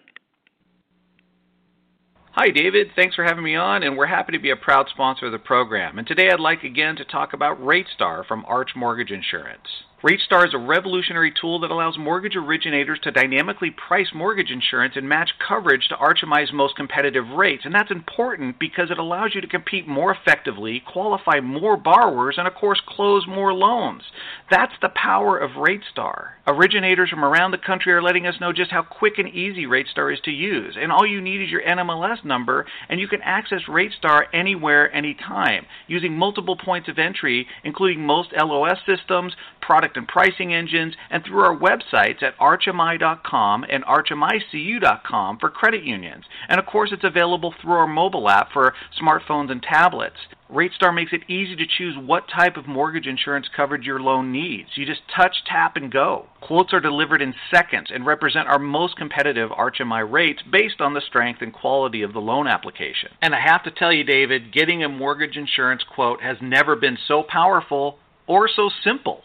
Hi, 2.33 2.49
David. 2.49 2.87
Thanks 2.95 3.15
for 3.15 3.25
having 3.25 3.43
me 3.43 3.55
on, 3.55 3.83
and 3.83 3.97
we're 3.97 4.07
happy 4.07 4.31
to 4.31 4.39
be 4.39 4.51
a 4.51 4.55
proud 4.55 4.87
sponsor 4.89 5.25
of 5.27 5.33
the 5.33 5.39
program. 5.39 5.99
And 5.99 6.07
today 6.07 6.29
I'd 6.31 6.39
like 6.39 6.63
again 6.63 6.95
to 6.95 7.05
talk 7.05 7.33
about 7.33 7.59
RateStar 7.59 8.25
from 8.25 8.45
Arch 8.47 8.71
Mortgage 8.75 9.11
Insurance. 9.11 9.67
RateStar 10.03 10.47
is 10.47 10.53
a 10.55 10.57
revolutionary 10.57 11.31
tool 11.39 11.59
that 11.59 11.69
allows 11.69 11.95
mortgage 11.95 12.35
originators 12.35 12.99
to 13.03 13.11
dynamically 13.11 13.69
price 13.69 14.07
mortgage 14.15 14.49
insurance 14.49 14.95
and 14.95 15.07
match 15.07 15.29
coverage 15.47 15.87
to 15.89 15.95
Arch 15.95 16.21
MI's 16.27 16.51
most 16.51 16.75
competitive 16.75 17.29
rates. 17.37 17.65
And 17.65 17.75
that's 17.75 17.91
important 17.91 18.57
because 18.57 18.89
it 18.89 18.97
allows 18.97 19.35
you 19.35 19.41
to 19.41 19.47
compete 19.47 19.87
more 19.87 20.11
effectively, 20.11 20.81
qualify 20.91 21.39
more 21.39 21.77
borrowers, 21.77 22.37
and 22.39 22.47
of 22.47 22.55
course, 22.55 22.81
close 22.87 23.27
more 23.27 23.53
loans. 23.53 24.01
That's 24.49 24.73
the 24.81 24.89
power 24.89 25.37
of 25.37 25.51
RateStar. 25.51 26.29
Originators 26.47 27.11
from 27.11 27.23
around 27.23 27.51
the 27.51 27.59
country 27.59 27.93
are 27.93 28.01
letting 28.01 28.25
us 28.25 28.41
know 28.41 28.51
just 28.51 28.71
how 28.71 28.81
quick 28.81 29.19
and 29.19 29.29
easy 29.29 29.67
RateStar 29.67 30.11
is 30.11 30.19
to 30.21 30.31
use. 30.31 30.77
And 30.81 30.91
all 30.91 31.05
you 31.05 31.21
need 31.21 31.43
is 31.43 31.51
your 31.51 31.61
NMLS 31.61 32.25
number, 32.25 32.65
and 32.89 32.99
you 32.99 33.07
can 33.07 33.21
access 33.21 33.61
RateStar 33.69 34.23
anywhere, 34.33 34.91
anytime, 34.95 35.67
using 35.85 36.17
multiple 36.17 36.57
points 36.57 36.89
of 36.89 36.97
entry, 36.97 37.45
including 37.63 38.03
most 38.03 38.29
LOS 38.33 38.79
systems, 38.87 39.35
product 39.61 39.90
product 39.91 39.97
and 39.97 40.07
pricing 40.07 40.53
engines, 40.53 40.95
and 41.09 41.23
through 41.23 41.41
our 41.41 41.57
websites 41.57 42.23
at 42.23 42.37
archmi.com 42.39 43.65
and 43.69 43.83
archmicu.com 43.85 45.37
for 45.39 45.49
credit 45.49 45.83
unions. 45.83 46.25
And 46.47 46.59
of 46.59 46.65
course, 46.65 46.91
it's 46.91 47.03
available 47.03 47.53
through 47.61 47.73
our 47.73 47.87
mobile 47.87 48.29
app 48.29 48.51
for 48.51 48.73
smartphones 49.01 49.51
and 49.51 49.61
tablets. 49.61 50.15
RateStar 50.51 50.93
makes 50.93 51.13
it 51.13 51.29
easy 51.29 51.55
to 51.55 51.65
choose 51.65 51.95
what 51.97 52.27
type 52.27 52.57
of 52.57 52.67
mortgage 52.67 53.07
insurance 53.07 53.47
coverage 53.55 53.85
your 53.85 54.01
loan 54.01 54.33
needs. 54.33 54.69
You 54.75 54.85
just 54.85 55.01
touch, 55.15 55.35
tap, 55.45 55.77
and 55.77 55.89
go. 55.89 56.25
Quotes 56.41 56.73
are 56.73 56.81
delivered 56.81 57.21
in 57.21 57.33
seconds 57.49 57.89
and 57.93 58.05
represent 58.05 58.49
our 58.49 58.59
most 58.59 58.97
competitive 58.97 59.49
ArchMI 59.51 60.11
rates 60.11 60.41
based 60.51 60.81
on 60.81 60.93
the 60.93 61.01
strength 61.07 61.41
and 61.41 61.53
quality 61.53 62.01
of 62.01 62.11
the 62.11 62.19
loan 62.19 62.47
application. 62.47 63.11
And 63.21 63.33
I 63.33 63.39
have 63.39 63.63
to 63.63 63.71
tell 63.71 63.93
you, 63.93 64.03
David, 64.03 64.51
getting 64.51 64.83
a 64.83 64.89
mortgage 64.89 65.37
insurance 65.37 65.83
quote 65.83 66.21
has 66.21 66.37
never 66.41 66.75
been 66.75 66.97
so 67.07 67.23
powerful 67.23 67.97
or 68.27 68.49
so 68.53 68.69
simple. 68.83 69.21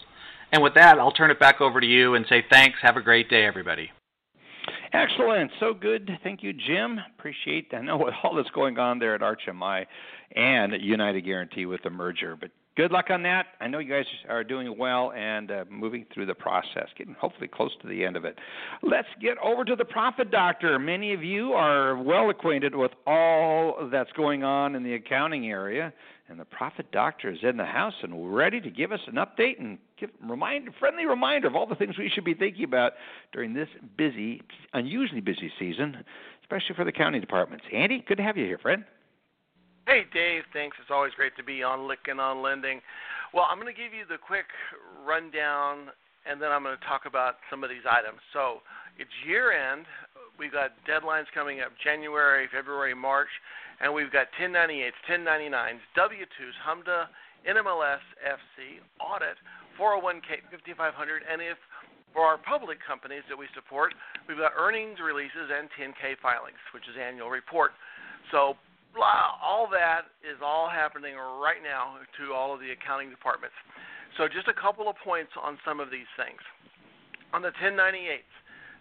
And 0.56 0.62
with 0.62 0.72
that, 0.72 0.98
I'll 0.98 1.12
turn 1.12 1.30
it 1.30 1.38
back 1.38 1.60
over 1.60 1.82
to 1.82 1.86
you 1.86 2.14
and 2.14 2.24
say 2.30 2.42
thanks. 2.50 2.78
Have 2.80 2.96
a 2.96 3.02
great 3.02 3.28
day, 3.28 3.44
everybody. 3.44 3.90
Excellent. 4.94 5.50
So 5.60 5.74
good. 5.74 6.10
Thank 6.24 6.42
you, 6.42 6.54
Jim. 6.54 6.98
Appreciate 7.18 7.74
I 7.74 7.82
know 7.82 8.10
all 8.22 8.34
that's 8.34 8.48
going 8.54 8.78
on 8.78 8.98
there 8.98 9.14
at 9.14 9.20
ArchMI 9.20 9.84
and 10.34 10.72
United 10.80 11.26
Guaranty 11.26 11.66
with 11.66 11.82
the 11.82 11.90
merger. 11.90 12.38
But 12.40 12.52
good 12.74 12.90
luck 12.90 13.10
on 13.10 13.22
that. 13.24 13.48
I 13.60 13.68
know 13.68 13.80
you 13.80 13.90
guys 13.90 14.06
are 14.30 14.42
doing 14.42 14.78
well 14.78 15.12
and 15.12 15.50
uh, 15.50 15.64
moving 15.68 16.06
through 16.14 16.24
the 16.24 16.34
process, 16.34 16.88
getting 16.96 17.14
hopefully 17.20 17.48
close 17.48 17.72
to 17.82 17.86
the 17.86 18.02
end 18.02 18.16
of 18.16 18.24
it. 18.24 18.38
Let's 18.82 19.08
get 19.20 19.36
over 19.44 19.62
to 19.62 19.76
the 19.76 19.84
Profit 19.84 20.30
Doctor. 20.30 20.78
Many 20.78 21.12
of 21.12 21.22
you 21.22 21.52
are 21.52 22.02
well 22.02 22.30
acquainted 22.30 22.74
with 22.74 22.92
all 23.06 23.90
that's 23.92 24.12
going 24.12 24.42
on 24.42 24.74
in 24.74 24.82
the 24.82 24.94
accounting 24.94 25.48
area, 25.50 25.92
and 26.28 26.40
the 26.40 26.44
Profit 26.44 26.90
Doctor 26.90 27.30
is 27.30 27.38
in 27.42 27.56
the 27.56 27.64
house 27.64 27.94
and 28.02 28.34
ready 28.34 28.60
to 28.60 28.70
give 28.70 28.92
us 28.92 29.00
an 29.06 29.14
update 29.14 29.60
and 29.60 29.78
give 29.98 30.10
remind 30.26 30.68
friendly 30.78 31.06
reminder 31.06 31.46
of 31.46 31.54
all 31.54 31.66
the 31.66 31.74
things 31.74 31.96
we 31.98 32.10
should 32.12 32.24
be 32.24 32.34
thinking 32.34 32.64
about 32.64 32.92
during 33.32 33.54
this 33.54 33.68
busy, 33.96 34.42
unusually 34.72 35.20
busy 35.20 35.52
season, 35.58 36.04
especially 36.42 36.74
for 36.74 36.84
the 36.84 36.92
county 36.92 37.20
departments. 37.20 37.64
Andy, 37.72 38.04
good 38.06 38.16
to 38.16 38.24
have 38.24 38.36
you 38.36 38.44
here, 38.44 38.58
friend. 38.58 38.84
Hey, 39.86 40.02
Dave. 40.12 40.42
Thanks. 40.52 40.76
It's 40.80 40.90
always 40.90 41.12
great 41.14 41.36
to 41.36 41.44
be 41.44 41.62
on 41.62 41.80
Lykken 41.80 42.18
on 42.18 42.42
Lending. 42.42 42.80
Well, 43.32 43.46
I'm 43.48 43.60
going 43.60 43.72
to 43.72 43.80
give 43.80 43.94
you 43.94 44.04
the 44.08 44.18
quick 44.18 44.46
rundown, 45.06 45.94
and 46.28 46.42
then 46.42 46.50
I'm 46.50 46.64
going 46.64 46.76
to 46.76 46.84
talk 46.84 47.02
about 47.06 47.36
some 47.50 47.62
of 47.62 47.70
these 47.70 47.86
items. 47.88 48.18
So 48.32 48.66
it's 48.98 49.10
year 49.24 49.52
end. 49.52 49.86
We've 50.38 50.52
got 50.52 50.72
deadlines 50.90 51.26
coming 51.32 51.60
up 51.60 51.70
January, 51.82 52.48
February, 52.52 52.94
March, 52.94 53.30
and 53.80 53.92
we've 53.92 54.12
got 54.12 54.26
1098s, 54.40 54.96
1099s, 55.08 55.80
W-2s, 55.94 56.54
HMDA, 56.64 57.06
NMLS, 57.46 58.02
FC, 58.24 58.80
audit, 58.98 59.36
401k, 59.78 60.42
5500, 60.50 61.22
and 61.30 61.40
if 61.40 61.58
for 62.16 62.24
our 62.24 62.40
public 62.40 62.80
companies 62.80 63.20
that 63.28 63.36
we 63.36 63.44
support, 63.52 63.92
we've 64.24 64.40
got 64.40 64.56
earnings 64.56 64.96
releases 65.04 65.52
and 65.52 65.68
10K 65.76 66.16
filings, 66.24 66.58
which 66.72 66.88
is 66.88 66.96
annual 66.96 67.28
report. 67.28 67.76
So 68.32 68.56
blah, 68.96 69.36
all 69.44 69.68
that 69.68 70.08
is 70.24 70.40
all 70.40 70.72
happening 70.72 71.20
right 71.20 71.60
now 71.60 72.00
to 72.16 72.32
all 72.32 72.56
of 72.56 72.64
the 72.64 72.72
accounting 72.72 73.12
departments. 73.12 73.54
So 74.16 74.24
just 74.32 74.48
a 74.48 74.56
couple 74.56 74.88
of 74.88 74.96
points 75.04 75.36
on 75.36 75.60
some 75.60 75.78
of 75.78 75.92
these 75.92 76.08
things. 76.16 76.40
On 77.36 77.44
the 77.44 77.52
1098s, 77.60 78.24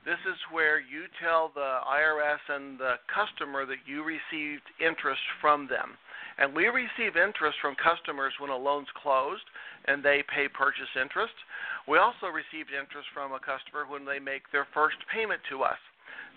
this 0.06 0.22
is 0.30 0.38
where 0.54 0.80
you 0.80 1.10
tell 1.18 1.50
the 1.54 1.82
IRS 1.82 2.44
and 2.48 2.78
the 2.78 3.02
customer 3.10 3.66
that 3.66 3.82
you 3.90 4.06
received 4.06 4.64
interest 4.78 5.22
from 5.42 5.68
them. 5.68 5.98
And 6.38 6.54
we 6.54 6.68
receive 6.68 7.18
interest 7.18 7.58
from 7.62 7.76
customers 7.80 8.34
when 8.38 8.52
a 8.52 8.58
loan's 8.58 8.92
closed 9.02 9.46
and 9.88 10.04
they 10.04 10.22
pay 10.30 10.48
purchase 10.48 10.92
interest. 10.94 11.34
We 11.88 11.98
also 11.98 12.28
received 12.28 12.70
interest 12.70 13.10
from 13.14 13.34
a 13.34 13.42
customer 13.42 13.90
when 13.90 14.06
they 14.06 14.20
make 14.20 14.46
their 14.52 14.68
first 14.74 14.98
payment 15.10 15.42
to 15.50 15.64
us. 15.64 15.80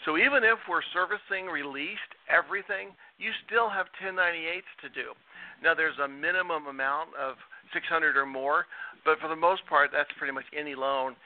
So 0.07 0.17
even 0.17 0.45
if 0.45 0.57
we're 0.71 0.87
servicing 0.95 1.51
released 1.51 2.13
everything, 2.31 2.95
you 3.19 3.35
still 3.45 3.69
have 3.69 3.91
1098s 3.99 4.71
to 4.87 4.89
do. 4.95 5.13
Now 5.61 5.75
there's 5.75 5.99
a 5.99 6.07
minimum 6.07 6.71
amount 6.71 7.11
of 7.19 7.35
600 7.75 8.17
or 8.17 8.25
more, 8.25 8.65
but 9.05 9.19
for 9.19 9.29
the 9.29 9.37
most 9.37 9.67
part, 9.67 9.91
that's 9.93 10.11
pretty 10.17 10.33
much 10.33 10.47
any 10.57 10.75
loan. 10.75 11.17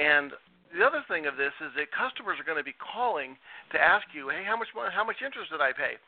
And 0.00 0.32
the 0.72 0.84
other 0.84 1.04
thing 1.06 1.28
of 1.28 1.36
this 1.36 1.52
is 1.60 1.70
that 1.76 1.92
customers 1.92 2.40
are 2.40 2.48
going 2.48 2.60
to 2.60 2.66
be 2.66 2.76
calling 2.76 3.36
to 3.72 3.78
ask 3.78 4.08
you, 4.16 4.32
hey, 4.32 4.42
how 4.44 4.56
much 4.56 4.72
how 4.72 5.04
much 5.04 5.20
interest 5.20 5.52
did 5.52 5.60
I 5.60 5.72
pay? 5.72 6.00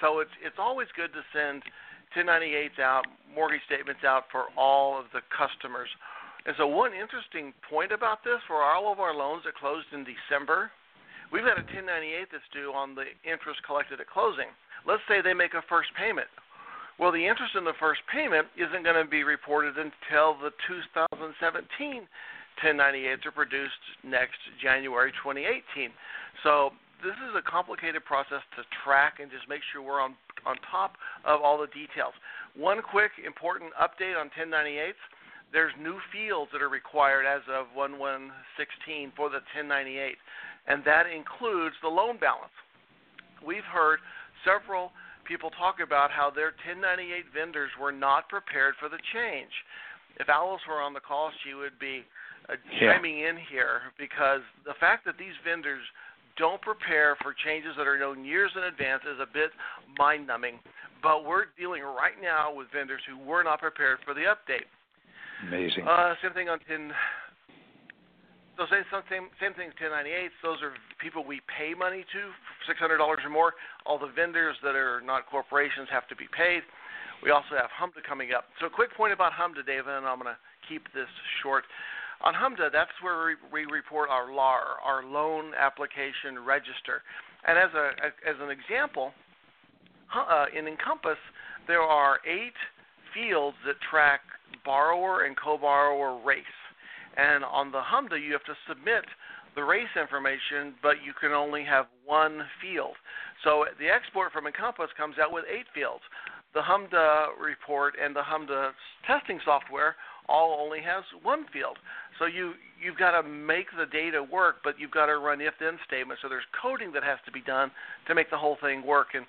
So 0.00 0.22
it's 0.22 0.34
it's 0.40 0.58
always 0.58 0.86
good 0.94 1.10
to 1.12 1.22
send 1.34 1.62
1098s 2.14 2.78
out, 2.78 3.04
mortgage 3.34 3.64
statements 3.66 4.04
out 4.04 4.28
for 4.30 4.52
all 4.56 4.98
of 4.98 5.06
the 5.12 5.24
customers. 5.32 5.88
And 6.44 6.54
so 6.58 6.66
one 6.66 6.92
interesting 6.92 7.54
point 7.70 7.92
about 7.92 8.24
this 8.24 8.42
for 8.46 8.62
all 8.62 8.92
of 8.92 9.00
our 9.00 9.14
loans 9.14 9.42
that 9.46 9.54
closed 9.54 9.86
in 9.94 10.04
December, 10.04 10.70
we've 11.30 11.46
got 11.46 11.56
a 11.56 11.66
1098 11.66 12.28
that's 12.30 12.44
due 12.52 12.74
on 12.74 12.94
the 12.94 13.06
interest 13.24 13.62
collected 13.64 14.02
at 14.02 14.10
closing. 14.10 14.50
Let's 14.84 15.02
say 15.06 15.22
they 15.22 15.34
make 15.34 15.54
a 15.54 15.62
first 15.70 15.94
payment. 15.94 16.28
Well, 16.98 17.14
the 17.14 17.24
interest 17.24 17.54
in 17.56 17.64
the 17.64 17.78
first 17.80 18.02
payment 18.12 18.46
isn't 18.58 18.84
going 18.84 18.98
to 18.98 19.08
be 19.08 19.24
reported 19.24 19.78
until 19.78 20.36
the 20.36 20.52
2017 20.68 22.04
1098s 22.64 23.26
are 23.26 23.34
produced 23.34 23.82
next 24.04 24.38
January 24.62 25.12
2018. 25.22 25.90
So 26.42 26.70
this 27.02 27.18
is 27.28 27.34
a 27.34 27.42
complicated 27.42 28.04
process 28.04 28.40
to 28.56 28.62
track 28.86 29.18
and 29.20 29.30
just 29.30 29.48
make 29.48 29.60
sure 29.72 29.82
we're 29.82 30.00
on 30.00 30.14
on 30.46 30.56
top 30.70 30.98
of 31.24 31.40
all 31.40 31.58
the 31.58 31.70
details. 31.70 32.14
One 32.56 32.82
quick 32.82 33.12
important 33.24 33.70
update 33.78 34.18
on 34.18 34.30
1098s. 34.34 34.98
There's 35.52 35.72
new 35.78 35.98
fields 36.10 36.50
that 36.52 36.62
are 36.62 36.72
required 36.72 37.26
as 37.26 37.42
of 37.46 37.70
1116 37.76 39.12
for 39.14 39.28
the 39.28 39.44
1098, 39.54 40.16
and 40.66 40.82
that 40.82 41.06
includes 41.06 41.76
the 41.82 41.92
loan 41.92 42.18
balance. 42.18 42.54
We've 43.44 43.66
heard 43.68 44.00
several 44.42 44.92
people 45.28 45.50
talk 45.50 45.78
about 45.84 46.10
how 46.10 46.30
their 46.32 46.56
1098 46.64 47.30
vendors 47.30 47.70
were 47.78 47.92
not 47.92 48.28
prepared 48.28 48.74
for 48.80 48.88
the 48.88 48.98
change. 49.12 49.52
If 50.18 50.28
Alice 50.28 50.62
were 50.68 50.80
on 50.80 50.94
the 50.94 51.04
call, 51.04 51.30
she 51.44 51.54
would 51.54 51.78
be 51.78 52.04
uh, 52.48 52.54
chiming 52.80 53.20
in 53.20 53.36
here 53.50 53.92
because 53.98 54.40
the 54.64 54.74
fact 54.80 55.04
that 55.06 55.18
these 55.18 55.34
vendors 55.44 55.82
don't 56.38 56.60
prepare 56.62 57.16
for 57.22 57.34
changes 57.44 57.72
that 57.76 57.86
are 57.86 57.98
known 57.98 58.24
years 58.24 58.50
in 58.56 58.64
advance 58.64 59.02
is 59.04 59.20
a 59.20 59.28
bit 59.28 59.50
mind 59.98 60.26
numbing. 60.26 60.58
But 61.02 61.26
we're 61.26 61.50
dealing 61.58 61.82
right 61.82 62.16
now 62.22 62.54
with 62.54 62.68
vendors 62.72 63.02
who 63.08 63.18
were 63.18 63.42
not 63.42 63.60
prepared 63.60 63.98
for 64.04 64.14
the 64.14 64.30
update. 64.32 64.66
Amazing. 65.46 65.86
Uh, 65.86 66.14
same 66.22 66.32
thing 66.32 66.48
on 66.48 66.58
10 66.68 66.92
so 68.56 68.68
same 68.68 68.84
same 69.08 69.26
same 69.40 69.54
thing. 69.56 69.72
1098s. 69.80 70.36
Those 70.44 70.60
are 70.60 70.76
people 71.00 71.24
we 71.24 71.40
pay 71.48 71.72
money 71.72 72.04
to, 72.12 72.20
six 72.68 72.78
hundred 72.78 72.98
dollars 72.98 73.20
or 73.24 73.30
more. 73.30 73.54
All 73.86 73.98
the 73.98 74.12
vendors 74.12 74.56
that 74.62 74.76
are 74.76 75.00
not 75.00 75.24
corporations 75.26 75.88
have 75.90 76.06
to 76.08 76.16
be 76.16 76.28
paid. 76.36 76.60
We 77.24 77.30
also 77.30 77.56
have 77.56 77.70
HMDA 77.72 78.02
coming 78.06 78.34
up. 78.36 78.44
So 78.60 78.66
a 78.66 78.70
quick 78.70 78.92
point 78.94 79.12
about 79.12 79.32
HMDA, 79.32 79.64
David, 79.64 79.94
and 79.94 80.04
I'm 80.04 80.18
going 80.18 80.34
to 80.34 80.40
keep 80.68 80.84
this 80.92 81.08
short. 81.42 81.64
On 82.24 82.34
HMDA, 82.34 82.70
that's 82.72 82.94
where 83.02 83.36
we, 83.52 83.64
report 83.64 84.08
our 84.08 84.32
LAR, 84.32 84.78
our 84.84 85.04
loan 85.04 85.52
application 85.58 86.38
register. 86.46 87.02
And 87.46 87.58
as 87.58 87.74
a 87.74 87.90
as 88.28 88.36
an 88.40 88.50
example, 88.50 89.12
uh, 90.14 90.46
in 90.56 90.68
Encompass, 90.68 91.18
there 91.66 91.82
are 91.82 92.18
eight 92.26 92.54
fields 93.12 93.56
that 93.66 93.74
track 93.90 94.20
borrower 94.64 95.24
and 95.24 95.36
co-borrower 95.36 96.22
race. 96.24 96.44
And 97.16 97.44
on 97.44 97.72
the 97.72 97.80
HMDA, 97.80 98.22
you 98.24 98.32
have 98.32 98.44
to 98.44 98.56
submit 98.68 99.04
the 99.54 99.64
race 99.64 99.92
information, 100.00 100.74
but 100.82 101.02
you 101.04 101.12
can 101.20 101.32
only 101.32 101.64
have 101.64 101.86
one 102.06 102.40
field. 102.60 102.94
So 103.44 103.66
the 103.78 103.88
export 103.88 104.32
from 104.32 104.46
Encompass 104.46 104.88
comes 104.96 105.16
out 105.20 105.32
with 105.32 105.44
eight 105.50 105.66
fields. 105.74 106.02
The 106.54 106.60
HMDA 106.60 107.38
report 107.40 107.94
and 108.02 108.14
the 108.14 108.22
HMDA 108.22 108.70
testing 109.06 109.40
software 109.44 109.96
all 110.28 110.58
only 110.62 110.80
has 110.80 111.04
one 111.22 111.44
field. 111.52 111.78
So 112.22 112.30
you 112.30 112.54
you've 112.78 112.98
got 112.98 113.18
to 113.18 113.26
make 113.26 113.66
the 113.74 113.90
data 113.90 114.22
work, 114.22 114.62
but 114.62 114.78
you've 114.78 114.94
got 114.94 115.06
to 115.06 115.18
run 115.18 115.42
if-then 115.42 115.74
statements. 115.82 116.22
So 116.22 116.30
there's 116.30 116.46
coding 116.54 116.94
that 116.94 117.02
has 117.02 117.18
to 117.26 117.32
be 117.34 117.42
done 117.42 117.74
to 118.06 118.14
make 118.14 118.30
the 118.30 118.38
whole 118.38 118.56
thing 118.62 118.86
work. 118.86 119.18
And 119.18 119.26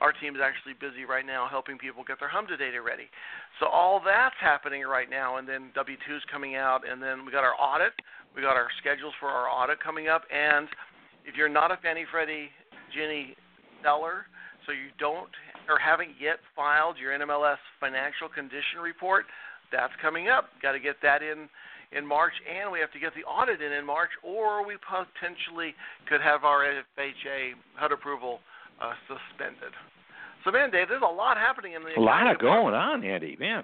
our 0.00 0.16
team 0.16 0.32
is 0.32 0.40
actually 0.40 0.72
busy 0.80 1.04
right 1.04 1.24
now 1.28 1.48
helping 1.52 1.76
people 1.76 2.00
get 2.00 2.16
their 2.16 2.32
HMDA 2.32 2.56
data 2.56 2.80
ready. 2.80 3.12
So 3.60 3.68
all 3.68 4.00
that's 4.00 4.40
happening 4.40 4.88
right 4.88 5.12
now, 5.12 5.36
and 5.36 5.44
then 5.46 5.68
W2 5.76 6.16
is 6.16 6.24
coming 6.32 6.56
out, 6.56 6.80
and 6.88 6.96
then 6.96 7.28
we 7.28 7.32
got 7.32 7.44
our 7.44 7.52
audit. 7.60 7.92
We 8.32 8.40
got 8.40 8.56
our 8.56 8.72
schedules 8.80 9.12
for 9.20 9.28
our 9.28 9.44
audit 9.44 9.76
coming 9.84 10.08
up, 10.08 10.24
and 10.32 10.64
if 11.28 11.36
you're 11.36 11.52
not 11.52 11.68
a 11.70 11.76
Fannie 11.84 12.08
Freddie 12.10 12.48
Ginnie 12.96 13.36
seller, 13.84 14.24
so 14.64 14.72
you 14.72 14.88
don't 14.96 15.28
or 15.68 15.76
haven't 15.76 16.16
yet 16.16 16.40
filed 16.56 16.96
your 16.96 17.12
NMLS 17.12 17.60
financial 17.80 18.32
condition 18.32 18.80
report, 18.80 19.26
that's 19.70 19.92
coming 20.00 20.28
up. 20.28 20.48
Got 20.62 20.72
to 20.72 20.80
get 20.80 20.96
that 21.02 21.22
in 21.22 21.48
in 21.92 22.06
March, 22.06 22.32
and 22.46 22.70
we 22.70 22.78
have 22.80 22.92
to 22.92 23.00
get 23.00 23.12
the 23.14 23.24
audit 23.24 23.60
in 23.60 23.72
in 23.72 23.84
March, 23.84 24.10
or 24.22 24.66
we 24.66 24.76
potentially 24.78 25.74
could 26.08 26.20
have 26.20 26.44
our 26.44 26.64
FHA 26.96 27.52
HUD 27.74 27.92
approval 27.92 28.40
uh, 28.80 28.92
suspended. 29.08 29.72
So, 30.44 30.50
man, 30.50 30.70
Dave, 30.70 30.88
there's 30.88 31.02
a 31.02 31.14
lot 31.14 31.36
happening 31.36 31.74
in 31.74 31.82
the 31.82 31.98
a 31.98 32.00
lot 32.00 32.30
of 32.30 32.38
going 32.38 32.74
on, 32.74 33.04
Andy. 33.04 33.36
Man, 33.38 33.62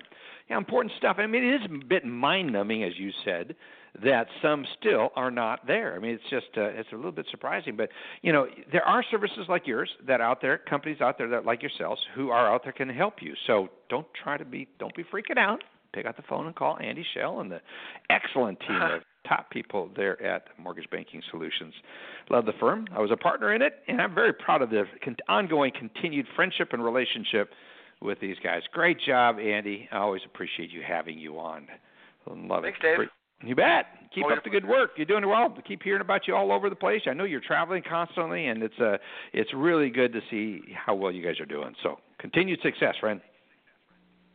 yeah, 0.51 0.59
important 0.59 0.93
stuff. 0.99 1.17
I 1.19 1.27
mean, 1.27 1.43
it 1.43 1.55
is 1.55 1.61
a 1.65 1.87
bit 1.87 2.05
mind-numbing, 2.05 2.85
as 2.85 2.93
you 2.99 3.11
said, 3.25 3.55
that 4.03 4.27
some 4.43 4.67
still 4.79 5.11
are 5.17 5.31
not 5.31 5.67
there. 5.67 5.95
I 5.95 5.99
mean, 5.99 6.13
it's 6.13 6.31
just 6.31 6.47
uh, 6.57 6.65
it's 6.65 6.91
a 6.93 6.97
little 6.97 7.13
bit 7.13 7.27
surprising, 7.31 7.77
but 7.77 7.89
you 8.23 8.33
know, 8.33 8.47
there 8.71 8.87
are 8.87 9.03
services 9.11 9.47
like 9.49 9.67
yours 9.67 9.89
that 10.07 10.21
out 10.21 10.43
there, 10.43 10.59
companies 10.59 11.01
out 11.01 11.17
there 11.17 11.29
that 11.29 11.47
like 11.47 11.63
yourselves 11.63 12.01
who 12.15 12.31
are 12.31 12.53
out 12.53 12.63
there 12.63 12.73
can 12.73 12.91
help 12.91 13.23
you. 13.23 13.35
So 13.47 13.69
don't 13.89 14.07
try 14.23 14.37
to 14.37 14.45
be 14.45 14.69
don't 14.79 14.95
be 14.95 15.05
freaking 15.05 15.39
out. 15.39 15.63
Pick 15.97 16.05
out 16.05 16.15
the 16.15 16.23
phone 16.29 16.45
and 16.45 16.55
call 16.55 16.77
Andy 16.79 17.03
Schell 17.15 17.41
and 17.41 17.51
the 17.51 17.59
excellent 18.11 18.61
team 18.61 18.83
of 18.83 19.01
top 19.27 19.51
people 19.51 19.89
there 19.97 20.23
at 20.23 20.45
Mortgage 20.59 20.91
Banking 20.91 21.23
Solutions. 21.31 21.73
Love 22.29 22.45
the 22.45 22.53
firm. 22.61 22.87
I 22.95 23.01
was 23.01 23.11
a 23.11 23.17
partner 23.17 23.55
in 23.55 23.63
it, 23.63 23.77
and 23.89 23.99
I'm 23.99 24.15
very 24.15 24.35
proud 24.35 24.61
of 24.61 24.69
the 24.69 24.85
con- 25.03 25.17
ongoing 25.27 25.73
continued 25.73 26.27
friendship 26.37 26.75
and 26.75 26.85
relationship 26.85 27.49
with 28.03 28.21
these 28.21 28.37
guys. 28.45 28.61
Great 28.75 28.99
job, 29.01 29.39
Andy. 29.39 29.89
I 29.91 29.97
always 29.97 30.21
appreciate 30.27 30.71
you 30.71 30.83
having 30.87 31.19
you 31.19 31.39
on. 31.39 31.67
Love 32.29 32.65
Thanks, 32.65 32.79
it. 32.83 32.99
Dave. 32.99 33.09
You 33.43 33.55
bet. 33.55 33.87
Keep 34.15 34.27
up 34.27 34.45
the 34.45 34.51
good 34.51 34.69
work. 34.69 34.91
You're 34.99 35.07
doing 35.07 35.27
well. 35.27 35.55
I 35.57 35.61
keep 35.63 35.83
hearing 35.83 36.03
about 36.03 36.29
you 36.29 36.37
all 36.37 36.53
over 36.53 36.69
the 36.69 36.77
place. 36.77 37.01
I 37.07 37.15
know 37.15 37.25
you're 37.25 37.41
traveling 37.41 37.83
constantly, 37.89 38.49
and 38.49 38.63
it's 38.63 38.79
uh, 38.79 38.99
it's 39.33 39.53
really 39.55 39.89
good 39.89 40.13
to 40.13 40.21
see 40.31 40.61
how 40.75 40.95
well 40.95 41.11
you 41.13 41.25
guys 41.25 41.41
are 41.41 41.47
doing. 41.47 41.75
So 41.83 41.99
continued 42.19 42.61
success, 42.63 42.97
friend. 43.01 43.21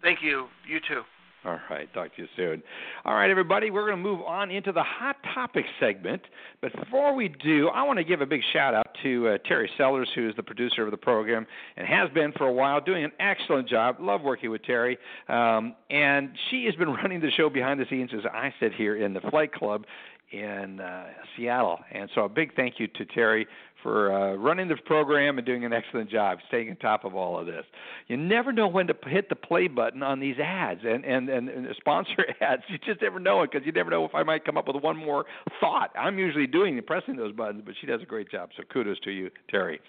Thank 0.01 0.23
you. 0.23 0.47
You 0.67 0.79
too. 0.87 1.01
All 1.43 1.59
right. 1.71 1.91
Talk 1.91 2.15
to 2.15 2.21
you 2.21 2.27
soon. 2.35 2.61
All 3.03 3.15
right, 3.15 3.31
everybody. 3.31 3.71
We're 3.71 3.87
going 3.87 3.97
to 3.97 4.03
move 4.03 4.21
on 4.21 4.51
into 4.51 4.71
the 4.71 4.83
hot 4.83 5.15
topic 5.33 5.65
segment. 5.79 6.21
But 6.61 6.71
before 6.79 7.15
we 7.15 7.29
do, 7.29 7.69
I 7.69 7.81
want 7.81 7.97
to 7.97 8.03
give 8.03 8.21
a 8.21 8.27
big 8.27 8.41
shout 8.53 8.75
out 8.75 8.85
to 9.01 9.27
uh, 9.27 9.37
Terry 9.47 9.67
Sellers, 9.75 10.07
who 10.13 10.29
is 10.29 10.35
the 10.35 10.43
producer 10.43 10.85
of 10.85 10.91
the 10.91 10.97
program 10.97 11.47
and 11.77 11.87
has 11.87 12.11
been 12.11 12.31
for 12.33 12.45
a 12.45 12.53
while, 12.53 12.79
doing 12.79 13.03
an 13.03 13.11
excellent 13.19 13.67
job. 13.67 13.95
Love 13.99 14.21
working 14.21 14.51
with 14.51 14.61
Terry. 14.63 14.99
Um, 15.29 15.75
and 15.89 16.29
she 16.51 16.65
has 16.65 16.75
been 16.75 16.89
running 16.93 17.19
the 17.21 17.31
show 17.31 17.49
behind 17.49 17.79
the 17.79 17.85
scenes 17.89 18.11
as 18.13 18.23
I 18.31 18.53
sit 18.59 18.73
here 18.75 19.03
in 19.03 19.15
the 19.15 19.21
Flight 19.21 19.51
Club 19.51 19.85
in 20.31 20.79
uh, 20.79 21.07
Seattle. 21.35 21.79
And 21.91 22.09
so 22.15 22.25
a 22.25 22.29
big 22.29 22.55
thank 22.55 22.79
you 22.79 22.87
to 22.87 23.05
Terry 23.05 23.47
for 23.83 24.13
uh, 24.13 24.35
running 24.35 24.67
the 24.67 24.75
program 24.85 25.37
and 25.37 25.45
doing 25.45 25.65
an 25.65 25.73
excellent 25.73 26.09
job, 26.09 26.39
staying 26.47 26.69
on 26.69 26.75
top 26.77 27.05
of 27.05 27.15
all 27.15 27.39
of 27.39 27.45
this. 27.45 27.65
You 28.07 28.17
never 28.17 28.51
know 28.51 28.67
when 28.67 28.87
to 28.87 28.95
hit 29.07 29.29
the 29.29 29.35
play 29.35 29.67
button 29.67 30.03
on 30.03 30.19
these 30.19 30.37
ads 30.39 30.81
and 30.83 31.03
and 31.05 31.29
and, 31.29 31.49
and 31.49 31.67
sponsor 31.77 32.25
ads. 32.41 32.63
You 32.67 32.77
just 32.79 33.01
never 33.01 33.19
know 33.19 33.43
it 33.43 33.51
because 33.51 33.65
you 33.65 33.71
never 33.71 33.89
know 33.89 34.05
if 34.05 34.15
I 34.15 34.23
might 34.23 34.45
come 34.45 34.57
up 34.57 34.67
with 34.67 34.81
one 34.81 34.97
more 34.97 35.25
thought. 35.59 35.91
I'm 35.97 36.17
usually 36.17 36.47
doing 36.47 36.77
and 36.77 36.85
pressing 36.85 37.15
those 37.15 37.33
buttons, 37.33 37.63
but 37.65 37.75
she 37.79 37.87
does 37.87 38.01
a 38.01 38.05
great 38.05 38.29
job. 38.29 38.49
So 38.57 38.63
kudos 38.71 38.99
to 39.01 39.11
you, 39.11 39.29
Terry. 39.49 39.79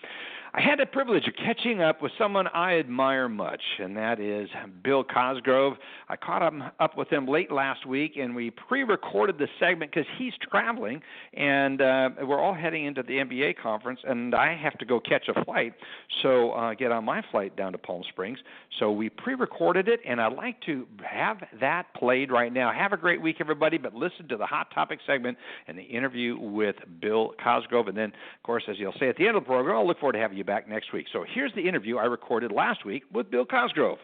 I 0.55 0.61
had 0.61 0.81
the 0.81 0.85
privilege 0.85 1.27
of 1.27 1.35
catching 1.37 1.81
up 1.81 2.03
with 2.03 2.13
someone 2.19 2.47
I 2.49 2.79
admire 2.79 3.27
much, 3.27 3.63
and 3.79 3.97
that 3.97 4.21
is 4.21 4.51
Bill 4.85 5.03
Cosgrove. 5.03 5.79
I 6.11 6.17
caught 6.17 6.43
up, 6.43 6.53
up 6.79 6.95
with 6.95 7.09
him 7.09 7.27
late 7.27 7.51
last 7.51 7.87
week, 7.87 8.19
and 8.21 8.37
we 8.37 8.51
pre-recorded 8.51 9.39
the 9.39 9.49
segment 9.59 9.91
because 9.91 10.07
he's 10.19 10.35
traveling, 10.51 11.01
and 11.33 11.81
uh, 11.81 12.11
we're 12.25 12.39
all 12.39 12.53
heading 12.53 12.85
into 12.85 13.03
the 13.03 13.15
MBA 13.15 13.55
conference, 13.63 13.82
and 14.05 14.35
I 14.35 14.57
have 14.57 14.79
to 14.79 14.85
go 14.85 15.01
catch 15.01 15.29
a 15.29 15.45
flight, 15.45 15.75
so 16.23 16.53
uh, 16.53 16.75
get 16.75 16.93
on 16.93 17.05
my 17.05 17.23
flight 17.31 17.57
down 17.57 17.73
to 17.73 17.79
Palm 17.79 18.03
Springs. 18.09 18.39
So 18.79 18.91
we 18.91 19.09
pre-recorded 19.09 19.89
it, 19.89 20.01
and 20.07 20.21
I'd 20.21 20.35
like 20.35 20.61
to 20.63 20.87
have 21.05 21.39
that 21.61 21.87
played 21.95 22.31
right 22.31 22.53
now. 22.53 22.73
Have 22.73 22.93
a 22.93 22.97
great 22.97 23.21
week, 23.21 23.37
everybody, 23.41 23.79
but 23.79 23.95
listen 23.95 24.29
to 24.29 24.37
the 24.37 24.47
hot 24.47 24.69
topic 24.75 24.99
segment 25.07 25.39
and 25.67 25.79
the 25.79 25.83
interview 25.83 26.39
with 26.39 26.77
Bill 27.01 27.33
Cosgrove, 27.43 27.89
and 27.89 27.97
then, 27.97 28.09
of 28.11 28.43
course, 28.45 28.65
as 28.69 28.77
you'll 28.79 28.95
say 28.99 29.09
at 29.09 29.17
the 29.17 29.27
end 29.27 29.37
of 29.37 29.45
the 29.45 29.47
program, 29.47 29.77
I'll 29.77 29.87
look 29.87 30.01
forward 30.01 30.15
to 30.15 30.19
having 30.19 30.39
you 30.39 30.45
back 30.45 30.69
next 30.69 30.93
week. 30.93 31.07
So 31.13 31.25
here's 31.35 31.53
the 31.55 31.67
interview 31.67 31.99
I 31.99 32.05
recorded 32.05 32.53
last 32.53 32.85
week 32.85 33.05
with 33.13 33.31
Bill 33.31 33.45
Cosgrove. 33.45 33.99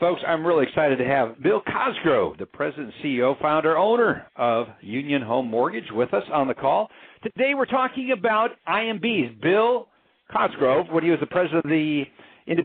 Folks, 0.00 0.22
I'm 0.26 0.46
really 0.46 0.66
excited 0.66 0.96
to 0.96 1.04
have 1.04 1.42
Bill 1.42 1.60
Cosgrove, 1.60 2.38
the 2.38 2.46
president, 2.46 2.94
CEO, 3.04 3.38
founder, 3.38 3.76
owner 3.76 4.26
of 4.34 4.68
Union 4.80 5.20
Home 5.20 5.46
Mortgage, 5.50 5.90
with 5.92 6.14
us 6.14 6.24
on 6.32 6.48
the 6.48 6.54
call. 6.54 6.88
Today 7.22 7.52
we're 7.54 7.66
talking 7.66 8.12
about 8.16 8.52
IMBs. 8.66 9.42
Bill 9.42 9.88
Cosgrove, 10.32 10.86
when 10.90 11.04
he 11.04 11.10
was 11.10 11.20
the 11.20 11.26
president 11.26 11.66
of 11.66 11.70
the 11.70 12.04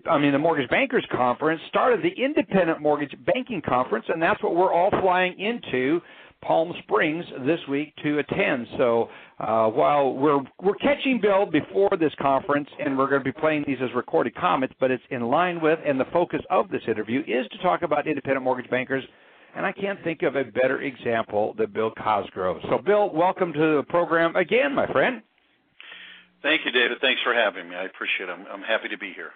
I 0.10 0.18
mean, 0.18 0.32
the 0.32 0.40
Mortgage 0.40 0.70
Bankers 0.70 1.06
Conference 1.12 1.60
started 1.68 2.02
the 2.02 2.24
Independent 2.24 2.82
Mortgage 2.82 3.14
Banking 3.26 3.62
Conference, 3.62 4.06
and 4.08 4.22
that's 4.22 4.42
what 4.42 4.56
we're 4.56 4.74
all 4.74 4.90
flying 5.02 5.38
into 5.38 6.00
Palm 6.46 6.74
Springs 6.84 7.26
this 7.46 7.60
week 7.70 7.94
to 8.04 8.20
attend. 8.20 8.68
So 8.78 9.10
uh, 9.40 9.68
while 9.70 10.14
we're 10.14 10.42
we're 10.62 10.76
catching 10.76 11.20
Bill 11.22 11.46
before 11.46 11.92
this 12.00 12.14
conference, 12.22 12.70
and 12.84 12.98
we're 12.98 13.10
going 13.10 13.24
to 13.24 13.26
be 13.26 13.40
playing 13.40 13.64
these 13.68 13.78
as 13.82 13.90
recorded 13.96 14.36
comments, 14.36 14.76
but 14.80 14.92
it's 14.92 15.04
in 15.10 15.24
line 15.24 15.60
with 15.62 15.80
and 15.86 16.00
the 16.00 16.06
focus 16.14 16.42
of 16.50 16.70
this 16.70 16.82
interview 16.88 17.22
is 17.22 17.48
to 17.52 17.58
talk 17.60 17.82
about 17.82 18.08
independent 18.08 18.44
mortgage 18.44 18.70
bankers. 18.70 19.04
And 19.56 19.66
I 19.66 19.72
can't 19.72 20.04
think 20.04 20.22
of 20.22 20.36
a 20.36 20.44
better 20.44 20.82
example 20.82 21.56
than 21.58 21.72
Bill 21.72 21.92
Cosgrove. 21.92 22.58
So, 22.70 22.78
Bill, 22.78 23.10
welcome 23.14 23.54
to 23.54 23.78
the 23.78 23.84
program 23.88 24.36
again, 24.36 24.76
my 24.76 24.86
friend. 24.88 25.22
Thank 26.42 26.62
you, 26.66 26.72
David. 26.72 26.98
Thanks 27.00 27.22
for 27.24 27.34
having 27.34 27.70
me. 27.70 27.76
I 27.76 27.86
appreciate 27.86 28.30
it. 28.30 28.34
I'm, 28.34 28.46
I'm 28.52 28.62
happy 28.62 28.90
to 28.90 28.98
be 28.98 29.14
here. 29.14 29.32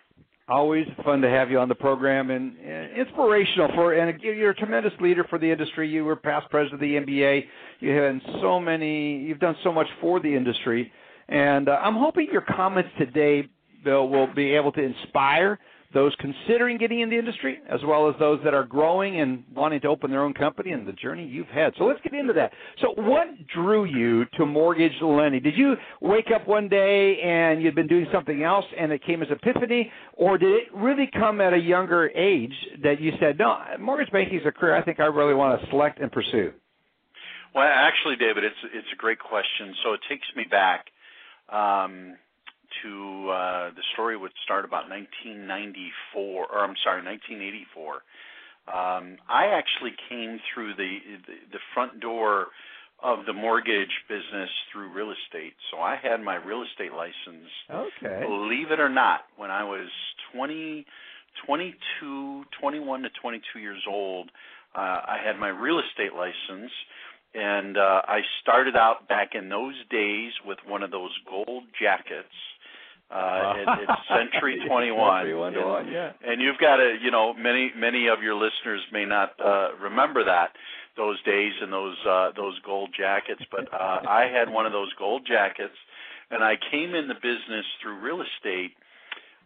Always 0.50 0.88
fun 1.06 1.22
to 1.22 1.30
have 1.30 1.52
you 1.52 1.60
on 1.60 1.70
the 1.70 1.76
program 1.76 2.32
and, 2.32 2.58
and 2.58 2.98
inspirational 2.98 3.70
for, 3.76 3.94
and 3.94 4.20
you're 4.22 4.50
a 4.50 4.56
tremendous 4.56 4.94
leader 5.00 5.24
for 5.30 5.38
the 5.38 5.50
industry. 5.50 5.88
You 5.88 6.06
were 6.06 6.16
past 6.16 6.50
president 6.50 6.76
of 6.76 6.80
the 6.80 6.96
MBA. 6.96 7.44
You 7.80 7.92
have 7.92 8.16
so 8.42 8.60
many, 8.60 9.18
you've 9.20 9.40
done 9.40 9.56
so 9.64 9.72
much 9.72 9.88
for 10.02 10.20
the 10.20 10.36
industry. 10.36 10.92
And 11.28 11.70
uh, 11.70 11.74
I'm 11.84 11.96
hoping 11.96 12.30
your 12.32 12.42
comments 12.42 12.90
today, 12.98 13.48
Bill, 13.84 14.10
will 14.10 14.34
be 14.34 14.56
able 14.56 14.72
to 14.72 14.82
inspire 14.82 15.60
those 15.94 16.14
considering 16.20 16.78
getting 16.78 17.00
in 17.00 17.10
the 17.10 17.18
industry, 17.18 17.60
as 17.68 17.80
well 17.84 18.08
as 18.10 18.16
those 18.20 18.40
that 18.44 18.54
are 18.54 18.64
growing 18.64 19.20
and 19.22 19.44
wanting 19.56 19.82
to 19.82 19.88
open 19.88 20.12
their 20.12 20.24
own 20.24 20.34
company 20.34 20.72
and 20.72 20.88
the 20.88 20.94
journey 20.94 21.26
you've 21.26 21.48
had. 21.48 21.74
So 21.78 21.86
let's 21.86 22.00
get 22.02 22.14
into 22.14 22.34
that. 22.34 22.52
So, 22.80 22.94
what 22.96 23.28
drew 23.48 23.86
you 23.86 24.26
to 24.38 24.46
mortgage 24.46 24.94
lending? 25.02 25.42
Did 25.42 25.58
you 25.58 25.76
wake 26.00 26.28
up 26.34 26.48
one 26.48 26.70
day 26.70 27.20
and 27.22 27.62
you'd 27.62 27.76
been 27.76 27.88
doing 27.88 28.08
something 28.12 28.44
else 28.44 28.66
and 28.78 28.92
it 28.92 29.04
came 29.04 29.24
as 29.24 29.30
epiphany, 29.32 29.92
or 30.14 30.38
did 30.38 30.52
it 30.52 30.64
really 30.74 31.10
come 31.12 31.42
at 31.42 31.54
a 31.54 31.60
younger 31.60 32.10
age 32.10 32.54
that 32.84 33.02
you 33.02 33.12
said, 33.20 33.40
no, 33.40 33.58
mortgage 33.80 34.12
banking 34.12 34.40
is 34.40 34.46
a 34.46 34.52
career 34.52 34.76
I 34.76 34.84
think 34.84 35.00
I 35.00 35.06
really 35.06 35.34
want 35.34 35.60
to 35.60 35.70
select 35.70 36.00
and 36.00 36.12
pursue? 36.12 36.54
Well, 37.56 37.68
actually, 37.68 38.16
David, 38.16 38.44
it's 38.44 38.56
it's 38.74 38.88
a 38.94 38.96
great 38.96 39.18
question. 39.18 39.74
So 39.84 39.94
it 39.94 40.02
takes 40.08 40.28
me 40.36 40.46
back. 40.50 40.86
Um, 41.52 42.16
to 42.84 43.30
uh, 43.30 43.70
the 43.76 43.84
story 43.94 44.18
would 44.18 44.32
start 44.44 44.66
about 44.66 44.90
1994, 44.90 46.48
or 46.48 46.60
I'm 46.60 46.76
sorry, 46.84 47.04
1984. 47.04 48.02
Um, 48.70 49.18
I 49.28 49.58
actually 49.58 49.96
came 50.10 50.40
through 50.54 50.76
the, 50.76 51.00
the 51.26 51.58
the 51.58 51.60
front 51.74 52.00
door 52.00 52.48
of 53.02 53.26
the 53.26 53.34
mortgage 53.34 53.94
business 54.08 54.50
through 54.72 54.94
real 54.94 55.12
estate. 55.12 55.54
So 55.72 55.80
I 55.80 55.96
had 56.02 56.22
my 56.22 56.36
real 56.36 56.64
estate 56.64 56.92
license. 56.92 57.50
Okay. 57.72 58.26
Believe 58.28 58.72
it 58.72 58.80
or 58.80 58.90
not, 58.90 59.22
when 59.38 59.50
I 59.50 59.64
was 59.64 59.88
20, 60.36 60.86
22, 61.48 62.44
21 62.60 63.02
to 63.04 63.10
22 63.22 63.60
years 63.60 63.82
old, 63.90 64.30
uh, 64.76 64.80
I 64.80 65.18
had 65.24 65.40
my 65.40 65.48
real 65.48 65.80
estate 65.80 66.14
license 66.14 66.72
and 67.34 67.78
uh, 67.78 68.02
I 68.08 68.20
started 68.42 68.76
out 68.76 69.08
back 69.08 69.30
in 69.34 69.50
those 69.50 69.76
days 69.92 70.32
with 70.46 70.58
one 70.68 70.84
of 70.84 70.92
those 70.92 71.16
gold 71.30 71.64
jackets 71.80 72.34
uh, 73.12 73.54
it, 73.58 73.68
it's 73.82 74.08
Century 74.08 74.62
21. 74.68 75.26
Century 75.26 75.34
21, 75.34 75.92
yeah. 75.92 76.12
And 76.24 76.42
you've 76.42 76.60
got 76.60 76.78
to, 76.78 76.96
you 77.02 77.10
know, 77.12 77.34
many 77.34 77.72
many 77.76 78.08
of 78.08 78.22
your 78.22 78.36
listeners 78.36 78.82
may 78.92 79.06
not 79.06 79.34
uh, 79.44 79.70
remember 79.82 80.24
that 80.26 80.54
those 80.96 81.22
days 81.24 81.54
and 81.62 81.74
those 81.74 81.98
uh, 82.08 82.32
those 82.36 82.60
gold 82.66 82.90
jackets, 82.96 83.42
but 83.50 83.72
uh, 83.74 84.02
I 84.08 84.30
had 84.32 84.52
one 84.54 84.66
of 84.66 84.72
those 84.72 84.94
gold 85.00 85.26
jackets, 85.26 85.78
and 86.30 86.44
I 86.44 86.56
came 86.72 86.94
in 86.94 87.08
the 87.08 87.16
business 87.16 87.66
through 87.82 88.00
real 88.00 88.22
estate. 88.22 88.74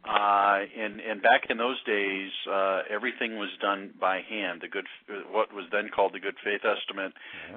Uh, 0.04 0.68
and 0.78 1.00
and 1.00 1.22
back 1.22 1.44
in 1.50 1.56
those 1.56 1.82
days, 1.86 2.30
uh, 2.52 2.82
everything 2.90 3.38
was 3.38 3.48
done 3.62 3.94
by 4.02 4.20
hand. 4.20 4.60
The 4.62 4.68
good, 4.68 4.86
what 5.32 5.54
was 5.54 5.64
then 5.72 5.88
called 5.96 6.12
the 6.12 6.20
good 6.20 6.36
faith 6.44 6.60
estimate 6.66 7.14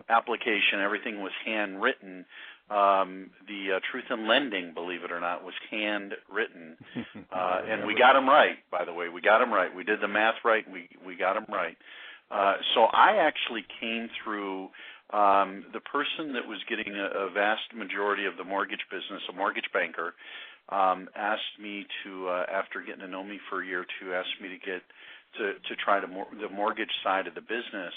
application, 0.09 0.79
everything 0.79 1.21
was 1.23 1.33
handwritten 1.45 2.25
um, 2.71 3.31
the 3.47 3.77
uh, 3.77 3.81
Truth 3.91 4.07
in 4.11 4.27
Lending, 4.27 4.75
believe 4.75 5.05
it 5.05 5.13
or 5.13 5.21
not, 5.21 5.45
was 5.45 5.55
handwritten, 5.71 6.77
uh, 7.33 7.61
and 7.69 7.87
we 7.87 7.95
got 7.95 8.15
them 8.15 8.29
right. 8.29 8.57
By 8.71 8.85
the 8.85 8.93
way, 8.93 9.09
we 9.09 9.21
got 9.21 9.39
them 9.39 9.53
right. 9.53 9.75
We 9.75 9.85
did 9.85 10.01
the 10.01 10.09
math 10.09 10.37
right. 10.45 10.65
We 10.71 10.89
we 11.05 11.17
got 11.17 11.35
them 11.35 11.47
right. 11.49 11.77
Uh, 12.31 12.55
so 12.75 12.85
I 12.85 13.19
actually 13.19 13.65
came 13.81 14.09
through 14.25 14.69
um, 15.13 15.65
the 15.73 15.81
person 15.81 16.33
that 16.33 16.47
was 16.47 16.59
getting 16.69 16.93
a, 16.95 17.29
a 17.29 17.31
vast 17.31 17.73
majority 17.75 18.27
of 18.27 18.37
the 18.37 18.43
mortgage 18.43 18.83
business, 18.91 19.23
a 19.31 19.33
mortgage 19.33 19.71
banker, 19.73 20.15
um, 20.69 21.09
asked 21.15 21.63
me 21.63 21.87
to, 22.03 22.27
uh, 22.27 22.47
after 22.51 22.83
getting 22.83 23.03
to 23.03 23.09
know 23.09 23.23
me 23.23 23.39
for 23.49 23.63
a 23.63 23.67
year 23.67 23.83
or 23.83 23.87
two, 24.01 24.13
asked 24.13 24.41
me 24.43 24.49
to 24.49 24.59
get 24.59 24.83
to 25.39 25.53
to 25.69 25.77
try 25.85 26.01
to 26.01 26.07
mor- 26.07 26.27
the 26.41 26.49
mortgage 26.49 26.91
side 27.05 27.27
of 27.27 27.35
the 27.35 27.41
business. 27.41 27.95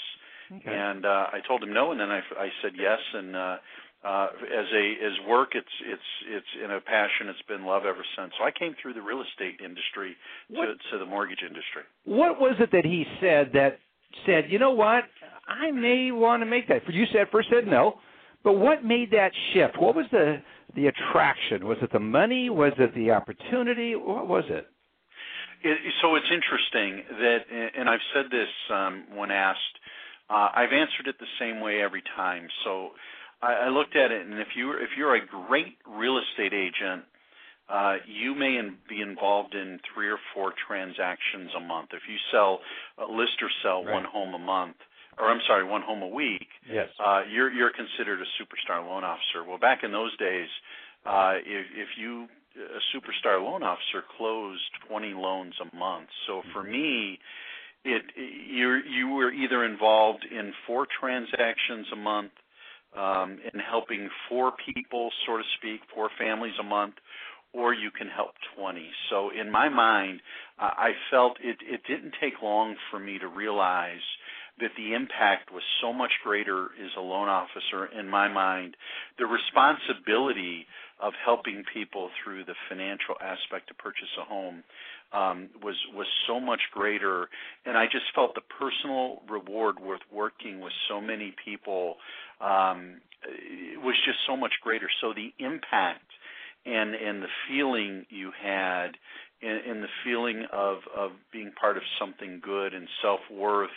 Okay. 0.52 0.70
And 0.70 1.06
uh, 1.06 1.28
I 1.32 1.40
told 1.48 1.64
him 1.64 1.74
no, 1.74 1.92
and 1.92 2.00
then 2.00 2.10
I, 2.10 2.22
I 2.38 2.50
said 2.62 2.74
yes, 2.78 3.00
and 3.14 3.36
uh, 3.36 3.58
uh, 4.04 4.28
as 4.46 4.66
a 4.74 4.86
as 5.06 5.28
work, 5.28 5.50
it's 5.56 5.68
it's 5.86 6.10
it's 6.28 6.64
in 6.64 6.72
a 6.72 6.80
passion. 6.80 7.28
It's 7.28 7.42
been 7.48 7.66
love 7.66 7.84
ever 7.86 8.04
since. 8.18 8.32
So 8.38 8.46
I 8.46 8.52
came 8.52 8.76
through 8.82 8.94
the 8.94 9.02
real 9.02 9.22
estate 9.22 9.60
industry 9.64 10.16
to, 10.50 10.74
to 10.92 10.98
the 10.98 11.06
mortgage 11.06 11.42
industry. 11.42 11.84
What 12.06 12.40
was 12.40 12.56
it 12.60 12.72
that 12.72 12.86
he 12.86 13.06
said 13.20 13.52
that 13.54 13.80
said, 14.26 14.46
you 14.50 14.58
know 14.58 14.72
what, 14.72 15.04
I 15.48 15.72
may 15.72 16.12
want 16.12 16.42
to 16.42 16.46
make 16.46 16.68
that? 16.70 16.86
For 16.86 16.92
you 16.92 17.06
said 17.12 17.28
first 17.32 17.50
said 17.52 17.68
no, 17.68 18.00
but 18.44 18.54
what 18.54 18.86
made 18.86 19.12
that 19.12 19.32
shift? 19.54 19.78
What 19.78 19.96
was 19.96 20.06
the 20.12 20.42
the 20.76 20.88
attraction? 20.88 21.68
Was 21.68 21.78
it 21.82 21.92
the 21.92 22.00
money? 22.00 22.50
Was 22.50 22.74
it 22.78 22.96
the 22.96 23.12
opportunity? 23.12 23.96
What 23.96 24.28
was 24.28 24.46
it? 24.48 24.68
It, 25.62 25.78
so 26.02 26.16
it's 26.16 26.32
interesting 26.32 27.04
that, 27.20 27.40
and 27.78 27.90
I've 27.90 28.00
said 28.14 28.26
this 28.32 28.48
um, 28.74 29.04
when 29.14 29.30
asked. 29.30 29.60
Uh, 30.30 30.48
I've 30.56 30.72
answered 30.72 31.08
it 31.08 31.16
the 31.20 31.26
same 31.40 31.60
way 31.60 31.82
every 31.82 32.04
time. 32.16 32.48
So 32.64 32.92
I, 33.42 33.54
I 33.54 33.70
looked 33.70 33.96
at 33.96 34.12
it, 34.12 34.26
and 34.26 34.40
if 34.40 34.50
you 34.56 34.72
if 34.74 34.90
you're 34.98 35.16
a 35.16 35.26
great 35.26 35.78
real 35.88 36.20
estate 36.20 36.54
agent, 36.54 37.04
uh, 37.70 37.96
you 38.08 38.36
may 38.36 38.58
in, 38.58 38.78
be 38.90 39.02
involved 39.02 39.54
in 39.54 39.80
three 39.94 40.10
or 40.10 40.18
four 40.34 40.54
transactions 40.68 41.52
a 41.56 41.60
month. 41.60 41.90
If 41.94 42.04
you 42.10 42.18
sell 42.32 42.60
uh, 42.98 43.12
list 43.12 43.42
or 43.42 43.50
sell 43.64 43.84
right. 43.84 43.94
one 43.94 44.06
home 44.06 44.34
a 44.34 44.40
month, 44.40 44.76
or 45.18 45.30
I'm 45.30 45.42
sorry, 45.48 45.64
one 45.64 45.82
home 45.82 46.02
a 46.02 46.08
week, 46.08 46.48
yes, 46.70 46.90
uh, 47.04 47.22
you're 47.32 47.52
you're 47.52 47.72
considered 47.72 48.20
a 48.22 48.28
superstar 48.42 48.86
loan 48.86 49.04
officer. 49.04 49.48
Well, 49.48 49.60
back 49.60 49.84
in 49.84 49.92
those 49.92 50.16
days, 50.18 50.50
uh, 51.06 51.36
if 51.46 51.66
if 51.76 51.90
you 51.98 52.28
a 52.56 52.98
superstar 52.98 53.42
loan 53.42 53.64
officer 53.64 54.04
closed 54.18 54.62
20 54.90 55.14
loans 55.14 55.54
a 55.62 55.76
month. 55.76 56.08
So 56.28 56.42
for 56.54 56.64
mm-hmm. 56.64 56.72
me, 56.72 57.20
it 57.86 58.04
you 58.16 58.82
you 58.90 59.10
were 59.10 59.32
either 59.32 59.64
involved 59.64 60.26
in 60.30 60.52
four 60.68 60.86
transactions 61.00 61.88
a 61.94 61.96
month 61.96 62.32
um, 62.98 63.40
in 63.54 63.60
helping 63.60 64.10
four 64.28 64.54
people, 64.74 65.10
so 65.26 65.38
to 65.38 65.44
speak, 65.58 65.82
four 65.94 66.10
families 66.18 66.54
a 66.60 66.64
month, 66.64 66.96
or 67.54 67.74
you 67.74 67.90
can 67.92 68.08
help 68.08 68.32
20. 68.58 68.90
So 69.10 69.30
in 69.30 69.52
my 69.52 69.70
mind, 69.70 70.22
I 70.60 70.92
felt 71.10 71.38
it, 71.42 71.58
it 71.62 71.82
didn't 71.88 72.14
take 72.22 72.42
long 72.44 72.76
for 72.92 73.00
me 73.00 73.18
to 73.20 73.28
realize 73.28 74.06
that 74.60 74.72
the 74.78 74.94
impact 74.94 75.52
was 75.52 75.64
so 75.82 75.94
much 75.94 76.12
greater 76.24 76.66
as 76.66 76.92
a 76.98 77.02
loan 77.02 77.30
officer 77.30 77.86
in 77.98 78.10
my 78.10 78.28
mind. 78.28 78.76
The 79.18 79.26
responsibility 79.26 80.68
of 81.00 81.14
helping 81.24 81.64
people 81.74 82.10
through 82.22 82.44
the 82.44 82.56
financial 82.68 83.16
aspect 83.22 83.70
to 83.70 83.74
purchase 83.74 84.12
a 84.20 84.26
home 84.26 84.64
um, 85.12 85.50
was 85.64 85.76
was 85.94 86.08
so 86.28 86.40
much 86.40 86.62
greater, 86.74 87.30
and 87.66 87.78
I 87.78 87.86
just 87.86 88.06
felt 88.14 88.36
the 88.36 88.42
personal 88.42 89.22
reward 89.30 89.80
worth 89.80 90.02
working 90.12 90.60
with 90.60 90.74
so 90.88 91.02
many 91.02 91.34
people 91.44 91.96
um, 92.42 93.02
was 93.84 93.96
just 94.06 94.20
so 94.28 94.38
much 94.38 94.54
greater. 94.62 94.88
So 95.02 95.14
the 95.14 95.34
impact 95.44 96.06
and 96.66 96.94
and 96.94 97.24
the 97.24 97.34
feeling 97.48 98.06
you 98.10 98.32
had, 98.40 98.98
and, 99.42 99.60
and 99.66 99.84
the 99.84 99.94
feeling 100.04 100.46
of 100.52 100.78
of 100.96 101.12
being 101.34 101.52
part 101.60 101.78
of 101.78 101.84
something 102.00 102.42
good 102.44 102.74
and 102.74 102.88
self 103.02 103.22
worth. 103.32 103.72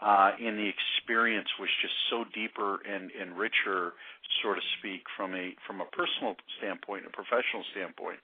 Uh, 0.00 0.32
and 0.40 0.56
the 0.56 0.64
experience 0.64 1.48
was 1.60 1.68
just 1.82 1.92
so 2.08 2.24
deeper 2.32 2.80
and, 2.88 3.10
and 3.20 3.36
richer, 3.36 3.92
so 4.40 4.54
to 4.54 4.60
speak, 4.78 5.04
from 5.14 5.34
a 5.34 5.52
from 5.66 5.82
a 5.82 5.84
personal 5.92 6.34
standpoint, 6.56 7.04
a 7.04 7.10
professional 7.10 7.60
standpoint, 7.72 8.16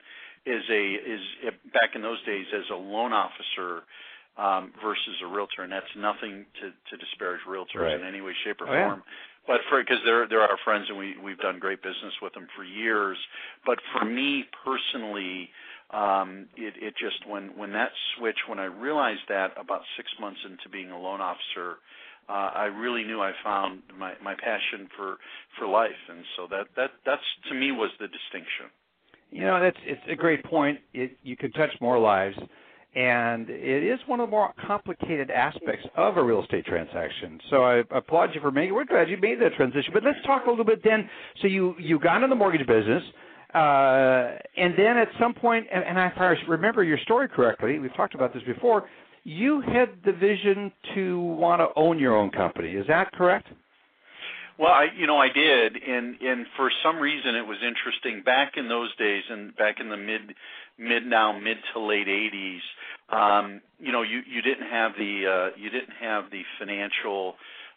is 0.47 0.63
a 0.71 0.85
is 0.95 1.21
back 1.73 1.95
in 1.95 2.03
those 2.03 2.23
days 2.25 2.47
as 2.55 2.65
a 2.73 2.77
loan 2.77 3.13
officer 3.13 3.83
um, 4.39 4.73
versus 4.83 5.19
a 5.23 5.27
realtor, 5.27 5.63
and 5.63 5.73
that's 5.73 5.91
nothing 5.97 6.47
to, 6.61 6.71
to 6.71 6.95
disparage 6.97 7.41
realtors 7.49 7.83
right. 7.83 8.01
in 8.01 8.07
any 8.07 8.21
way, 8.21 8.33
shape, 8.45 8.61
or 8.61 8.69
oh, 8.69 8.73
form. 8.73 9.03
Yeah 9.05 9.13
but 9.47 9.61
for 9.69 9.81
because 9.81 9.99
they're 10.05 10.29
they're 10.29 10.43
our 10.43 10.59
friends 10.65 10.87
and 10.89 10.99
we 10.99 11.15
we've 11.23 11.39
done 11.39 11.59
great 11.59 11.83
business 11.83 12.13
with 12.21 12.35
them 12.35 12.49
for 12.57 12.65
years. 12.65 13.17
But 13.65 13.79
for 13.93 14.05
me 14.05 14.45
personally, 14.65 15.49
um, 15.91 16.47
it 16.57 16.75
it 16.83 16.95
just 16.99 17.27
when 17.29 17.57
when 17.57 17.73
that 17.73 17.91
switch 18.17 18.39
when 18.49 18.59
I 18.59 18.67
realized 18.67 19.27
that 19.29 19.53
about 19.57 19.83
six 19.97 20.09
months 20.21 20.41
into 20.45 20.69
being 20.71 20.91
a 20.91 20.99
loan 20.99 21.21
officer. 21.21 21.79
Uh, 22.29 22.51
I 22.59 22.65
really 22.65 23.05
knew 23.05 23.23
I 23.23 23.31
found 23.45 23.83
my, 23.97 24.15
my 24.21 24.35
passion 24.35 24.91
for, 24.97 25.15
for 25.57 25.69
life, 25.69 25.95
and 26.11 26.25
so 26.35 26.49
that, 26.51 26.67
that 26.75 26.91
that's 27.07 27.23
to 27.51 27.55
me 27.55 27.71
was 27.71 27.93
the 28.01 28.09
distinction. 28.09 28.67
You 29.31 29.43
know, 29.43 29.61
that's 29.61 29.77
it's 29.85 30.01
a 30.11 30.17
great 30.17 30.45
point. 30.45 30.79
It, 30.95 31.19
you 31.23 31.37
can 31.37 31.53
touch 31.53 31.71
more 31.81 31.99
lives 31.99 32.37
and 32.97 33.51
it 33.51 33.85
is 33.85 34.01
one 34.07 34.21
of 34.21 34.29
the 34.29 34.31
more 34.31 34.55
complicated 34.67 35.31
aspects 35.31 35.87
of 35.99 36.17
a 36.17 36.25
real 36.25 36.43
estate 36.43 36.65
transaction. 36.65 37.39
So 37.51 37.63
I 37.63 37.83
applaud 37.95 38.31
you 38.35 38.41
for 38.41 38.51
making. 38.51 38.75
We're 38.75 38.87
glad 38.87 39.11
you 39.11 39.19
made 39.19 39.39
that 39.43 39.53
transition. 39.53 39.91
But 39.93 40.03
let's 40.03 40.19
talk 40.25 40.47
a 40.47 40.51
little 40.51 40.65
bit 40.65 40.83
then. 40.83 41.09
So 41.43 41.47
you 41.47 41.75
you 41.79 42.01
got 42.01 42.23
in 42.23 42.31
the 42.31 42.37
mortgage 42.37 42.67
business, 42.67 43.03
uh, 43.55 44.39
and 44.57 44.73
then 44.79 44.97
at 44.97 45.09
some 45.21 45.35
point, 45.35 45.67
and, 45.71 45.85
and 45.85 45.99
if 46.11 46.19
I 46.19 46.35
remember 46.49 46.83
your 46.83 46.99
story 46.99 47.29
correctly, 47.29 47.79
we've 47.79 47.95
talked 47.95 48.15
about 48.15 48.33
this 48.33 48.43
before. 48.45 48.89
You 49.25 49.61
had 49.61 49.91
the 50.05 50.13
vision 50.13 50.73
to 50.95 51.21
want 51.21 51.61
to 51.61 51.69
own 51.77 51.99
your 51.99 52.17
own 52.17 52.31
company. 52.31 52.71
Is 52.71 52.87
that 52.87 53.13
correct? 53.13 53.49
Well, 54.59 54.73
I 54.73 54.87
you 54.97 55.07
know 55.07 55.19
I 55.19 55.29
did, 55.29 55.77
and 55.77 56.17
and 56.21 56.47
for 56.57 56.71
some 56.83 56.99
reason 56.99 57.35
it 57.35 57.47
was 57.47 57.59
interesting. 57.63 58.23
Back 58.25 58.53
in 58.57 58.69
those 58.69 58.95
days, 58.97 59.25
and 59.31 59.55
back 59.57 59.77
in 59.81 59.89
the 59.89 59.97
mid 59.97 60.35
mid 60.79 61.07
now 61.07 61.39
mid 61.39 61.59
to 61.75 61.81
late 61.81 62.07
80s 62.07 62.61
um 63.11 63.61
you 63.79 63.93
know 63.93 64.03
you 64.03 64.21
you 64.27 64.43
didn't 64.43 64.69
have 64.69 64.93
the 64.99 65.25
uh 65.55 65.57
you 65.61 65.71
didn't 65.71 65.95
have 66.01 66.25
the 66.31 66.43
financial 66.59 67.35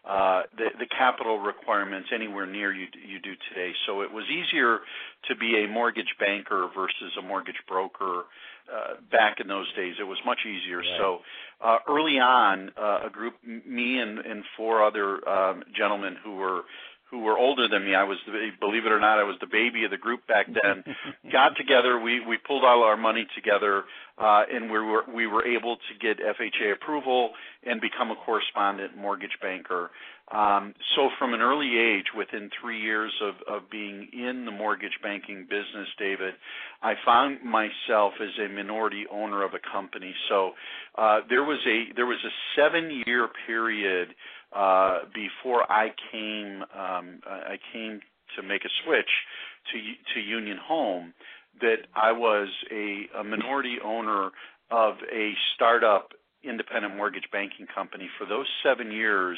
uh 0.09 0.43
the 0.57 0.67
the 0.79 0.87
capital 0.97 1.39
requirements 1.39 2.09
anywhere 2.13 2.45
near 2.45 2.73
you 2.73 2.87
you 3.07 3.19
do 3.19 3.33
today. 3.49 3.71
So 3.85 4.01
it 4.01 4.11
was 4.11 4.25
easier 4.29 4.79
to 5.27 5.35
be 5.35 5.63
a 5.63 5.67
mortgage 5.67 6.13
banker 6.19 6.69
versus 6.75 7.11
a 7.19 7.21
mortgage 7.21 7.61
broker 7.67 8.23
uh 8.71 8.93
back 9.11 9.37
in 9.39 9.47
those 9.47 9.71
days 9.75 9.95
it 9.99 10.03
was 10.03 10.17
much 10.25 10.39
easier 10.45 10.77
right. 10.77 10.99
so 10.99 11.19
uh 11.61 11.77
early 11.87 12.19
on 12.19 12.71
uh, 12.77 13.07
a 13.07 13.09
group 13.11 13.33
me 13.43 13.99
and 13.99 14.19
and 14.19 14.43
four 14.55 14.85
other 14.85 15.27
um 15.27 15.63
gentlemen 15.75 16.15
who 16.23 16.35
were 16.35 16.61
who 17.09 17.19
were 17.19 17.37
older 17.37 17.67
than 17.67 17.85
me. 17.85 17.95
I 17.95 18.03
was, 18.03 18.17
the, 18.25 18.49
believe 18.59 18.85
it 18.85 18.91
or 18.91 18.99
not, 18.99 19.17
I 19.17 19.23
was 19.23 19.35
the 19.41 19.47
baby 19.47 19.83
of 19.83 19.91
the 19.91 19.97
group 19.97 20.27
back 20.27 20.45
then. 20.45 20.83
got 21.31 21.57
together, 21.57 21.99
we 21.99 22.19
we 22.25 22.37
pulled 22.37 22.63
all 22.63 22.83
our 22.83 22.97
money 22.97 23.25
together, 23.33 23.83
uh, 24.17 24.43
and 24.51 24.69
we 24.69 24.79
were 24.79 25.03
we 25.13 25.25
were 25.25 25.45
able 25.45 25.77
to 25.77 25.93
get 25.99 26.19
FHA 26.23 26.73
approval 26.73 27.31
and 27.65 27.81
become 27.81 28.11
a 28.11 28.15
correspondent 28.15 28.95
mortgage 28.95 29.37
banker. 29.41 29.89
Um, 30.31 30.75
so 30.95 31.09
from 31.17 31.33
an 31.33 31.41
early 31.41 31.77
age, 31.77 32.05
within 32.15 32.51
three 32.61 32.79
years 32.79 33.11
of 33.21 33.35
of 33.47 33.69
being 33.71 34.07
in 34.13 34.45
the 34.45 34.51
mortgage 34.51 34.97
banking 35.01 35.43
business, 35.49 35.87
David, 35.97 36.35
I 36.83 36.93
found 37.03 37.39
myself 37.43 38.13
as 38.21 38.29
a 38.39 38.47
minority 38.53 39.05
owner 39.11 39.43
of 39.43 39.53
a 39.53 39.59
company. 39.71 40.13
So 40.29 40.51
uh, 40.97 41.21
there 41.29 41.43
was 41.43 41.59
a 41.67 41.93
there 41.95 42.05
was 42.05 42.19
a 42.23 42.33
seven 42.55 43.03
year 43.07 43.27
period 43.47 44.09
uh, 44.55 44.99
before 45.15 45.69
I 45.71 45.89
came 46.11 46.61
um, 46.77 47.21
I 47.25 47.57
came 47.73 47.99
to 48.35 48.43
make 48.43 48.65
a 48.65 48.69
switch 48.85 49.09
to 49.73 50.13
to 50.13 50.19
Union 50.19 50.57
Home 50.63 51.13
that 51.61 51.87
I 51.95 52.11
was 52.11 52.47
a, 52.71 53.07
a 53.19 53.23
minority 53.23 53.77
owner 53.83 54.29
of 54.71 54.95
a 55.11 55.33
startup 55.55 56.11
independent 56.43 56.95
mortgage 56.95 57.27
banking 57.31 57.65
company. 57.73 58.09
For 58.17 58.25
those 58.25 58.45
seven 58.63 58.91
years, 58.91 59.37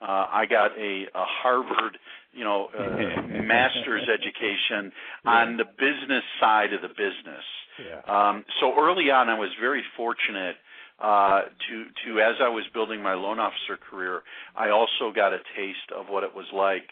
uh, 0.00 0.26
I 0.30 0.46
got 0.48 0.78
a, 0.78 1.04
a 1.14 1.24
Harvard, 1.42 1.98
you 2.32 2.44
know, 2.44 2.68
uh, 2.78 3.22
master's 3.42 4.08
education 4.08 4.92
on 5.24 5.56
the 5.56 5.64
business 5.64 6.24
side 6.40 6.72
of 6.72 6.82
the 6.82 6.88
business. 6.88 7.44
Yeah. 7.78 8.00
Um, 8.06 8.44
so 8.60 8.74
early 8.78 9.10
on, 9.10 9.28
I 9.28 9.38
was 9.38 9.50
very 9.60 9.82
fortunate 9.96 10.56
uh, 11.00 11.42
to 11.42 11.84
to 12.04 12.20
as 12.20 12.34
I 12.42 12.48
was 12.48 12.64
building 12.74 13.02
my 13.02 13.14
loan 13.14 13.38
officer 13.38 13.76
career, 13.76 14.22
I 14.56 14.70
also 14.70 15.12
got 15.14 15.32
a 15.32 15.38
taste 15.56 15.92
of 15.96 16.06
what 16.08 16.24
it 16.24 16.34
was 16.34 16.46
like 16.52 16.90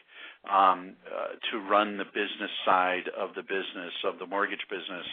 um, 0.49 0.95
uh, 1.07 1.35
to 1.51 1.59
run 1.69 1.99
the 1.99 2.05
business 2.05 2.51
side 2.65 3.11
of 3.19 3.35
the 3.35 3.43
business 3.43 3.93
of 4.05 4.21
the 4.21 4.27
mortgage 4.27 4.63
business, 4.71 5.07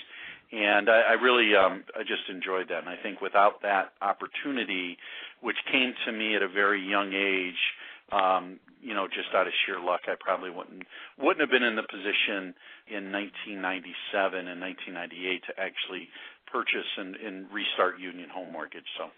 and 0.51 0.89
I, 0.89 1.01
I 1.01 1.13
really 1.13 1.55
um, 1.55 1.83
I 1.97 2.03
just 2.03 2.29
enjoyed 2.29 2.69
that. 2.69 2.85
And 2.85 2.89
I 2.89 2.97
think 3.01 3.19
without 3.19 3.63
that 3.63 3.93
opportunity, 4.01 4.97
which 5.41 5.57
came 5.71 5.93
to 6.05 6.11
me 6.11 6.35
at 6.35 6.43
a 6.43 6.47
very 6.47 6.81
young 6.81 7.13
age, 7.13 7.57
um, 8.13 8.59
you 8.81 8.93
know, 8.93 9.07
just 9.07 9.33
out 9.33 9.47
of 9.47 9.53
sheer 9.65 9.79
luck, 9.79 10.01
I 10.07 10.15
probably 10.19 10.49
wouldn't 10.49 10.83
wouldn't 11.17 11.39
have 11.39 11.49
been 11.49 11.63
in 11.63 11.75
the 11.75 11.87
position 11.89 12.53
in 12.91 13.11
1997 13.11 14.47
and 14.47 14.59
1998 14.59 15.43
to 15.47 15.53
actually 15.59 16.09
purchase 16.51 16.89
and, 16.97 17.15
and 17.15 17.47
restart 17.51 17.99
Union 17.99 18.29
Home 18.29 18.51
Mortgage. 18.51 18.85
So, 18.97 19.09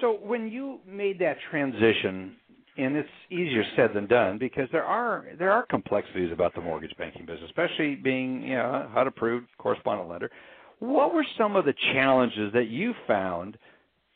so 0.00 0.06
when 0.24 0.48
you 0.48 0.78
made 0.86 1.18
that 1.18 1.36
transition, 1.50 2.36
and 2.76 2.96
it's 2.96 3.08
easier 3.30 3.64
said 3.76 3.90
than 3.94 4.06
done 4.06 4.38
because 4.38 4.68
there 4.72 4.84
are 4.84 5.26
there 5.38 5.50
are 5.50 5.66
complexities 5.66 6.32
about 6.32 6.54
the 6.54 6.60
mortgage 6.60 6.96
banking 6.96 7.26
business, 7.26 7.50
especially 7.50 7.96
being 7.96 8.42
you 8.42 8.54
know 8.54 8.88
HUD 8.92 9.06
approved 9.06 9.46
correspondent 9.58 10.08
lender. 10.08 10.30
What 10.78 11.12
were 11.12 11.26
some 11.36 11.56
of 11.56 11.66
the 11.66 11.74
challenges 11.92 12.52
that 12.54 12.68
you 12.68 12.94
found 13.06 13.58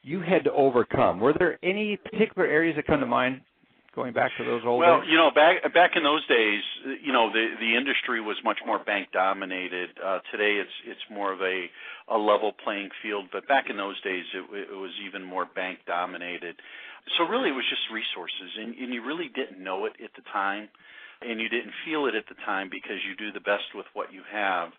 you 0.02 0.20
had 0.20 0.44
to 0.44 0.52
overcome? 0.52 1.20
Were 1.20 1.34
there 1.38 1.58
any 1.62 1.96
particular 1.96 2.46
areas 2.46 2.76
that 2.76 2.86
come 2.86 3.00
to 3.00 3.06
mind? 3.06 3.42
Going 3.94 4.12
back 4.12 4.32
to 4.38 4.44
those 4.44 4.62
old 4.66 4.82
days. 4.82 4.86
well, 4.86 5.00
days? 5.00 5.08
you 5.10 5.16
know, 5.16 5.30
back 5.30 5.62
back 5.72 5.92
in 5.96 6.02
those 6.02 6.26
days, 6.26 6.62
you 7.02 7.12
know, 7.12 7.30
the 7.30 7.54
the 7.60 7.76
industry 7.76 8.20
was 8.20 8.36
much 8.44 8.58
more 8.66 8.78
bank 8.78 9.08
dominated. 9.12 9.90
Uh, 10.02 10.18
today, 10.30 10.58
it's 10.60 10.76
it's 10.86 11.00
more 11.10 11.32
of 11.32 11.40
a 11.40 11.66
a 12.08 12.18
level 12.18 12.52
playing 12.52 12.90
field. 13.02 13.26
But 13.32 13.46
back 13.48 13.70
in 13.70 13.76
those 13.76 14.00
days, 14.02 14.24
it, 14.34 14.70
it 14.70 14.74
was 14.74 14.92
even 15.06 15.22
more 15.22 15.46
bank 15.46 15.80
dominated. 15.86 16.56
So 17.18 17.24
really, 17.24 17.50
it 17.50 17.56
was 17.56 17.68
just 17.68 17.82
resources, 17.92 18.50
and, 18.58 18.74
and 18.74 18.92
you 18.92 19.04
really 19.04 19.28
didn't 19.28 19.62
know 19.62 19.84
it 19.84 19.92
at 20.02 20.10
the 20.16 20.22
time, 20.32 20.68
and 21.20 21.40
you 21.40 21.48
didn't 21.48 21.72
feel 21.84 22.06
it 22.06 22.14
at 22.14 22.24
the 22.28 22.38
time 22.44 22.68
because 22.70 22.96
you 23.04 23.14
do 23.16 23.30
the 23.30 23.44
best 23.44 23.74
with 23.74 23.86
what 23.92 24.12
you 24.12 24.22
have. 24.32 24.70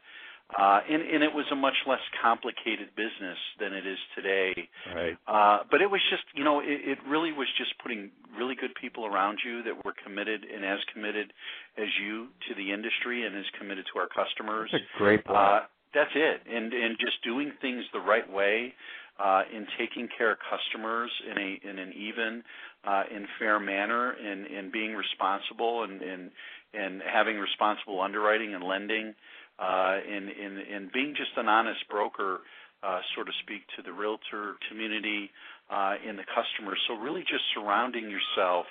Uh, 0.53 0.79
and, 0.87 1.01
and 1.01 1.23
it 1.23 1.33
was 1.33 1.45
a 1.51 1.55
much 1.55 1.73
less 1.87 2.03
complicated 2.21 2.93
business 2.95 3.37
than 3.59 3.73
it 3.73 3.85
is 3.85 3.97
today. 4.15 4.53
Right. 4.93 5.17
Uh, 5.27 5.65
but 5.71 5.81
it 5.81 5.89
was 5.89 6.01
just, 6.11 6.23
you 6.35 6.43
know, 6.43 6.59
it, 6.59 6.85
it 6.85 6.97
really 7.09 7.31
was 7.31 7.47
just 7.57 7.73
putting 7.81 8.11
really 8.37 8.53
good 8.53 8.75
people 8.79 9.05
around 9.05 9.39
you 9.43 9.63
that 9.63 9.83
were 9.83 9.93
committed 10.05 10.45
and 10.45 10.63
as 10.63 10.77
committed 10.93 11.33
as 11.77 11.87
you 11.99 12.27
to 12.47 12.55
the 12.55 12.71
industry 12.71 13.25
and 13.25 13.35
as 13.35 13.45
committed 13.57 13.85
to 13.91 13.99
our 13.99 14.07
customers. 14.07 14.69
That's 14.71 14.83
a 14.83 14.97
great 14.97 15.25
point. 15.25 15.37
Uh, 15.37 15.59
that's 15.95 16.11
it, 16.13 16.41
and 16.45 16.73
and 16.73 16.97
just 16.99 17.23
doing 17.23 17.53
things 17.61 17.83
the 17.93 17.99
right 17.99 18.29
way, 18.29 18.73
uh, 19.17 19.43
in 19.51 19.65
taking 19.79 20.09
care 20.15 20.31
of 20.31 20.37
customers 20.43 21.09
in 21.31 21.37
a 21.37 21.69
in 21.69 21.79
an 21.79 21.93
even, 21.93 22.43
uh, 22.85 23.03
and 23.13 23.25
fair 23.39 23.59
manner, 23.59 24.11
and 24.11 24.45
and 24.45 24.71
being 24.71 24.93
responsible, 24.93 25.83
and 25.83 26.01
and 26.01 26.31
and 26.73 27.01
having 27.01 27.37
responsible 27.37 28.01
underwriting 28.01 28.53
and 28.53 28.63
lending 28.63 29.15
uh, 29.59 29.97
in, 30.07 30.29
in, 30.29 30.57
in 30.75 30.89
being 30.93 31.13
just 31.15 31.31
an 31.37 31.47
honest 31.47 31.87
broker, 31.89 32.39
uh, 32.83 32.99
so 33.15 33.23
to 33.23 33.31
speak, 33.43 33.61
to 33.75 33.81
the 33.81 33.91
realtor 33.93 34.55
community 34.69 35.29
uh, 35.71 35.95
and 36.07 36.17
the 36.19 36.25
customers. 36.35 36.79
So 36.87 36.95
really 36.95 37.21
just 37.21 37.43
surrounding 37.53 38.09
yourself 38.09 38.65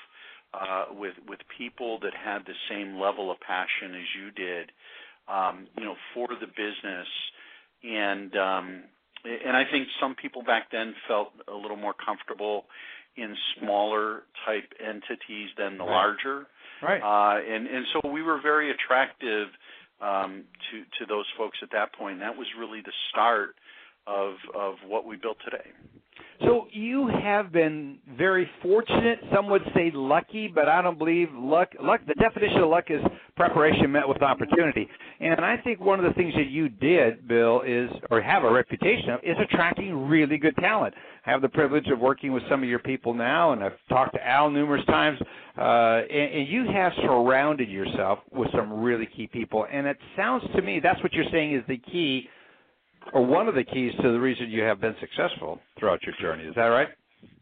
uh, 0.52 0.84
with 0.92 1.14
with 1.28 1.40
people 1.58 1.98
that 2.00 2.12
had 2.14 2.40
the 2.46 2.54
same 2.70 3.00
level 3.00 3.30
of 3.30 3.40
passion 3.40 3.94
as 3.96 4.06
you 4.14 4.30
did, 4.30 4.70
um, 5.26 5.66
you 5.76 5.84
know, 5.84 5.96
for 6.14 6.28
the 6.28 6.46
business. 6.46 7.08
And 7.82 8.36
um, 8.36 8.82
and 9.24 9.56
I 9.56 9.64
think 9.70 9.88
some 10.00 10.14
people 10.14 10.42
back 10.44 10.70
then 10.70 10.94
felt 11.08 11.32
a 11.48 11.54
little 11.56 11.76
more 11.76 11.94
comfortable 11.94 12.66
in 13.16 13.34
smaller 13.58 14.22
type 14.46 14.70
entities 14.80 15.48
than 15.58 15.78
the 15.78 15.84
Right. 15.84 15.90
larger. 15.90 16.46
Right. 16.82 17.00
Uh, 17.02 17.40
and 17.40 17.66
and 17.66 17.84
so 17.92 18.08
we 18.10 18.22
were 18.22 18.40
very 18.40 18.70
attractive 18.70 19.48
um, 20.00 20.44
to 20.70 20.80
to 20.98 21.06
those 21.06 21.26
folks 21.36 21.58
at 21.62 21.70
that 21.72 21.94
point. 21.94 22.20
That 22.20 22.36
was 22.36 22.46
really 22.58 22.80
the 22.80 22.92
start 23.10 23.56
of 24.06 24.34
of 24.54 24.74
what 24.86 25.06
we 25.06 25.16
built 25.16 25.38
today. 25.44 25.70
So 26.40 26.66
you 26.72 27.08
have 27.22 27.52
been 27.52 27.98
very 28.16 28.48
fortunate. 28.62 29.20
Some 29.32 29.48
would 29.50 29.62
say 29.74 29.90
lucky, 29.94 30.48
but 30.52 30.68
I 30.68 30.82
don't 30.82 30.98
believe 30.98 31.28
luck. 31.32 31.70
Luck. 31.80 32.00
The 32.06 32.14
definition 32.14 32.58
of 32.58 32.70
luck 32.70 32.86
is 32.88 33.00
preparation 33.36 33.90
met 33.90 34.08
with 34.08 34.22
opportunity. 34.22 34.88
And 35.20 35.40
I 35.40 35.56
think 35.58 35.80
one 35.80 35.98
of 35.98 36.04
the 36.04 36.14
things 36.14 36.34
that 36.34 36.48
you 36.48 36.68
did, 36.68 37.26
Bill, 37.26 37.62
is 37.66 37.90
or 38.10 38.20
have 38.20 38.44
a 38.44 38.52
reputation 38.52 39.10
of 39.10 39.20
is 39.22 39.36
attracting 39.42 40.08
really 40.08 40.38
good 40.38 40.56
talent. 40.56 40.94
I 41.26 41.30
have 41.30 41.42
the 41.42 41.48
privilege 41.48 41.88
of 41.88 41.98
working 41.98 42.32
with 42.32 42.42
some 42.48 42.62
of 42.62 42.68
your 42.68 42.78
people 42.78 43.14
now, 43.14 43.52
and 43.52 43.62
I've 43.62 43.78
talked 43.88 44.14
to 44.14 44.26
Al 44.26 44.50
numerous 44.50 44.84
times. 44.86 45.18
Uh, 45.56 46.02
and, 46.10 46.34
and 46.34 46.48
you 46.48 46.66
have 46.72 46.92
surrounded 47.02 47.68
yourself 47.68 48.18
with 48.32 48.50
some 48.52 48.72
really 48.72 49.06
key 49.06 49.26
people. 49.26 49.66
And 49.72 49.86
it 49.86 49.98
sounds 50.16 50.44
to 50.54 50.62
me 50.62 50.80
that's 50.80 51.02
what 51.02 51.12
you're 51.12 51.30
saying 51.30 51.54
is 51.54 51.62
the 51.68 51.78
key 51.78 52.28
or 53.12 53.24
one 53.24 53.48
of 53.48 53.54
the 53.54 53.64
keys 53.64 53.92
to 54.02 54.12
the 54.12 54.20
reason 54.20 54.50
you 54.50 54.62
have 54.62 54.80
been 54.80 54.96
successful 55.00 55.60
throughout 55.78 56.02
your 56.02 56.14
journey. 56.20 56.44
Is 56.44 56.54
that 56.56 56.66
right? 56.66 56.88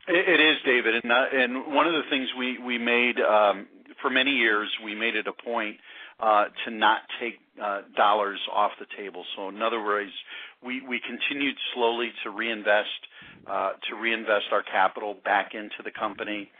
It, 0.08 0.40
is, 0.40 0.56
David, 0.66 0.96
and 0.96 1.12
uh, 1.12 1.24
and 1.32 1.74
one 1.74 1.86
of 1.86 1.92
the 1.92 2.02
things 2.10 2.28
we 2.36 2.58
we 2.58 2.76
made 2.76 3.20
um, 3.20 3.68
for 4.02 4.10
many 4.10 4.32
years, 4.32 4.68
we 4.84 4.94
made 4.94 5.16
it 5.16 5.26
a 5.26 5.32
point 5.32 5.76
uh, 6.20 6.44
to 6.64 6.70
not 6.70 7.00
take 7.20 7.38
uh, 7.62 7.82
dollars 7.96 8.38
off 8.52 8.72
the 8.78 8.86
table. 8.96 9.24
So 9.36 9.48
in 9.48 9.62
other 9.62 9.82
words, 9.82 10.10
we 10.62 10.80
we 10.86 11.00
continued 11.00 11.56
slowly 11.74 12.10
to 12.24 12.30
reinvest 12.30 12.88
uh, 13.46 13.72
to 13.88 13.96
reinvest 13.96 14.46
our 14.52 14.62
capital 14.62 15.16
back 15.24 15.52
into 15.54 15.82
the 15.84 15.90
company. 15.90 16.50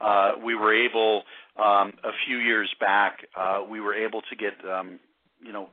Uh, 0.00 0.32
we 0.44 0.54
were 0.54 0.74
able 0.74 1.22
um, 1.56 1.92
a 2.02 2.10
few 2.26 2.38
years 2.38 2.72
back. 2.80 3.18
Uh, 3.36 3.60
we 3.68 3.80
were 3.80 3.94
able 3.94 4.22
to 4.22 4.36
get 4.36 4.54
um, 4.68 4.98
you 5.40 5.52
know 5.52 5.68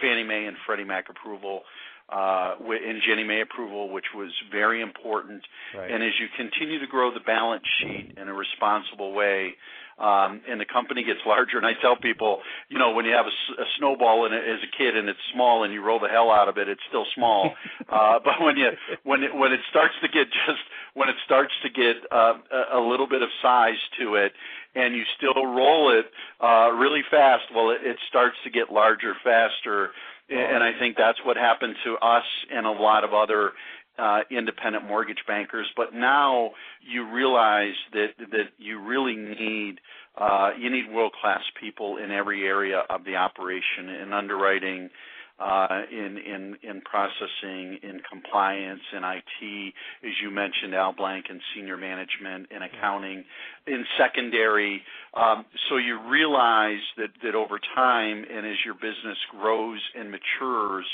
Fannie 0.00 0.24
Mae 0.24 0.46
and 0.46 0.56
Freddie 0.66 0.84
Mac 0.84 1.06
approval 1.10 1.62
uh, 2.08 2.54
and 2.58 3.02
Ginnie 3.06 3.24
Mae 3.24 3.42
approval, 3.42 3.92
which 3.92 4.06
was 4.14 4.30
very 4.50 4.80
important. 4.80 5.42
Right. 5.76 5.90
And 5.90 6.02
as 6.02 6.12
you 6.18 6.26
continue 6.36 6.80
to 6.80 6.86
grow 6.86 7.12
the 7.12 7.20
balance 7.20 7.64
sheet 7.80 8.14
in 8.16 8.28
a 8.28 8.34
responsible 8.34 9.12
way, 9.12 9.54
um, 9.98 10.40
and 10.48 10.60
the 10.60 10.64
company 10.64 11.02
gets 11.02 11.20
larger, 11.26 11.58
and 11.58 11.66
I 11.66 11.72
tell 11.80 11.96
people, 11.96 12.40
you 12.68 12.78
know, 12.78 12.92
when 12.92 13.04
you 13.04 13.12
have 13.12 13.26
a, 13.26 13.62
a 13.62 13.66
snowball 13.78 14.26
in 14.26 14.32
it 14.32 14.44
as 14.46 14.60
a 14.62 14.70
kid 14.76 14.96
and 14.96 15.08
it's 15.08 15.18
small 15.34 15.64
and 15.64 15.72
you 15.72 15.82
roll 15.82 15.98
the 15.98 16.08
hell 16.08 16.30
out 16.30 16.48
of 16.48 16.56
it, 16.56 16.68
it's 16.68 16.80
still 16.88 17.06
small. 17.14 17.54
uh, 17.88 18.18
but 18.22 18.40
when 18.40 18.56
you 18.56 18.70
when 19.04 19.22
it, 19.22 19.34
when 19.34 19.52
it 19.52 19.60
starts 19.70 19.94
to 20.02 20.08
get 20.08 20.30
just 20.46 20.62
when 20.94 21.08
it 21.08 21.16
starts 21.24 21.52
to 21.62 21.70
get 21.70 21.96
uh, 22.12 22.34
a, 22.50 22.78
a 22.78 22.80
little 22.80 23.08
bit 23.08 23.22
of 23.22 23.28
size 23.42 23.80
to 23.98 24.14
it, 24.14 24.32
and 24.74 24.94
you 24.94 25.02
still 25.16 25.44
roll 25.44 25.90
it 25.90 26.06
uh, 26.40 26.70
really 26.72 27.02
fast, 27.10 27.44
well, 27.54 27.70
it, 27.70 27.80
it 27.82 27.96
starts 28.08 28.36
to 28.44 28.50
get 28.50 28.72
larger 28.72 29.14
faster. 29.24 29.90
And 30.30 30.62
I 30.62 30.78
think 30.78 30.96
that's 30.98 31.18
what 31.24 31.38
happened 31.38 31.74
to 31.84 31.96
us 31.96 32.24
and 32.52 32.66
a 32.66 32.70
lot 32.70 33.02
of 33.02 33.14
other 33.14 33.52
uh, 33.98 34.20
independent 34.30 34.86
mortgage 34.86 35.24
bankers. 35.26 35.66
But 35.76 35.94
now 35.94 36.52
you 36.80 37.10
realize 37.12 37.74
that 37.92 38.08
that 38.30 38.48
you 38.58 38.80
really 38.80 39.16
need 39.16 39.80
uh, 40.16 40.50
you 40.58 40.70
need 40.70 40.92
world 40.92 41.12
class 41.20 41.42
people 41.60 41.96
in 41.96 42.10
every 42.10 42.46
area 42.46 42.82
of 42.90 43.04
the 43.04 43.16
operation 43.16 43.88
in 44.02 44.12
underwriting. 44.12 44.90
Uh, 45.40 45.82
in 45.92 46.18
in 46.18 46.56
in 46.68 46.80
processing, 46.80 47.78
in 47.84 48.00
compliance, 48.10 48.80
in 48.92 49.04
IT, 49.04 49.74
as 50.02 50.10
you 50.20 50.32
mentioned, 50.32 50.74
Al 50.74 50.92
Blank, 50.92 51.26
in 51.30 51.38
senior 51.54 51.76
management, 51.76 52.48
in 52.50 52.60
accounting, 52.60 53.22
in 53.68 53.84
secondary. 53.96 54.82
Um, 55.14 55.44
so 55.68 55.76
you 55.76 56.00
realize 56.10 56.80
that 56.96 57.10
that 57.22 57.36
over 57.36 57.60
time, 57.76 58.24
and 58.28 58.44
as 58.44 58.56
your 58.64 58.74
business 58.74 59.16
grows 59.30 59.78
and 59.96 60.10
matures, 60.10 60.86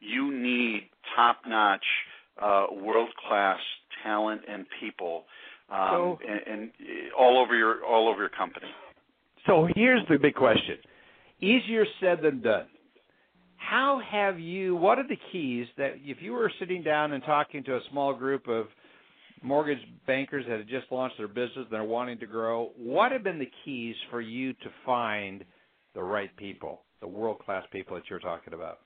you 0.00 0.30
need 0.30 0.90
top-notch, 1.14 1.84
uh, 2.40 2.66
world-class 2.72 3.58
talent 4.02 4.42
and 4.48 4.66
people, 4.80 5.24
um, 5.70 5.88
So- 5.90 6.18
and, 6.28 6.40
and 6.46 6.70
all 7.18 7.38
over 7.38 7.56
your 7.56 7.84
all 7.84 8.08
over 8.08 8.20
your 8.20 8.28
company. 8.30 8.66
So 9.46 9.68
here's 9.74 10.06
the 10.08 10.18
big 10.18 10.34
question: 10.34 10.78
easier 11.40 11.84
said 12.00 12.20
than 12.22 12.42
done. 12.42 12.66
How 13.56 14.00
have 14.10 14.38
you? 14.38 14.76
What 14.76 14.98
are 14.98 15.08
the 15.08 15.18
keys 15.32 15.66
that 15.76 15.94
if 16.04 16.18
you 16.20 16.32
were 16.32 16.52
sitting 16.60 16.82
down 16.82 17.12
and 17.12 17.22
talking 17.24 17.64
to 17.64 17.76
a 17.76 17.80
small 17.90 18.14
group 18.14 18.46
of 18.48 18.66
mortgage 19.42 19.78
bankers 20.06 20.44
that 20.48 20.58
have 20.58 20.68
just 20.68 20.90
launched 20.90 21.16
their 21.18 21.28
business 21.28 21.66
and 21.70 21.74
are 21.74 21.84
wanting 21.84 22.18
to 22.18 22.26
grow, 22.26 22.70
what 22.76 23.12
have 23.12 23.22
been 23.22 23.38
the 23.38 23.50
keys 23.64 23.96
for 24.10 24.20
you 24.20 24.52
to 24.52 24.70
find 24.84 25.44
the 25.94 26.02
right 26.02 26.34
people, 26.36 26.82
the 27.00 27.08
world 27.08 27.38
class 27.40 27.64
people 27.72 27.96
that 27.96 28.04
you're 28.08 28.18
talking 28.20 28.54
about? 28.54 28.78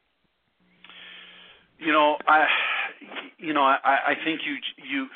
You 1.78 1.92
know, 1.92 2.16
I, 2.26 2.44
you 3.38 3.53
know, 3.55 3.62
I, 3.62 4.12
I 4.12 4.14
think 4.24 4.41
you, 4.47 4.57
you, 4.82 5.07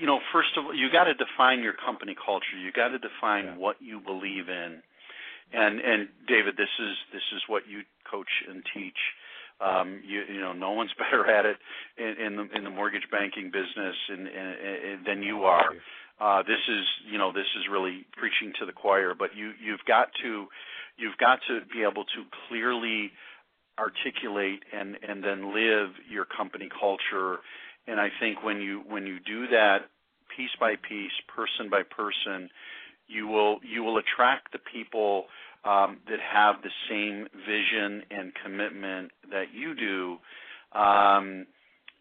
you 0.00 0.06
know, 0.06 0.20
first 0.32 0.50
of 0.56 0.66
all, 0.66 0.74
you 0.74 0.90
got 0.90 1.04
to 1.04 1.14
define 1.14 1.60
your 1.62 1.74
company 1.74 2.14
culture. 2.14 2.56
You 2.58 2.72
got 2.72 2.88
to 2.88 2.98
define 2.98 3.44
Yeah. 3.46 3.56
what 3.56 3.76
you 3.80 4.00
believe 4.00 4.48
in, 4.48 4.82
and 5.52 5.80
and 5.80 6.08
David, 6.26 6.56
this 6.56 6.70
is 6.80 6.96
this 7.12 7.22
is 7.36 7.42
what 7.48 7.68
you 7.68 7.82
coach 8.10 8.30
and 8.48 8.62
teach. 8.74 8.98
Um, 9.60 10.00
you, 10.04 10.22
you 10.32 10.40
know, 10.40 10.52
no 10.52 10.72
one's 10.72 10.90
better 10.98 11.30
at 11.30 11.46
it 11.46 11.56
in, 11.98 12.26
in 12.26 12.36
the 12.36 12.48
in 12.56 12.64
the 12.64 12.70
mortgage 12.70 13.06
banking 13.10 13.50
business 13.50 13.96
and, 14.08 14.26
and, 14.26 14.54
and 14.58 15.06
than 15.06 15.22
you 15.22 15.44
are. 15.44 15.70
Uh, 16.20 16.42
this 16.42 16.60
is, 16.68 16.84
you 17.10 17.18
know, 17.18 17.32
this 17.32 17.46
is 17.58 17.64
really 17.70 18.06
preaching 18.16 18.52
to 18.60 18.66
the 18.66 18.72
choir. 18.72 19.14
But 19.18 19.34
you 19.36 19.52
you've 19.62 19.84
got 19.86 20.08
to 20.22 20.46
you've 20.96 21.16
got 21.18 21.40
to 21.48 21.60
be 21.72 21.82
able 21.82 22.04
to 22.04 22.20
clearly 22.48 23.10
articulate 23.82 24.62
and 24.72 24.96
and 25.06 25.24
then 25.24 25.54
live 25.54 25.90
your 26.08 26.24
company 26.24 26.68
culture. 26.80 27.40
And 27.88 28.00
I 28.00 28.08
think 28.20 28.44
when 28.44 28.60
you 28.60 28.82
when 28.86 29.06
you 29.06 29.18
do 29.18 29.48
that 29.48 29.90
piece 30.36 30.54
by 30.60 30.76
piece 30.76 31.12
person 31.34 31.68
by 31.68 31.82
person 31.82 32.48
you 33.08 33.26
will 33.26 33.58
you 33.62 33.82
will 33.82 33.98
attract 33.98 34.52
the 34.52 34.58
people 34.72 35.26
um, 35.64 35.98
that 36.08 36.18
have 36.20 36.56
the 36.62 36.70
same 36.88 37.28
vision 37.46 38.02
and 38.10 38.32
commitment 38.42 39.12
that 39.30 39.46
you 39.54 39.74
do. 39.74 40.18
Um, 40.78 41.46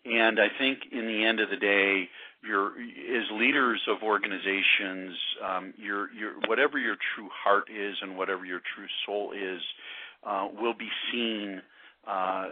and 0.04 0.40
I 0.40 0.48
think 0.58 0.80
in 0.92 1.06
the 1.06 1.26
end 1.26 1.40
of 1.40 1.50
the 1.50 1.58
day 1.58 2.10
your 2.44 2.70
as 2.70 3.28
leaders 3.34 3.82
of 3.88 4.02
organizations 4.02 5.16
um, 5.46 5.74
your 5.78 6.12
your 6.14 6.34
whatever 6.48 6.80
your 6.80 6.96
true 7.16 7.30
heart 7.32 7.66
is 7.70 7.96
and 8.02 8.18
whatever 8.18 8.46
your 8.46 8.62
true 8.76 8.88
soul 9.06 9.32
is 9.32 9.62
uh, 10.26 10.48
will 10.60 10.74
be 10.74 10.90
seen 11.12 11.62
uh, 12.08 12.50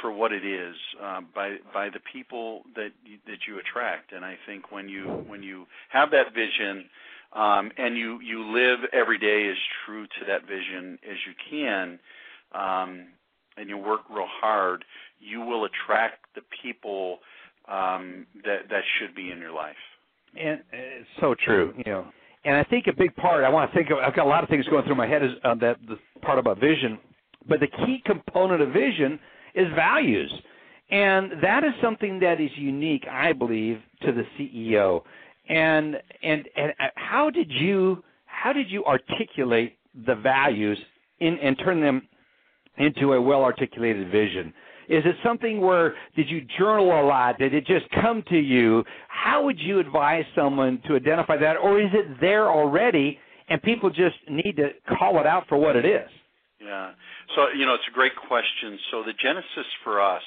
for 0.00 0.12
what 0.12 0.32
it 0.32 0.44
is 0.44 0.74
uh, 1.02 1.20
by 1.34 1.56
by 1.72 1.88
the 1.88 2.00
people 2.12 2.62
that 2.76 2.90
that 3.26 3.38
you 3.48 3.58
attract. 3.58 4.12
And 4.12 4.24
I 4.24 4.36
think 4.46 4.70
when 4.70 4.88
you 4.88 5.24
when 5.26 5.42
you 5.42 5.66
have 5.88 6.10
that 6.10 6.34
vision, 6.34 6.84
um, 7.32 7.70
and 7.78 7.96
you 7.96 8.20
you 8.20 8.44
live 8.52 8.80
every 8.92 9.18
day 9.18 9.48
as 9.50 9.56
true 9.86 10.06
to 10.06 10.26
that 10.26 10.42
vision 10.42 10.98
as 11.08 11.16
you 11.26 11.34
can, 11.50 11.98
um, 12.54 13.06
and 13.56 13.68
you 13.68 13.78
work 13.78 14.02
real 14.10 14.28
hard, 14.28 14.84
you 15.18 15.40
will 15.40 15.64
attract 15.64 16.26
the 16.34 16.42
people 16.62 17.18
um, 17.68 18.26
that 18.44 18.68
that 18.68 18.82
should 18.98 19.14
be 19.14 19.30
in 19.30 19.38
your 19.38 19.52
life. 19.52 19.76
And 20.38 20.60
it's 20.72 21.08
so 21.20 21.34
true, 21.44 21.72
you 21.76 21.90
know. 21.90 22.06
And 22.44 22.56
I 22.56 22.64
think 22.64 22.86
a 22.86 22.92
big 22.92 23.14
part 23.16 23.44
I 23.44 23.48
want 23.48 23.70
to 23.70 23.76
think 23.76 23.90
of. 23.90 23.98
I've 23.98 24.14
got 24.16 24.24
a 24.24 24.28
lot 24.28 24.42
of 24.42 24.48
things 24.48 24.66
going 24.66 24.84
through 24.84 24.94
my 24.94 25.06
head 25.06 25.22
is 25.22 25.30
uh, 25.44 25.54
that 25.56 25.76
the 25.86 25.96
part 26.22 26.38
about 26.38 26.58
vision, 26.58 26.98
but 27.48 27.60
the 27.60 27.66
key 27.66 28.02
component 28.04 28.62
of 28.62 28.72
vision 28.72 29.18
is 29.54 29.66
values, 29.74 30.32
and 30.90 31.32
that 31.42 31.64
is 31.64 31.72
something 31.82 32.20
that 32.20 32.40
is 32.40 32.50
unique, 32.56 33.04
I 33.10 33.32
believe, 33.32 33.80
to 34.02 34.12
the 34.12 34.24
CEO. 34.38 35.02
And 35.48 35.96
and 36.22 36.48
and 36.56 36.72
uh, 36.78 36.86
how 36.94 37.30
did 37.30 37.50
you 37.50 38.02
how 38.26 38.52
did 38.52 38.70
you 38.70 38.84
articulate 38.84 39.78
the 40.06 40.14
values 40.14 40.78
in 41.18 41.38
and 41.38 41.58
turn 41.58 41.80
them 41.80 42.06
into 42.78 43.14
a 43.14 43.20
well 43.20 43.42
articulated 43.42 44.10
vision? 44.10 44.52
Is 44.88 45.04
it 45.06 45.14
something 45.22 45.60
where 45.60 45.94
did 46.16 46.28
you 46.28 46.42
journal 46.58 47.00
a 47.00 47.06
lot? 47.06 47.38
Did 47.38 47.54
it 47.54 47.64
just 47.64 47.86
come 48.02 48.24
to 48.28 48.36
you? 48.36 48.82
How 49.06 49.44
would 49.44 49.58
you 49.58 49.78
advise 49.78 50.24
someone 50.34 50.82
to 50.88 50.96
identify 50.96 51.36
that, 51.36 51.56
or 51.56 51.80
is 51.80 51.90
it 51.92 52.20
there 52.20 52.50
already 52.50 53.18
and 53.48 53.62
people 53.62 53.90
just 53.90 54.16
need 54.28 54.56
to 54.56 54.70
call 54.98 55.20
it 55.20 55.26
out 55.26 55.44
for 55.48 55.58
what 55.58 55.76
it 55.76 55.84
is? 55.84 56.08
Yeah. 56.60 56.90
So 57.34 57.48
you 57.56 57.66
know, 57.66 57.74
it's 57.74 57.88
a 57.88 57.94
great 57.94 58.16
question. 58.16 58.78
So 58.90 59.02
the 59.02 59.14
genesis 59.14 59.66
for 59.84 60.00
us 60.00 60.22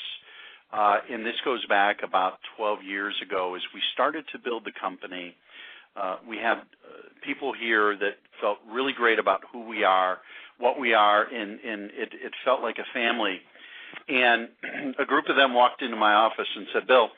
uh, 0.74 0.98
and 1.10 1.24
this 1.24 1.36
goes 1.46 1.64
back 1.68 2.00
about 2.04 2.40
12 2.58 2.80
years 2.84 3.14
ago, 3.22 3.54
is 3.56 3.62
we 3.76 3.82
started 3.94 4.26
to 4.32 4.40
build 4.40 4.66
the 4.66 4.72
company. 4.82 5.36
Uh, 5.96 6.18
we 6.28 6.38
had 6.38 6.58
uh, 6.58 6.64
people 7.24 7.54
here 7.54 7.96
that 7.96 8.18
felt 8.42 8.58
really 8.68 8.92
great 8.92 9.20
about 9.20 9.42
who 9.52 9.68
we 9.68 9.84
are, 9.84 10.18
what 10.58 10.80
we 10.80 10.96
are, 10.96 11.26
and, 11.26 11.60
and 11.60 11.92
it, 11.92 12.10
it 12.14 12.34
felt 12.44 12.62
like 12.62 12.78
a 12.80 12.92
family. 12.92 13.38
And 14.10 14.50
a 15.00 15.06
group 15.06 15.26
of 15.30 15.36
them 15.36 15.54
walked 15.54 15.84
into 15.84 15.96
my 15.96 16.14
office 16.14 16.48
and 16.56 16.66
said, 16.74 16.88
"Bill, 16.88 17.10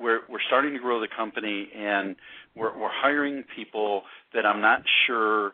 we're 0.00 0.22
we're 0.28 0.42
starting 0.48 0.72
to 0.74 0.80
grow 0.80 1.00
the 1.00 1.08
company, 1.16 1.68
and 1.72 2.16
we're 2.56 2.76
we're 2.76 2.90
hiring 2.90 3.44
people 3.54 4.02
that 4.34 4.44
I'm 4.44 4.60
not 4.60 4.82
sure 5.06 5.52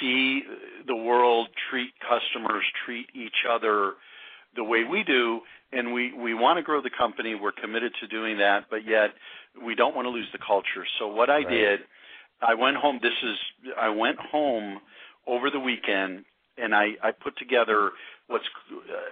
see 0.00 0.42
the 0.86 0.96
world, 0.96 1.48
treat 1.70 1.92
customers, 2.00 2.64
treat 2.84 3.06
each 3.14 3.44
other." 3.48 3.94
the 4.56 4.62
way 4.62 4.84
we 4.84 5.02
do 5.02 5.40
and 5.72 5.92
we 5.92 6.12
we 6.12 6.34
want 6.34 6.58
to 6.58 6.62
grow 6.62 6.80
the 6.80 6.90
company. 6.90 7.34
We're 7.34 7.52
committed 7.52 7.92
to 8.00 8.06
doing 8.06 8.38
that, 8.38 8.66
but 8.70 8.86
yet 8.86 9.10
we 9.64 9.74
don't 9.74 9.94
want 9.94 10.06
to 10.06 10.10
lose 10.10 10.28
the 10.32 10.38
culture. 10.38 10.86
So 10.98 11.08
what 11.08 11.30
I 11.30 11.38
right. 11.38 11.48
did, 11.48 11.80
I 12.40 12.54
went 12.54 12.76
home. 12.76 13.00
This 13.02 13.12
is 13.22 13.36
I 13.78 13.90
went 13.90 14.18
home 14.18 14.80
over 15.26 15.50
the 15.50 15.60
weekend 15.60 16.24
and 16.56 16.74
I 16.74 16.92
I 17.02 17.10
put 17.10 17.36
together 17.38 17.90
what's 18.28 18.44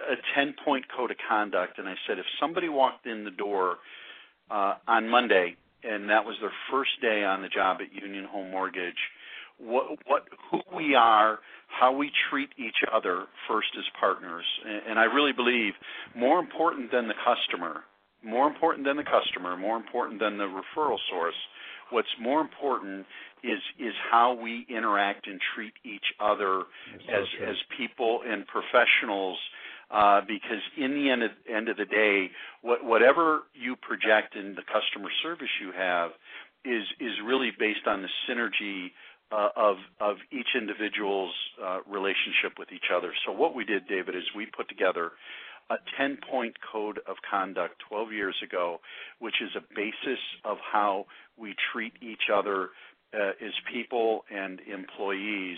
a 0.09 0.15
10 0.35 0.55
point 0.65 0.85
code 0.95 1.11
of 1.11 1.17
conduct 1.29 1.77
and 1.77 1.87
I 1.87 1.95
said 2.07 2.17
if 2.17 2.25
somebody 2.39 2.69
walked 2.69 3.05
in 3.05 3.25
the 3.25 3.31
door 3.31 3.77
uh 4.49 4.75
on 4.87 5.09
Monday 5.09 5.55
and 5.83 6.09
that 6.09 6.25
was 6.25 6.35
their 6.39 6.53
first 6.71 7.01
day 7.01 7.23
on 7.23 7.41
the 7.41 7.49
job 7.49 7.77
at 7.81 7.93
Union 7.93 8.25
Home 8.25 8.51
Mortgage 8.51 8.97
what 9.63 9.97
what 10.05 10.23
who 10.51 10.59
we 10.75 10.95
are 10.95 11.39
how 11.67 11.91
we 11.91 12.11
treat 12.29 12.49
each 12.57 12.85
other 12.93 13.25
first 13.47 13.69
as 13.77 13.83
partners. 13.99 14.45
And 14.87 14.99
I 14.99 15.05
really 15.05 15.33
believe 15.33 15.73
more 16.15 16.39
important 16.39 16.91
than 16.91 17.07
the 17.07 17.15
customer, 17.15 17.81
more 18.23 18.47
important 18.47 18.85
than 18.85 18.97
the 18.97 19.03
customer, 19.03 19.57
more 19.57 19.77
important 19.77 20.19
than 20.19 20.37
the 20.37 20.45
referral 20.45 20.97
source, 21.09 21.35
what's 21.89 22.13
more 22.21 22.41
important 22.41 23.05
is 23.43 23.59
is 23.79 23.93
how 24.11 24.33
we 24.33 24.65
interact 24.69 25.27
and 25.27 25.39
treat 25.55 25.73
each 25.83 26.05
other 26.19 26.61
as 27.09 27.27
true. 27.37 27.47
as 27.47 27.55
people 27.77 28.21
and 28.25 28.45
professionals 28.47 29.37
uh, 29.91 30.21
because 30.21 30.63
in 30.77 30.91
the 30.93 31.09
end 31.09 31.23
of, 31.23 31.31
end 31.53 31.69
of 31.69 31.77
the 31.77 31.85
day, 31.85 32.31
what, 32.61 32.83
whatever 32.83 33.41
you 33.53 33.75
project 33.75 34.35
in 34.35 34.55
the 34.55 34.63
customer 34.63 35.09
service 35.21 35.51
you 35.61 35.71
have 35.71 36.11
is 36.65 36.83
is 36.99 37.13
really 37.25 37.51
based 37.59 37.85
on 37.87 38.01
the 38.01 38.09
synergy 38.27 38.91
uh, 39.31 39.49
of 39.55 39.77
of 39.99 40.17
each 40.31 40.55
individual's 40.55 41.33
uh, 41.63 41.79
relationship 41.89 42.57
with 42.59 42.71
each 42.71 42.91
other. 42.95 43.13
So 43.25 43.31
what 43.31 43.55
we 43.55 43.65
did, 43.65 43.87
David, 43.87 44.15
is 44.15 44.23
we 44.35 44.45
put 44.45 44.69
together 44.69 45.11
a 45.69 45.75
10 45.97 46.17
point 46.29 46.55
code 46.71 46.99
of 47.07 47.17
conduct 47.29 47.75
12 47.89 48.11
years 48.11 48.35
ago, 48.43 48.79
which 49.19 49.35
is 49.41 49.49
a 49.55 49.61
basis 49.75 50.19
of 50.43 50.57
how 50.71 51.05
we 51.37 51.55
treat 51.71 51.93
each 52.01 52.29
other 52.33 52.69
uh, 53.13 53.29
as 53.41 53.53
people 53.71 54.25
and 54.31 54.59
employees. 54.61 55.57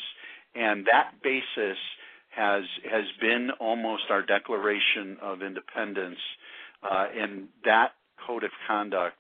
And 0.54 0.86
that 0.92 1.22
basis 1.24 1.78
has 2.36 2.64
has 2.90 3.06
been 3.20 3.50
almost 3.60 4.04
our 4.10 4.22
declaration 4.22 5.18
of 5.22 5.42
independence, 5.42 6.20
uh, 6.84 7.08
and 7.16 7.48
that 7.64 7.94
code 8.26 8.44
of 8.44 8.52
conduct 8.68 9.18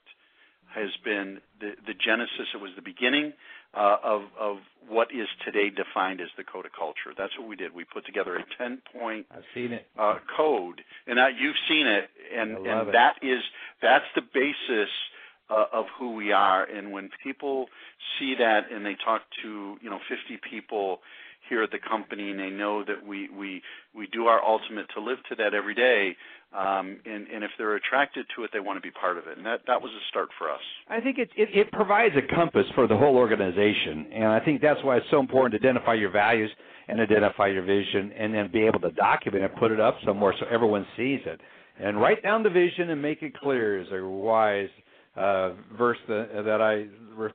has 0.73 0.89
been 1.03 1.39
the, 1.59 1.71
the 1.87 1.93
genesis. 1.93 2.51
It 2.53 2.59
was 2.59 2.71
the 2.75 2.81
beginning 2.81 3.33
uh, 3.75 3.97
of 4.03 4.23
of 4.39 4.57
what 4.87 5.09
is 5.11 5.27
today 5.43 5.69
defined 5.69 6.21
as 6.21 6.27
the 6.37 6.43
code 6.43 6.65
of 6.65 6.71
culture. 6.77 7.13
That's 7.17 7.37
what 7.37 7.47
we 7.47 7.55
did. 7.55 7.73
We 7.73 7.83
put 7.83 8.05
together 8.05 8.35
a 8.37 8.43
ten 8.57 8.81
point 8.93 9.25
I've 9.31 9.43
seen 9.53 9.73
it 9.73 9.87
uh, 9.97 10.19
code, 10.35 10.81
and 11.07 11.17
now 11.17 11.27
you've 11.27 11.57
seen 11.67 11.87
it, 11.87 12.09
and 12.35 12.57
and 12.65 12.89
it. 12.89 12.91
that 12.93 13.15
is 13.21 13.41
that's 13.81 14.05
the 14.15 14.21
basis. 14.21 14.89
Uh, 15.47 15.65
of 15.71 15.85
who 15.99 16.15
we 16.15 16.31
are, 16.31 16.63
and 16.63 16.91
when 16.91 17.07
people 17.23 17.67
see 18.17 18.33
that 18.33 18.71
and 18.71 18.83
they 18.83 18.95
talk 18.95 19.21
to 19.43 19.77
you 19.79 19.91
know 19.91 19.99
50 20.09 20.39
people 20.49 21.01
here 21.47 21.63
at 21.63 21.71
the 21.71 21.77
company, 21.77 22.31
and 22.31 22.39
they 22.39 22.49
know 22.49 22.83
that 22.83 23.05
we 23.05 23.29
we 23.29 23.61
we 23.93 24.07
do 24.07 24.25
our 24.25 24.43
ultimate 24.43 24.87
to 24.95 25.01
live 25.01 25.19
to 25.29 25.35
that 25.35 25.53
every 25.53 25.75
day. 25.75 26.17
Um, 26.53 26.99
and, 27.05 27.27
and 27.27 27.43
if 27.43 27.51
they're 27.57 27.75
attracted 27.75 28.25
to 28.35 28.43
it, 28.43 28.51
they 28.53 28.61
want 28.61 28.77
to 28.77 28.81
be 28.81 28.91
part 28.91 29.17
of 29.17 29.27
it, 29.27 29.37
and 29.37 29.45
that 29.45 29.61
that 29.67 29.81
was 29.81 29.91
a 29.91 30.03
start 30.09 30.29
for 30.37 30.49
us. 30.49 30.61
I 30.89 31.01
think 31.01 31.17
it, 31.17 31.29
it 31.35 31.49
it 31.53 31.71
provides 31.71 32.15
a 32.15 32.33
compass 32.33 32.65
for 32.75 32.87
the 32.87 32.95
whole 32.95 33.17
organization, 33.17 34.07
and 34.13 34.25
I 34.25 34.39
think 34.39 34.61
that's 34.61 34.81
why 34.83 34.97
it's 34.97 35.05
so 35.11 35.19
important 35.19 35.59
to 35.59 35.67
identify 35.67 35.95
your 35.95 36.11
values 36.11 36.49
and 36.87 37.01
identify 37.01 37.47
your 37.47 37.63
vision, 37.63 38.11
and 38.17 38.33
then 38.33 38.49
be 38.51 38.65
able 38.65 38.79
to 38.81 38.91
document 38.91 39.43
it, 39.43 39.55
put 39.57 39.71
it 39.71 39.79
up 39.79 39.97
somewhere 40.05 40.33
so 40.39 40.45
everyone 40.49 40.85
sees 40.95 41.19
it, 41.25 41.41
and 41.79 41.99
write 41.99 42.23
down 42.23 42.43
the 42.43 42.49
vision 42.49 42.89
and 42.91 43.01
make 43.01 43.21
it 43.21 43.35
clear 43.37 43.81
is 43.81 43.87
a 43.91 44.05
wise 44.07 44.69
uh, 45.15 45.51
verse 45.77 45.97
that, 46.07 46.43
that 46.45 46.61
I 46.61 46.85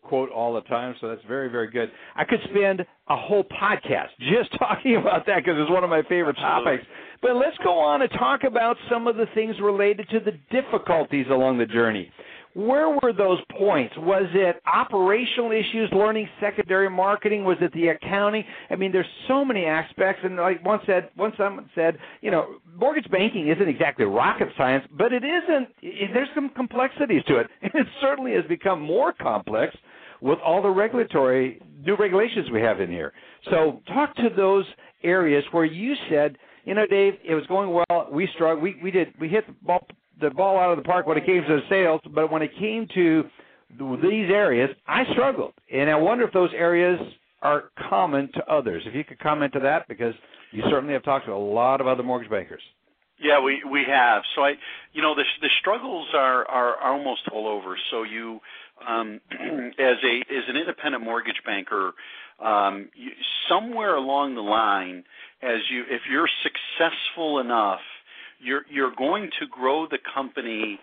quote 0.02 0.30
all 0.30 0.54
the 0.54 0.60
time. 0.62 0.94
So 1.00 1.08
that's 1.08 1.24
very, 1.26 1.48
very 1.48 1.70
good. 1.70 1.90
I 2.14 2.24
could 2.24 2.40
spend 2.50 2.80
a 3.08 3.16
whole 3.16 3.44
podcast 3.44 4.08
just 4.18 4.50
talking 4.58 4.96
about 4.96 5.26
that 5.26 5.36
because 5.38 5.54
it's 5.58 5.70
one 5.70 5.84
of 5.84 5.90
my 5.90 6.02
favorite 6.02 6.36
Absolutely. 6.38 6.78
topics. 6.78 6.86
But 7.22 7.36
let's 7.36 7.56
go 7.62 7.78
on 7.78 8.02
and 8.02 8.10
talk 8.12 8.44
about 8.44 8.76
some 8.90 9.06
of 9.06 9.16
the 9.16 9.26
things 9.34 9.56
related 9.62 10.08
to 10.10 10.20
the 10.20 10.32
difficulties 10.50 11.26
along 11.30 11.58
the 11.58 11.66
journey. 11.66 12.10
Where 12.54 12.90
were 12.90 13.12
those 13.12 13.38
points? 13.56 13.94
Was 13.96 14.26
it 14.34 14.60
operational 14.66 15.52
issues, 15.52 15.88
learning 15.92 16.28
secondary 16.40 16.90
marketing? 16.90 17.44
Was 17.44 17.58
it 17.60 17.72
the 17.72 17.88
accounting? 17.88 18.44
I 18.70 18.76
mean, 18.76 18.90
there's 18.90 19.06
so 19.28 19.44
many 19.44 19.66
aspects. 19.66 20.22
And 20.24 20.36
like 20.36 20.64
once 20.64 20.82
said, 20.84 21.10
once 21.16 21.34
someone 21.36 21.70
said, 21.76 21.96
you 22.20 22.32
know, 22.32 22.56
mortgage 22.76 23.08
banking 23.10 23.48
isn't 23.48 23.68
exactly 23.68 24.04
rocket 24.04 24.48
science, 24.58 24.84
but 24.98 25.12
it 25.12 25.22
isn't. 25.22 25.68
There's 26.12 26.28
some 26.34 26.50
complexities 26.50 27.22
to 27.28 27.36
it, 27.38 27.46
and 27.62 27.70
it 27.74 27.86
certainly 28.00 28.32
has 28.32 28.44
become 28.48 28.80
more 28.80 29.12
complex 29.12 29.76
with 30.20 30.38
all 30.44 30.60
the 30.60 30.68
regulatory 30.68 31.62
new 31.86 31.96
regulations 31.96 32.48
we 32.52 32.60
have 32.60 32.80
in 32.80 32.90
here. 32.90 33.12
So, 33.50 33.80
talk 33.86 34.14
to 34.16 34.28
those 34.36 34.64
areas 35.02 35.44
where 35.52 35.64
you 35.64 35.94
said, 36.10 36.36
you 36.64 36.74
know, 36.74 36.86
Dave, 36.86 37.14
it 37.24 37.34
was 37.34 37.46
going 37.46 37.70
well. 37.70 38.08
We 38.12 38.28
struggled. 38.34 38.62
We 38.62 38.76
we 38.82 38.90
did. 38.90 39.14
We 39.20 39.28
hit 39.28 39.46
the 39.46 39.54
ball 39.62 39.86
the 40.20 40.30
ball 40.30 40.58
out 40.58 40.70
of 40.70 40.76
the 40.76 40.84
park 40.84 41.06
when 41.06 41.16
it 41.16 41.26
came 41.26 41.42
to 41.42 41.60
sales, 41.68 42.00
but 42.14 42.30
when 42.30 42.42
it 42.42 42.50
came 42.58 42.86
to 42.94 43.24
these 43.78 44.30
areas, 44.30 44.70
I 44.86 45.04
struggled. 45.12 45.52
And 45.72 45.88
I 45.88 45.96
wonder 45.96 46.24
if 46.24 46.32
those 46.32 46.50
areas 46.54 46.98
are 47.42 47.64
common 47.88 48.30
to 48.34 48.44
others. 48.52 48.82
If 48.86 48.94
you 48.94 49.04
could 49.04 49.18
comment 49.18 49.52
to 49.54 49.60
that, 49.60 49.88
because 49.88 50.14
you 50.52 50.62
certainly 50.70 50.94
have 50.94 51.04
talked 51.04 51.26
to 51.26 51.32
a 51.32 51.34
lot 51.34 51.80
of 51.80 51.86
other 51.86 52.02
mortgage 52.02 52.30
bankers. 52.30 52.62
Yeah, 53.22 53.40
we 53.42 53.62
we 53.70 53.84
have. 53.86 54.22
So 54.34 54.42
I, 54.42 54.54
you 54.92 55.02
know, 55.02 55.14
the 55.14 55.24
the 55.42 55.50
struggles 55.60 56.08
are 56.14 56.46
are 56.46 56.92
almost 56.92 57.22
all 57.32 57.48
over. 57.48 57.76
So 57.90 58.02
you, 58.02 58.40
um, 58.86 59.20
as 59.30 59.96
a 60.02 60.20
as 60.34 60.44
an 60.48 60.56
independent 60.56 61.04
mortgage 61.04 61.40
banker, 61.44 61.92
um, 62.42 62.88
you, 62.94 63.10
somewhere 63.48 63.94
along 63.94 64.36
the 64.36 64.40
line, 64.40 65.04
as 65.42 65.58
you 65.70 65.82
if 65.90 66.02
you're 66.10 66.30
successful 66.42 67.40
enough 67.40 67.80
you're 68.42 68.62
you're 68.70 68.94
going 68.96 69.30
to 69.40 69.46
grow 69.46 69.86
the 69.86 69.98
company 70.14 70.78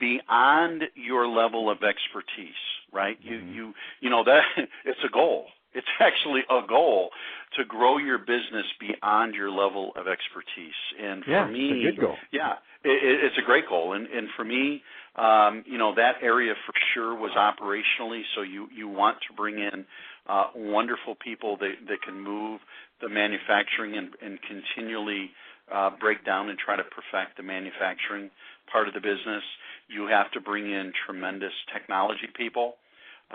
beyond 0.00 0.84
your 0.94 1.26
level 1.26 1.70
of 1.70 1.78
expertise, 1.82 2.60
right? 2.92 3.18
Mm-hmm. 3.20 3.48
You 3.48 3.54
you 3.54 3.74
you 4.00 4.10
know 4.10 4.24
that 4.24 4.42
it's 4.84 5.00
a 5.06 5.12
goal. 5.12 5.46
It's 5.74 5.86
actually 6.00 6.42
a 6.50 6.66
goal 6.68 7.10
to 7.56 7.64
grow 7.64 7.98
your 7.98 8.18
business 8.18 8.66
beyond 8.80 9.34
your 9.34 9.50
level 9.50 9.92
of 9.96 10.06
expertise. 10.06 10.78
And 11.00 11.24
for 11.24 11.30
yeah, 11.30 11.46
me, 11.46 11.70
it's 11.70 11.98
a 11.98 12.00
good 12.00 12.00
goal. 12.00 12.16
yeah, 12.32 12.52
it, 12.84 13.24
it's 13.24 13.38
a 13.38 13.44
great 13.44 13.68
goal. 13.68 13.92
And 13.92 14.06
and 14.06 14.28
for 14.36 14.44
me, 14.44 14.82
um, 15.16 15.64
you 15.66 15.78
know, 15.78 15.94
that 15.94 16.16
area 16.22 16.54
for 16.66 16.74
sure 16.94 17.14
was 17.14 17.32
operationally. 17.36 18.22
So 18.34 18.42
you 18.42 18.68
you 18.74 18.88
want 18.88 19.18
to 19.28 19.34
bring 19.34 19.58
in 19.58 19.84
uh, 20.28 20.46
wonderful 20.54 21.16
people 21.22 21.56
that 21.58 21.74
that 21.88 22.02
can 22.02 22.20
move 22.20 22.60
the 23.00 23.08
manufacturing 23.08 23.96
and, 23.96 24.10
and 24.22 24.38
continually 24.42 25.30
uh, 25.72 25.90
break 26.00 26.24
down 26.24 26.48
and 26.48 26.58
try 26.58 26.76
to 26.76 26.84
perfect 26.84 27.36
the 27.36 27.42
manufacturing 27.42 28.30
part 28.70 28.88
of 28.88 28.94
the 28.94 29.00
business. 29.00 29.42
You 29.88 30.06
have 30.08 30.30
to 30.32 30.40
bring 30.40 30.64
in 30.70 30.92
tremendous 31.06 31.52
technology 31.72 32.28
people 32.36 32.74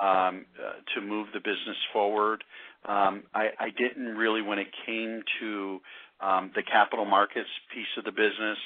um, 0.02 0.46
uh, 0.58 0.80
to 0.96 1.02
move 1.02 1.28
the 1.34 1.40
business 1.40 1.78
forward. 1.94 2.44
Um, 2.86 3.24
I, 3.34 3.50
I 3.60 3.70
didn't 3.78 4.16
really, 4.16 4.42
when 4.42 4.60
it 4.60 4.68
came 4.86 5.22
to 5.40 5.80
um, 6.22 6.52
the 6.56 6.64
capital 6.64 7.06
markets 7.06 7.50
piece 7.74 7.92
of 7.98 8.06
the 8.06 8.12
business, 8.12 8.58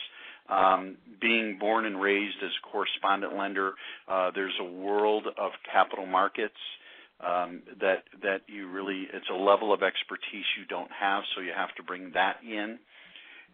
um, 0.50 0.98
being 1.22 1.58
born 1.60 1.86
and 1.86 2.02
raised 2.02 2.38
as 2.44 2.50
a 2.50 2.72
correspondent 2.72 3.38
lender, 3.38 3.74
uh, 4.08 4.32
there's 4.36 4.54
a 4.60 4.64
world 4.64 5.26
of 5.38 5.52
capital 5.72 6.06
markets 6.06 6.60
um, 7.26 7.62
that 7.80 8.04
that 8.24 8.42
you 8.48 8.68
really 8.70 9.08
it's 9.14 9.30
a 9.32 9.38
level 9.38 9.72
of 9.74 9.84
expertise 9.84 10.46
you 10.58 10.66
don't 10.68 10.90
have, 10.92 11.24
so 11.36 11.42
you 11.42 11.52
have 11.56 11.74
to 11.76 11.84
bring 11.84 12.12
that 12.14 12.38
in. 12.44 12.80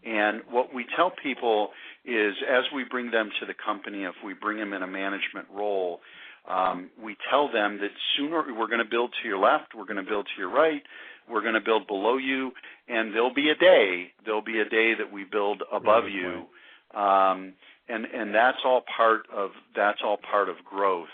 And 0.05 0.41
what 0.49 0.73
we 0.73 0.85
tell 0.95 1.11
people 1.11 1.69
is, 2.05 2.33
as 2.49 2.63
we 2.73 2.85
bring 2.89 3.11
them 3.11 3.29
to 3.39 3.45
the 3.45 3.53
company, 3.53 4.03
if 4.03 4.15
we 4.23 4.33
bring 4.33 4.57
them 4.57 4.73
in 4.73 4.83
a 4.83 4.87
management 4.87 5.47
role, 5.53 5.99
um, 6.47 6.89
we 7.01 7.17
tell 7.29 7.51
them 7.51 7.79
that 7.79 7.89
sooner 8.15 8.43
we're 8.57 8.67
going 8.67 8.79
to 8.79 8.89
build 8.89 9.13
to 9.21 9.27
your 9.27 9.37
left, 9.37 9.75
we're 9.75 9.85
going 9.85 10.03
to 10.03 10.09
build 10.09 10.27
to 10.27 10.41
your 10.41 10.49
right, 10.49 10.81
we're 11.29 11.41
going 11.41 11.55
to 11.55 11.61
build 11.61 11.87
below 11.87 12.17
you, 12.17 12.51
and 12.87 13.13
there'll 13.13 13.33
be 13.33 13.49
a 13.49 13.55
day, 13.55 14.11
there'll 14.23 14.41
be 14.41 14.59
a 14.59 14.69
day 14.69 14.93
that 14.97 15.11
we 15.11 15.25
build 15.25 15.61
above 15.71 16.05
right, 16.05 16.13
you, 16.13 16.99
um, 16.99 17.53
and 17.89 18.05
and 18.05 18.33
that's 18.33 18.59
all 18.63 18.83
part 18.95 19.23
of 19.35 19.51
that's 19.75 19.99
all 20.03 20.17
part 20.31 20.47
of 20.47 20.55
growth. 20.63 21.09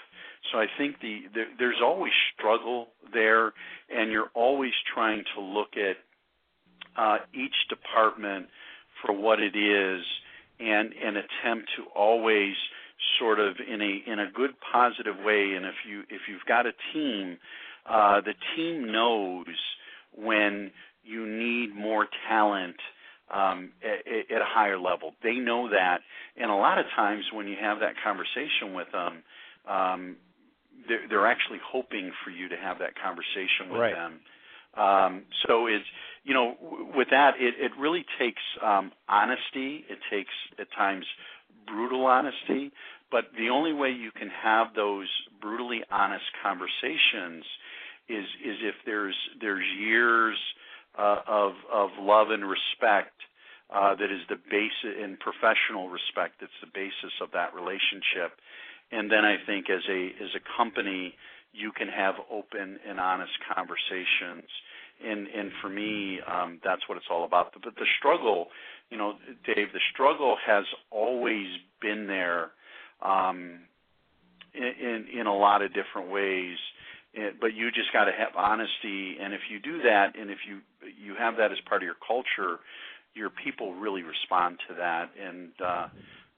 So 0.51 0.59
I 0.59 0.65
think 0.77 0.99
the, 1.01 1.21
the 1.34 1.43
there's 1.57 1.81
always 1.84 2.13
struggle 2.38 2.89
there, 3.11 3.53
and 3.89 4.11
you're 4.11 4.29
always 4.36 4.73
trying 4.93 5.23
to 5.36 5.41
look 5.41 5.69
at 5.77 5.97
uh, 6.95 7.17
each 7.34 7.55
department 7.69 8.47
for 9.05 9.13
what 9.13 9.39
it 9.39 9.55
is, 9.55 10.03
and 10.59 10.93
and 10.93 11.17
attempt 11.17 11.69
to 11.77 11.83
always 11.95 12.55
sort 13.19 13.39
of 13.39 13.55
in 13.59 13.81
a 13.81 14.11
in 14.11 14.19
a 14.19 14.31
good 14.31 14.51
positive 14.71 15.15
way. 15.23 15.53
And 15.55 15.65
if 15.65 15.75
you 15.87 16.01
if 16.09 16.21
you've 16.29 16.45
got 16.47 16.65
a 16.65 16.73
team, 16.93 17.37
uh, 17.89 18.21
the 18.21 18.33
team 18.55 18.91
knows 18.91 19.45
when 20.15 20.71
you 21.03 21.25
need 21.25 21.75
more 21.75 22.07
talent 22.29 22.77
um, 23.33 23.71
at, 23.83 24.35
at 24.35 24.41
a 24.41 24.45
higher 24.45 24.79
level. 24.79 25.13
They 25.23 25.35
know 25.35 25.69
that, 25.69 25.99
and 26.37 26.49
a 26.49 26.55
lot 26.55 26.77
of 26.77 26.85
times 26.95 27.25
when 27.33 27.47
you 27.47 27.55
have 27.59 27.79
that 27.79 27.95
conversation 28.03 28.73
with 28.73 28.87
them, 28.91 29.23
um, 29.67 30.15
they're, 30.87 31.07
they're 31.09 31.27
actually 31.27 31.59
hoping 31.65 32.11
for 32.23 32.29
you 32.29 32.49
to 32.49 32.57
have 32.57 32.79
that 32.79 32.93
conversation 33.01 33.71
with 33.71 33.81
right. 33.81 33.95
them. 33.95 34.19
Um, 34.78 35.24
so 35.47 35.67
it's 35.67 35.86
you 36.24 36.34
know 36.34 36.55
with 36.95 37.09
that 37.11 37.36
it, 37.39 37.55
it 37.59 37.71
really 37.80 38.05
takes 38.19 38.41
um, 38.63 38.91
honesty. 39.07 39.86
It 39.89 39.99
takes 40.09 40.34
at 40.59 40.67
times 40.76 41.05
brutal 41.67 42.05
honesty, 42.05 42.71
but 43.11 43.26
the 43.38 43.49
only 43.49 43.74
way 43.74 43.89
you 43.89 44.11
can 44.11 44.30
have 44.30 44.67
those 44.76 45.07
brutally 45.41 45.82
honest 45.91 46.26
conversations 46.41 47.45
is 48.09 48.26
is 48.43 48.57
if 48.61 48.76
there's 48.86 49.15
there's 49.39 49.65
years 49.80 50.38
uh, 50.97 51.19
of 51.28 51.53
of 51.71 51.89
love 51.99 52.30
and 52.32 52.43
respect 52.43 53.13
uh, 53.74 53.95
that 53.95 54.11
is 54.11 54.21
the 54.30 54.38
basis 54.49 55.01
in 55.01 55.17
professional 55.17 55.89
respect. 55.89 56.41
That's 56.41 56.59
the 56.61 56.69
basis 56.74 57.13
of 57.21 57.32
that 57.34 57.53
relationship. 57.55 58.38
And 58.91 59.09
then 59.09 59.26
I 59.26 59.38
think 59.45 59.69
as 59.69 59.82
a 59.89 60.13
as 60.21 60.30
a 60.36 60.43
company, 60.57 61.15
you 61.53 61.71
can 61.71 61.87
have 61.87 62.15
open 62.31 62.79
and 62.87 62.99
honest 62.99 63.31
conversations. 63.55 64.49
And 65.05 65.27
and 65.27 65.51
for 65.61 65.69
me, 65.69 66.19
um, 66.21 66.59
that's 66.63 66.81
what 66.87 66.97
it's 66.97 67.07
all 67.09 67.25
about. 67.25 67.53
But 67.53 67.75
the 67.75 67.85
struggle, 67.99 68.47
you 68.89 68.97
know, 68.97 69.13
Dave, 69.45 69.73
the 69.73 69.81
struggle 69.93 70.37
has 70.45 70.65
always 70.91 71.47
been 71.81 72.07
there, 72.07 72.51
um, 73.01 73.59
in, 74.53 74.63
in 74.63 75.19
in 75.21 75.27
a 75.27 75.35
lot 75.35 75.61
of 75.61 75.71
different 75.73 76.09
ways. 76.11 76.57
But 77.39 77.53
you 77.53 77.69
just 77.69 77.93
got 77.93 78.05
to 78.05 78.11
have 78.11 78.35
honesty, 78.35 79.17
and 79.21 79.33
if 79.33 79.41
you 79.51 79.59
do 79.59 79.83
that, 79.83 80.13
and 80.19 80.31
if 80.31 80.39
you 80.47 80.61
you 80.81 81.15
have 81.17 81.37
that 81.37 81.51
as 81.51 81.57
part 81.67 81.81
of 81.81 81.85
your 81.85 81.97
culture, 82.07 82.59
your 83.13 83.29
people 83.29 83.73
really 83.75 84.01
respond 84.01 84.57
to 84.67 84.75
that, 84.75 85.11
and 85.21 85.49
uh, 85.63 85.87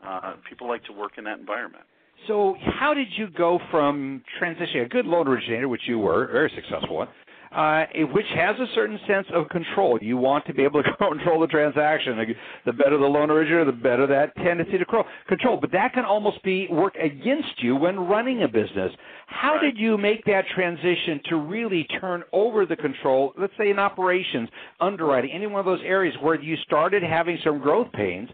uh, 0.05 0.33
people 0.49 0.67
like 0.67 0.83
to 0.85 0.93
work 0.93 1.13
in 1.17 1.23
that 1.25 1.39
environment. 1.39 1.85
So, 2.27 2.55
how 2.79 2.93
did 2.93 3.07
you 3.17 3.27
go 3.29 3.59
from 3.69 4.23
transitioning 4.41 4.85
a 4.85 4.89
good 4.89 5.05
loan 5.05 5.27
originator, 5.27 5.67
which 5.67 5.83
you 5.85 5.99
were, 5.99 6.27
very 6.31 6.51
successful 6.55 6.97
one, 6.97 7.07
uh, 7.55 7.85
which 8.11 8.25
has 8.35 8.55
a 8.59 8.65
certain 8.75 8.99
sense 9.07 9.27
of 9.33 9.47
control. 9.49 9.97
You 10.01 10.17
want 10.17 10.45
to 10.47 10.53
be 10.53 10.63
able 10.63 10.83
to 10.83 10.89
control 10.97 11.39
the 11.39 11.47
transaction. 11.47 12.17
The 12.65 12.73
better 12.73 12.97
the 12.97 13.05
loan 13.05 13.31
originator, 13.31 13.65
the 13.65 13.71
better 13.71 14.05
that 14.07 14.35
tendency 14.43 14.77
to 14.77 14.85
control. 15.27 15.57
But 15.59 15.71
that 15.71 15.93
can 15.93 16.03
almost 16.03 16.43
be 16.43 16.67
work 16.69 16.95
against 16.95 17.63
you 17.63 17.75
when 17.75 17.97
running 17.97 18.43
a 18.43 18.47
business. 18.47 18.91
How 19.27 19.53
right. 19.53 19.61
did 19.61 19.77
you 19.77 19.97
make 19.97 20.25
that 20.25 20.45
transition 20.53 21.21
to 21.29 21.37
really 21.37 21.85
turn 22.01 22.23
over 22.33 22.65
the 22.65 22.75
control, 22.75 23.33
let's 23.39 23.53
say 23.57 23.69
in 23.69 23.79
operations, 23.79 24.49
underwriting, 24.81 25.31
any 25.33 25.47
one 25.47 25.59
of 25.59 25.65
those 25.65 25.81
areas 25.85 26.15
where 26.21 26.39
you 26.39 26.57
started 26.65 27.03
having 27.03 27.37
some 27.43 27.59
growth 27.59 27.91
pains? 27.93 28.29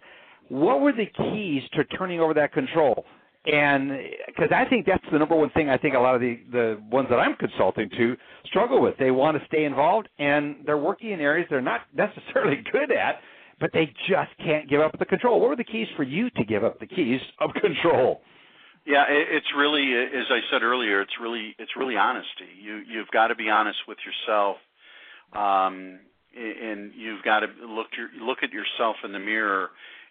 What 0.49 0.81
were 0.81 0.91
the 0.91 1.05
keys 1.05 1.63
to 1.75 1.83
turning 1.97 2.19
over 2.19 2.33
that 2.33 2.53
control? 2.53 3.05
And 3.45 3.91
because 4.27 4.49
I 4.53 4.65
think 4.65 4.85
that's 4.85 5.03
the 5.11 5.17
number 5.17 5.35
one 5.35 5.49
thing 5.51 5.69
I 5.69 5.77
think 5.77 5.95
a 5.95 5.99
lot 5.99 6.13
of 6.13 6.21
the 6.21 6.39
the 6.51 6.81
ones 6.91 7.07
that 7.09 7.17
I'm 7.17 7.35
consulting 7.35 7.89
to 7.97 8.15
struggle 8.45 8.81
with. 8.81 8.95
They 8.99 9.11
want 9.11 9.37
to 9.39 9.45
stay 9.47 9.65
involved, 9.65 10.09
and 10.19 10.57
they're 10.65 10.77
working 10.77 11.11
in 11.11 11.19
areas 11.19 11.47
they're 11.49 11.61
not 11.61 11.81
necessarily 11.95 12.63
good 12.71 12.91
at, 12.91 13.19
but 13.59 13.71
they 13.73 13.87
just 14.07 14.31
can't 14.37 14.69
give 14.69 14.81
up 14.81 14.97
the 14.99 15.05
control. 15.05 15.39
What 15.39 15.49
were 15.49 15.55
the 15.55 15.63
keys 15.63 15.87
for 15.95 16.03
you 16.03 16.29
to 16.31 16.43
give 16.43 16.63
up 16.63 16.79
the 16.79 16.85
keys 16.85 17.21
of 17.39 17.51
control? 17.59 18.21
Yeah, 18.85 19.05
it's 19.07 19.45
really, 19.55 19.93
as 19.93 20.25
I 20.29 20.39
said 20.51 20.63
earlier, 20.63 21.01
it's 21.01 21.13
really 21.21 21.55
it's 21.57 21.71
really 21.75 21.97
honesty. 21.97 22.49
You 22.61 22.81
you've 22.87 23.09
got 23.11 23.27
to 23.27 23.35
be 23.35 23.49
honest 23.49 23.79
with 23.87 23.97
yourself, 24.05 24.57
um, 25.33 25.99
and 26.35 26.91
you've 26.95 27.23
got 27.23 27.39
to 27.39 27.47
look 27.67 27.87
your, 27.97 28.09
look 28.23 28.39
at 28.43 28.51
yourself 28.51 28.97
in 29.03 29.13
the 29.13 29.19
mirror, 29.19 29.69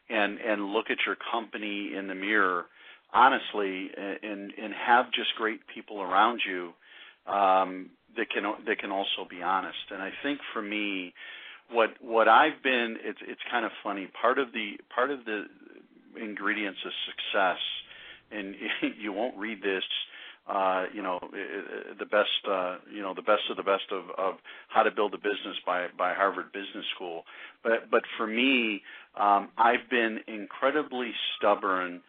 and 0.09 0.39
and 0.39 0.73
look 0.73 0.87
at 0.91 0.99
your 1.07 1.17
company 1.33 1.93
in 1.97 2.09
the 2.09 2.15
mirror 2.15 2.67
honestly 3.13 3.91
and 3.97 4.53
and 4.53 4.75
have 4.87 5.07
just 5.13 5.35
great 5.37 5.61
people 5.75 6.01
around 6.01 6.41
you 6.47 6.73
um, 7.27 7.91
that 8.17 8.27
can 8.31 8.45
that 8.67 8.79
can 8.79 8.91
also 8.91 9.27
be 9.29 9.43
honest. 9.43 9.91
And 9.91 10.03
I 10.03 10.11
think 10.23 10.41
for 10.53 10.63
me, 10.63 11.15
what 11.71 11.91
what 12.01 12.29
I've 12.29 12.63
been 12.63 12.97
it's 13.03 13.19
it's 13.27 13.41
kind 13.51 13.65
of 13.65 13.73
funny. 13.83 14.09
Part 14.21 14.39
of 14.39 14.53
the 14.53 14.73
part 14.95 15.11
of 15.11 15.25
the 15.25 15.45
ingredients 16.21 16.81
of 16.85 16.93
success, 17.07 17.59
and 18.31 18.55
you 19.01 19.13
won't 19.13 19.37
read 19.37 19.63
this. 19.63 19.85
Uh, 20.49 20.87
you 20.93 21.03
know 21.03 21.21
the 21.99 22.07
best 22.07 22.49
uh, 22.51 22.79
you 22.93 23.03
know 23.03 23.15
the 23.15 23.23
best 23.23 23.43
of 23.51 23.57
the 23.57 23.63
best 23.63 23.85
of, 23.93 24.05
of 24.19 24.35
how 24.69 24.83
to 24.83 24.91
build 24.91 25.15
a 25.15 25.19
business 25.19 25.57
by 25.65 25.87
by 25.97 26.13
Harvard 26.13 26.51
Business 26.53 26.85
School. 26.97 27.23
But 27.63 27.91
but 27.91 28.03
for 28.17 28.27
me, 28.27 28.83
um, 29.19 29.51
I've 29.57 29.89
been 29.91 30.19
incredibly 30.27 31.13
stubborn 31.37 32.01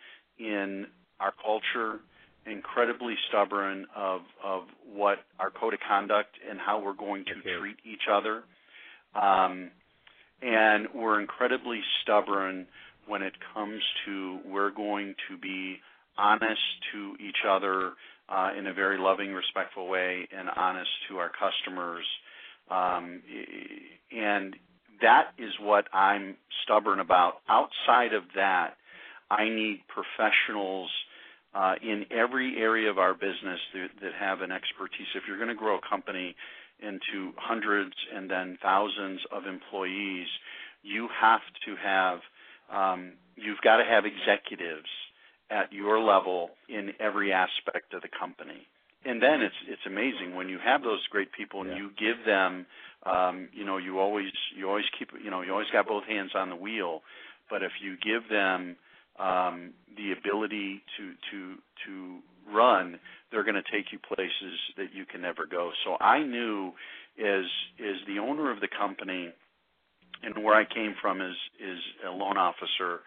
in 0.42 0.88
our 1.20 1.34
culture, 1.44 2.00
incredibly 2.46 3.16
stubborn 3.30 3.86
of 3.96 4.22
of 4.44 4.64
what 4.92 5.20
our 5.40 5.52
code 5.52 5.74
of 5.74 5.80
conduct 5.88 6.36
and 6.50 6.60
how 6.60 6.84
we're 6.84 6.94
going 6.94 7.26
to 7.26 7.32
okay. 7.40 7.60
treat 7.60 7.78
each 7.86 8.08
other. 8.12 8.44
Um, 9.14 9.70
and 10.42 10.88
we're 10.96 11.22
incredibly 11.22 11.82
stubborn 12.02 12.66
when 13.08 13.22
it 13.22 13.34
comes 13.54 13.82
to 14.06 14.40
we're 14.46 14.72
going 14.72 15.16
to 15.30 15.38
be 15.38 15.78
honest 16.18 16.62
to 16.94 17.16
each 17.20 17.46
other 17.48 17.94
uh, 18.30 18.52
in 18.58 18.68
a 18.68 18.74
very 18.74 18.98
loving, 18.98 19.34
respectful 19.34 19.88
way, 19.88 20.28
and 20.36 20.50
honest 20.56 20.90
to 21.10 21.18
our 21.18 21.30
customers. 21.30 22.06
Um, 22.70 23.22
and 24.12 24.56
that 25.02 25.32
is 25.38 25.52
what 25.60 25.86
I'm 25.94 26.38
stubborn 26.64 27.00
about. 27.00 27.42
Outside 27.50 28.14
of 28.14 28.24
that, 28.36 28.76
I 29.32 29.48
need 29.48 29.84
professionals 29.88 30.92
uh, 31.56 31.76
in 31.82 32.06
every 32.12 32.58
area 32.58 32.90
of 32.90 32.98
our 32.98 33.14
business 33.14 33.60
that, 33.74 33.88
that 34.02 34.12
have 34.20 34.42
an 34.42 34.52
expertise. 34.52 35.08
If 35.16 35.24
you're 35.28 35.38
going 35.38 35.50
to 35.50 35.56
grow 35.56 35.78
a 35.78 35.90
company 35.90 36.36
into 36.80 37.32
hundreds 37.38 37.94
and 38.14 38.30
then 38.30 38.58
thousands 38.62 39.22
of 39.32 39.46
employees, 39.46 40.28
you 40.84 41.08
have 41.20 41.42
to 41.66 41.76
have 41.82 42.20
um, 42.72 43.14
you've 43.36 43.62
got 43.64 43.78
to 43.78 43.84
have 43.84 44.04
executives 44.06 44.90
at 45.50 45.72
your 45.72 46.00
level 46.00 46.52
in 46.70 46.92
every 47.00 47.34
aspect 47.34 47.94
of 47.94 48.02
the 48.02 48.08
company. 48.08 48.68
And 49.04 49.22
then 49.22 49.42
it's 49.42 49.56
it's 49.68 49.82
amazing 49.86 50.36
when 50.36 50.48
you 50.48 50.60
have 50.64 50.84
those 50.84 51.02
great 51.10 51.32
people 51.32 51.62
and 51.62 51.72
yeah. 51.72 51.78
you 51.78 51.90
give 51.98 52.26
them 52.26 52.66
um, 53.04 53.50
you 53.52 53.66
know 53.66 53.78
you 53.78 54.00
always 54.00 54.32
you 54.56 54.68
always 54.70 54.86
keep 54.98 55.10
you 55.24 55.32
know 55.32 55.42
you 55.42 55.52
always 55.52 55.72
got 55.74 55.88
both 55.88 56.04
hands 56.06 56.32
on 56.36 56.50
the 56.50 56.56
wheel, 56.56 57.02
but 57.50 57.64
if 57.64 57.72
you 57.82 57.98
give 57.98 58.30
them 58.30 58.78
um, 59.20 59.74
the 59.98 60.14
ability 60.14 60.82
to 60.98 61.14
to 61.32 61.56
to 61.86 62.20
run, 62.54 63.00
they're 63.32 63.44
going 63.44 63.56
to 63.56 63.72
take 63.72 63.92
you 63.92 64.00
places 64.00 64.58
that 64.78 64.94
you 64.94 65.06
can 65.06 65.22
never 65.22 65.46
go. 65.46 65.72
So 65.86 65.98
I 66.00 66.24
knew 66.24 66.74
as 67.20 67.46
as 67.80 67.96
the 68.08 68.20
owner 68.20 68.52
of 68.52 68.60
the 68.60 68.68
company 68.68 69.30
and 70.24 70.44
where 70.44 70.56
I 70.56 70.66
came 70.66 70.96
from 71.02 71.22
is 71.22 71.36
is 71.60 71.80
a 72.08 72.12
loan 72.12 72.38
officer, 72.38 73.02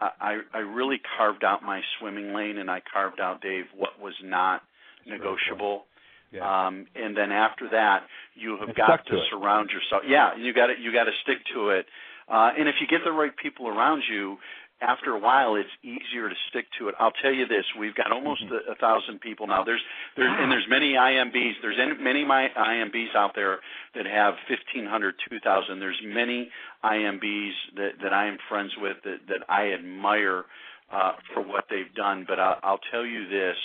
I 0.00 0.40
I 0.52 0.58
really 0.58 1.00
carved 1.16 1.44
out 1.44 1.62
my 1.62 1.80
swimming 1.98 2.34
lane 2.34 2.58
and 2.58 2.70
I 2.70 2.80
carved 2.92 3.20
out 3.20 3.40
Dave 3.40 3.64
what 3.76 4.00
was 4.00 4.14
not 4.22 4.62
negotiable. 5.06 5.84
Yeah. 6.30 6.44
Um, 6.44 6.86
and 6.94 7.16
then 7.16 7.32
after 7.32 7.70
that, 7.70 8.02
you 8.34 8.58
have 8.58 8.76
got 8.76 9.06
to, 9.06 9.16
to 9.16 9.22
surround 9.30 9.70
yourself. 9.70 10.02
Yeah, 10.06 10.36
you 10.36 10.52
got 10.52 10.66
to 10.66 10.74
you 10.78 10.92
got 10.92 11.04
to 11.04 11.12
stick 11.22 11.38
to 11.54 11.70
it. 11.70 11.86
Uh, 12.28 12.50
and 12.58 12.68
if 12.68 12.74
you 12.80 12.86
get 12.86 13.00
the 13.04 13.12
right 13.12 13.34
people 13.34 13.66
around 13.68 14.02
you, 14.10 14.36
after 14.80 15.10
a 15.10 15.18
while, 15.18 15.56
it's 15.56 15.68
easier 15.82 16.28
to 16.28 16.34
stick 16.50 16.66
to 16.78 16.88
it. 16.88 16.94
I'll 16.98 17.12
tell 17.22 17.32
you 17.32 17.46
this: 17.46 17.64
we've 17.78 17.94
got 17.94 18.12
almost 18.12 18.42
Mm-hmm. 18.44 18.70
a, 18.70 18.72
a 18.72 18.74
thousand 18.76 19.20
people 19.20 19.46
now. 19.46 19.64
There's 19.64 19.80
there's 20.16 20.30
and 20.38 20.50
there's 20.52 20.66
many 20.68 20.92
IMBs. 20.94 21.54
There's 21.62 21.78
any, 21.80 22.02
many 22.02 22.24
my 22.24 22.48
IMBs 22.56 23.14
out 23.16 23.32
there 23.34 23.58
that 23.94 24.06
have 24.06 24.34
1,500, 24.48 25.14
2,000. 25.28 25.80
There's 25.80 26.00
many 26.04 26.50
IMBs 26.84 27.52
that 27.76 27.90
that 28.02 28.12
I 28.12 28.26
am 28.28 28.38
friends 28.48 28.72
with 28.80 28.96
that 29.04 29.18
that 29.28 29.42
I 29.48 29.72
admire 29.72 30.44
uh, 30.92 31.12
for 31.34 31.42
what 31.42 31.64
they've 31.70 31.92
done. 31.94 32.24
But 32.28 32.38
I'll, 32.38 32.58
I'll 32.62 32.80
tell 32.92 33.04
you 33.04 33.28
this: 33.28 33.56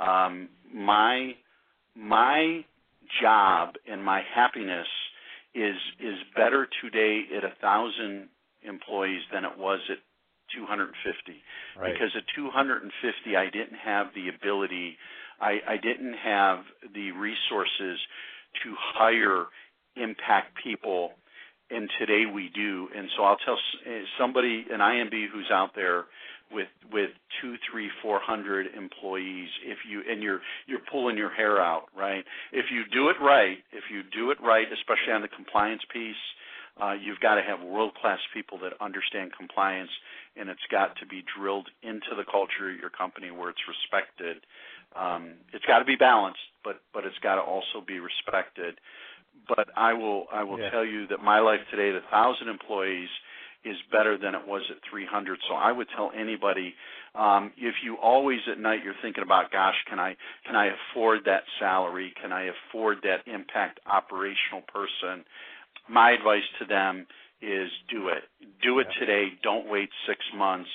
um, 0.00 0.48
my 0.72 1.32
my 1.94 2.64
job 3.22 3.74
and 3.90 4.02
my 4.02 4.22
happiness 4.34 4.86
is 5.54 5.76
is 6.00 6.16
better 6.34 6.68
today 6.82 7.24
at 7.36 7.44
a 7.44 7.52
thousand 7.60 8.28
employees 8.62 9.22
than 9.32 9.44
it 9.44 9.56
was 9.58 9.80
at 9.90 9.98
250 10.54 11.42
Right. 11.78 11.92
because 11.92 12.10
at 12.16 12.24
250 12.34 13.36
I 13.36 13.50
didn't 13.50 13.78
have 13.82 14.08
the 14.14 14.28
ability 14.28 14.96
I, 15.40 15.60
I 15.68 15.76
didn't 15.76 16.14
have 16.14 16.60
the 16.94 17.12
resources 17.12 17.98
to 18.64 18.74
hire 18.94 19.46
impact 19.96 20.56
people 20.62 21.12
and 21.70 21.90
today 21.98 22.24
we 22.32 22.50
do. 22.54 22.88
And 22.96 23.08
so 23.16 23.24
I'll 23.24 23.38
tell 23.44 23.58
eh, 23.86 24.02
somebody 24.18 24.64
an 24.70 24.80
IMB 24.80 25.26
who's 25.32 25.50
out 25.52 25.70
there 25.74 26.04
with 26.52 26.68
with 26.92 27.10
two 27.42 27.56
three 27.70 27.90
four 28.02 28.20
hundred 28.22 28.68
employees 28.76 29.48
if 29.64 29.78
you 29.88 30.02
and 30.08 30.22
you're 30.22 30.40
you're 30.66 30.84
pulling 30.90 31.16
your 31.16 31.30
hair 31.34 31.60
out 31.60 31.86
right? 31.98 32.24
If 32.52 32.66
you 32.70 32.82
do 32.92 33.08
it 33.08 33.16
right 33.20 33.58
if 33.72 33.84
you 33.90 34.02
do 34.14 34.30
it 34.30 34.38
right 34.40 34.66
especially 34.72 35.12
on 35.12 35.22
the 35.22 35.28
compliance 35.28 35.82
piece 35.92 36.14
uh, 36.80 36.92
you've 36.92 37.18
got 37.18 37.34
to 37.34 37.42
have 37.42 37.66
world 37.66 37.94
class 38.00 38.20
people 38.32 38.58
that 38.58 38.74
understand 38.80 39.32
compliance 39.36 39.90
and 40.38 40.48
it's 40.48 40.66
got 40.70 40.96
to 40.96 41.06
be 41.06 41.24
drilled 41.36 41.68
into 41.82 42.14
the 42.16 42.24
culture 42.30 42.70
of 42.70 42.76
your 42.78 42.90
company 42.90 43.30
where 43.30 43.50
it's 43.50 43.64
respected 43.68 44.44
um, 44.94 45.34
it's 45.52 45.64
got 45.66 45.78
to 45.80 45.84
be 45.84 45.96
balanced 45.96 46.40
but 46.64 46.80
but 46.92 47.04
it's 47.04 47.18
got 47.22 47.36
to 47.36 47.42
also 47.42 47.80
be 47.86 47.98
respected 47.98 48.78
but 49.48 49.68
I 49.76 49.92
will 49.92 50.26
I 50.32 50.42
will 50.44 50.58
Yeah. 50.58 50.70
tell 50.70 50.84
you 50.84 51.06
that 51.08 51.22
my 51.22 51.40
life 51.40 51.60
today 51.70 51.90
at 51.90 51.96
a 51.96 52.06
thousand 52.10 52.48
employees 52.48 53.08
is 53.64 53.76
better 53.90 54.16
than 54.16 54.34
it 54.34 54.46
was 54.46 54.62
at 54.70 54.76
300. 54.88 55.38
So 55.48 55.54
I 55.54 55.72
would 55.72 55.88
tell 55.96 56.12
anybody 56.14 56.74
um, 57.14 57.52
if 57.56 57.74
you 57.82 57.96
always 57.96 58.40
at 58.50 58.58
night 58.60 58.84
you're 58.84 58.94
thinking 59.02 59.22
about, 59.24 59.50
gosh, 59.50 59.74
can 59.88 59.98
I 59.98 60.16
can 60.46 60.54
I 60.56 60.66
afford 60.68 61.24
that 61.24 61.42
salary? 61.58 62.12
Can 62.20 62.32
I 62.32 62.50
afford 62.54 62.98
that 63.02 63.26
impact 63.26 63.80
operational 63.86 64.62
person? 64.72 65.24
My 65.88 66.12
advice 66.12 66.46
to 66.60 66.64
them 66.66 67.06
is 67.42 67.70
do 67.90 68.08
it. 68.08 68.24
Do 68.62 68.78
it 68.80 68.86
today. 68.98 69.28
Don't 69.42 69.68
wait 69.70 69.88
six 70.06 70.20
months 70.36 70.70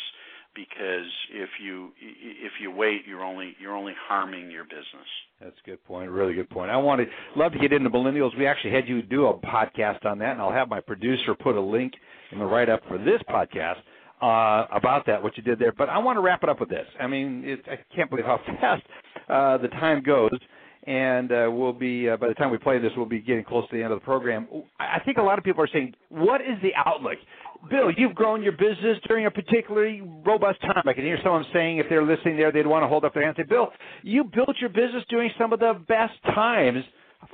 because 0.55 1.07
if 1.31 1.49
you 1.63 1.91
if 1.97 2.51
you 2.61 2.71
wait, 2.71 3.01
you're 3.07 3.23
only 3.23 3.55
you're 3.59 3.75
only 3.75 3.93
harming 4.07 4.51
your 4.51 4.63
business. 4.65 5.07
That's 5.39 5.55
a 5.65 5.69
good 5.69 5.83
point. 5.85 6.11
Really 6.11 6.33
good 6.33 6.49
point. 6.49 6.69
I 6.69 6.77
wanted 6.77 7.07
love 7.35 7.53
to 7.53 7.59
get 7.59 7.73
into 7.73 7.89
millennials. 7.89 8.37
We 8.37 8.45
actually 8.45 8.71
had 8.71 8.87
you 8.87 9.01
do 9.01 9.27
a 9.27 9.37
podcast 9.37 10.05
on 10.05 10.19
that, 10.19 10.33
and 10.33 10.41
I'll 10.41 10.51
have 10.51 10.69
my 10.69 10.81
producer 10.81 11.33
put 11.35 11.55
a 11.55 11.61
link 11.61 11.93
in 12.31 12.39
the 12.39 12.45
write 12.45 12.69
up 12.69 12.81
for 12.87 12.97
this 12.97 13.21
podcast 13.29 13.77
uh, 14.21 14.67
about 14.75 15.05
that, 15.07 15.21
what 15.21 15.35
you 15.37 15.43
did 15.43 15.57
there. 15.57 15.71
But 15.71 15.89
I 15.89 15.97
want 15.97 16.17
to 16.17 16.21
wrap 16.21 16.43
it 16.43 16.49
up 16.49 16.59
with 16.59 16.69
this. 16.69 16.85
I 16.99 17.07
mean, 17.07 17.43
it, 17.45 17.61
I 17.69 17.79
can't 17.95 18.09
believe 18.09 18.25
how 18.25 18.39
fast 18.61 18.83
uh, 19.29 19.57
the 19.57 19.69
time 19.69 20.03
goes. 20.03 20.31
And 20.87 21.31
uh, 21.31 21.49
we'll 21.51 21.73
be 21.73 22.09
uh, 22.09 22.17
by 22.17 22.27
the 22.27 22.33
time 22.33 22.51
we 22.51 22.57
play 22.57 22.79
this, 22.79 22.91
we'll 22.97 23.05
be 23.05 23.19
getting 23.19 23.43
close 23.43 23.69
to 23.69 23.75
the 23.75 23.83
end 23.83 23.93
of 23.93 23.99
the 23.99 24.05
program. 24.05 24.47
I 24.79 24.99
think 25.05 25.17
a 25.17 25.21
lot 25.21 25.37
of 25.37 25.43
people 25.43 25.63
are 25.63 25.69
saying, 25.71 25.93
"What 26.09 26.41
is 26.41 26.57
the 26.63 26.71
outlook?" 26.75 27.17
Bill, 27.69 27.91
you've 27.95 28.15
grown 28.15 28.41
your 28.41 28.53
business 28.53 28.97
during 29.07 29.27
a 29.27 29.31
particularly 29.31 30.01
robust 30.25 30.61
time. 30.61 30.81
I 30.85 30.93
can 30.93 31.03
hear 31.03 31.19
someone 31.23 31.45
saying 31.53 31.77
if 31.77 31.85
they're 31.89 32.03
listening 32.03 32.35
there, 32.35 32.51
they'd 32.51 32.65
want 32.65 32.83
to 32.83 32.87
hold 32.87 33.05
up 33.05 33.13
their 33.13 33.23
hand 33.23 33.35
and 33.37 33.45
say, 33.45 33.49
Bill, 33.49 33.67
you 34.01 34.23
built 34.23 34.55
your 34.59 34.69
business 34.69 35.03
during 35.09 35.29
some 35.37 35.53
of 35.53 35.59
the 35.59 35.79
best 35.87 36.13
times 36.33 36.83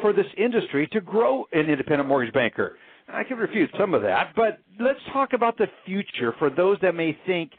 for 0.01 0.11
this 0.11 0.25
industry 0.37 0.87
to 0.91 0.99
grow 0.99 1.45
an 1.53 1.69
independent 1.69 2.09
mortgage 2.09 2.33
banker. 2.33 2.77
I 3.07 3.23
can 3.23 3.37
refute 3.37 3.69
some 3.79 3.93
of 3.93 4.01
that, 4.01 4.33
but 4.35 4.59
let's 4.81 4.99
talk 5.13 5.31
about 5.31 5.57
the 5.57 5.67
future 5.85 6.33
for 6.37 6.49
those 6.49 6.77
that 6.81 6.93
may 6.93 7.17
think, 7.25 7.51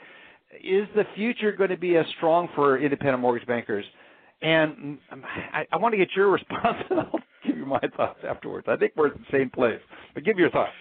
is 0.62 0.86
the 0.94 1.04
future 1.16 1.52
going 1.52 1.70
to 1.70 1.76
be 1.78 1.96
as 1.96 2.04
strong 2.18 2.48
for 2.54 2.78
independent 2.78 3.20
mortgage 3.20 3.46
bankers? 3.46 3.84
And 4.40 4.98
um, 5.10 5.24
I, 5.24 5.66
I 5.72 5.76
want 5.76 5.92
to 5.92 5.98
get 5.98 6.08
your 6.14 6.30
response, 6.32 6.78
and 6.90 7.00
I'll 7.00 7.20
give 7.46 7.56
you 7.56 7.66
my 7.66 7.80
thoughts 7.96 8.20
afterwards. 8.28 8.66
I 8.68 8.76
think 8.76 8.92
we're 8.96 9.08
at 9.08 9.14
the 9.14 9.24
same 9.32 9.50
place, 9.50 9.80
but 10.14 10.24
give 10.24 10.38
your 10.38 10.50
thoughts. 10.50 10.72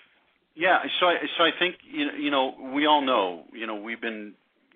Yeah, 0.56 0.80
so 1.00 1.06
I, 1.08 1.16
so 1.38 1.44
I 1.44 1.52
think 1.60 1.76
you 1.90 2.06
know, 2.06 2.14
you 2.14 2.32
know 2.32 2.72
we 2.74 2.88
all 2.88 3.02
know 3.02 3.44
you 3.54 3.68
know 3.68 3.76
we've 3.76 4.02
been 4.02 4.34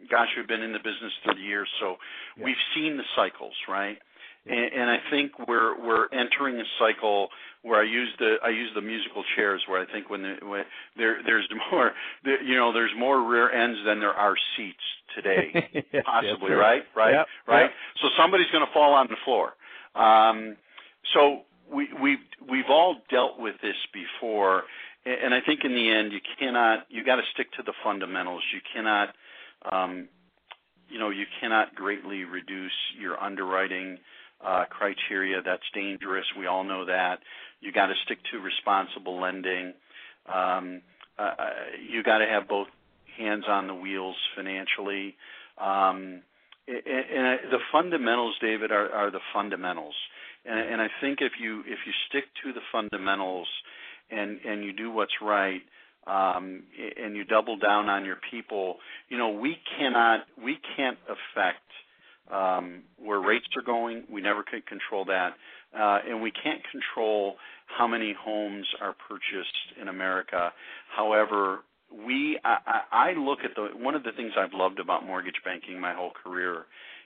gosh 0.09 0.27
we've 0.37 0.47
been 0.47 0.61
in 0.61 0.73
the 0.73 0.79
business 0.79 1.11
30 1.25 1.41
years 1.41 1.67
so 1.79 1.95
we've 2.43 2.55
seen 2.75 2.97
the 2.97 3.03
cycles 3.15 3.53
right 3.67 3.97
and, 4.45 4.73
and 4.73 4.89
I 4.89 4.97
think 5.09 5.31
we're 5.47 5.79
we're 5.79 6.07
entering 6.11 6.59
a 6.59 6.63
cycle 6.79 7.29
where 7.61 7.79
I 7.79 7.83
use 7.83 8.09
the 8.19 8.35
I 8.43 8.49
use 8.49 8.71
the 8.75 8.81
musical 8.81 9.23
chairs 9.35 9.61
where 9.67 9.81
I 9.81 9.91
think 9.91 10.09
when, 10.09 10.21
the, 10.23 10.35
when 10.45 10.63
there 10.97 11.17
there's 11.25 11.47
more 11.71 11.91
there, 12.23 12.41
you 12.41 12.55
know 12.55 12.73
there's 12.73 12.93
more 12.97 13.21
rear 13.27 13.51
ends 13.51 13.79
than 13.85 13.99
there 13.99 14.13
are 14.13 14.35
seats 14.57 14.77
today. 15.15 15.83
Yes, 15.93 16.03
possibly 16.05 16.51
yes, 16.51 16.57
right? 16.57 16.83
Right? 16.95 17.11
Yep, 17.11 17.27
right? 17.47 17.61
Yep. 17.63 17.71
so 18.01 18.07
somebody's 18.17 18.47
going 18.53 18.65
to 18.65 18.73
fall 18.73 18.93
on 18.93 19.07
the 19.09 19.17
floor. 19.25 19.53
Um, 19.93 20.55
so 21.13 21.41
we 21.71 21.89
we've 22.01 22.23
we've 22.49 22.69
all 22.69 22.95
dealt 23.09 23.39
with 23.39 23.55
this 23.61 23.75
before 23.93 24.63
and 25.05 25.15
and 25.25 25.33
I 25.33 25.39
think 25.45 25.61
in 25.63 25.73
the 25.73 25.89
end 25.89 26.11
you 26.11 26.19
cannot 26.39 26.85
you 26.89 27.03
got 27.03 27.17
to 27.17 27.23
stick 27.33 27.51
to 27.53 27.63
the 27.63 27.73
fundamentals. 27.83 28.43
You 28.53 28.59
cannot 28.73 29.15
um, 29.71 30.07
you 30.89 30.99
know 30.99 31.09
you 31.09 31.25
cannot 31.39 31.75
greatly 31.75 32.23
reduce 32.23 32.71
your 32.99 33.21
underwriting 33.21 33.97
uh, 34.45 34.65
criteria. 34.69 35.41
That's 35.43 35.63
dangerous. 35.73 36.25
We 36.37 36.47
all 36.47 36.63
know 36.63 36.85
that. 36.85 37.19
You 37.59 37.71
got 37.71 37.87
to 37.87 37.93
stick 38.05 38.17
to 38.31 38.39
responsible 38.39 39.21
lending. 39.21 39.73
Um, 40.31 40.81
uh, 41.17 41.35
you 41.89 42.03
got 42.03 42.19
to 42.19 42.25
have 42.25 42.47
both 42.47 42.67
hands 43.17 43.45
on 43.47 43.67
the 43.67 43.75
wheels 43.75 44.15
financially. 44.35 45.15
Um, 45.59 46.21
and, 46.67 46.85
and 46.85 47.51
the 47.51 47.59
fundamentals, 47.71 48.35
David, 48.41 48.71
are, 48.71 48.89
are 48.89 49.11
the 49.11 49.19
fundamentals. 49.33 49.95
And, 50.45 50.73
and 50.73 50.81
I 50.81 50.87
think 51.01 51.19
if 51.21 51.33
you 51.39 51.61
if 51.61 51.79
you 51.85 51.93
stick 52.09 52.25
to 52.43 52.53
the 52.53 52.61
fundamentals 52.71 53.47
and 54.09 54.39
and 54.45 54.63
you 54.63 54.73
do 54.73 54.91
what's 54.91 55.13
right, 55.21 55.61
um, 56.07 56.63
and 56.97 57.15
you 57.15 57.23
double 57.23 57.57
down 57.57 57.89
on 57.89 58.05
your 58.05 58.17
people, 58.31 58.77
you 59.09 59.17
know 59.17 59.29
we 59.29 59.57
cannot 59.77 60.21
we 60.43 60.57
can't 60.75 60.97
affect 61.05 61.61
um, 62.31 62.83
where 62.97 63.19
rates 63.19 63.45
are 63.55 63.63
going. 63.63 64.03
We 64.11 64.21
never 64.21 64.43
could 64.43 64.65
control 64.65 65.05
that, 65.05 65.31
uh, 65.77 65.99
and 66.07 66.21
we 66.21 66.31
can't 66.31 66.61
control 66.71 67.35
how 67.77 67.87
many 67.87 68.15
homes 68.19 68.65
are 68.81 68.95
purchased 69.07 69.79
in 69.81 69.87
America. 69.87 70.51
However, 70.95 71.59
we 72.05 72.39
I, 72.43 72.81
I 72.91 73.13
look 73.13 73.39
at 73.43 73.51
the 73.55 73.69
one 73.77 73.95
of 73.95 74.03
the 74.03 74.11
things 74.15 74.31
I've 74.37 74.53
loved 74.53 74.79
about 74.79 75.05
mortgage 75.05 75.41
banking 75.43 75.79
my 75.79 75.93
whole 75.93 76.11
career 76.23 76.65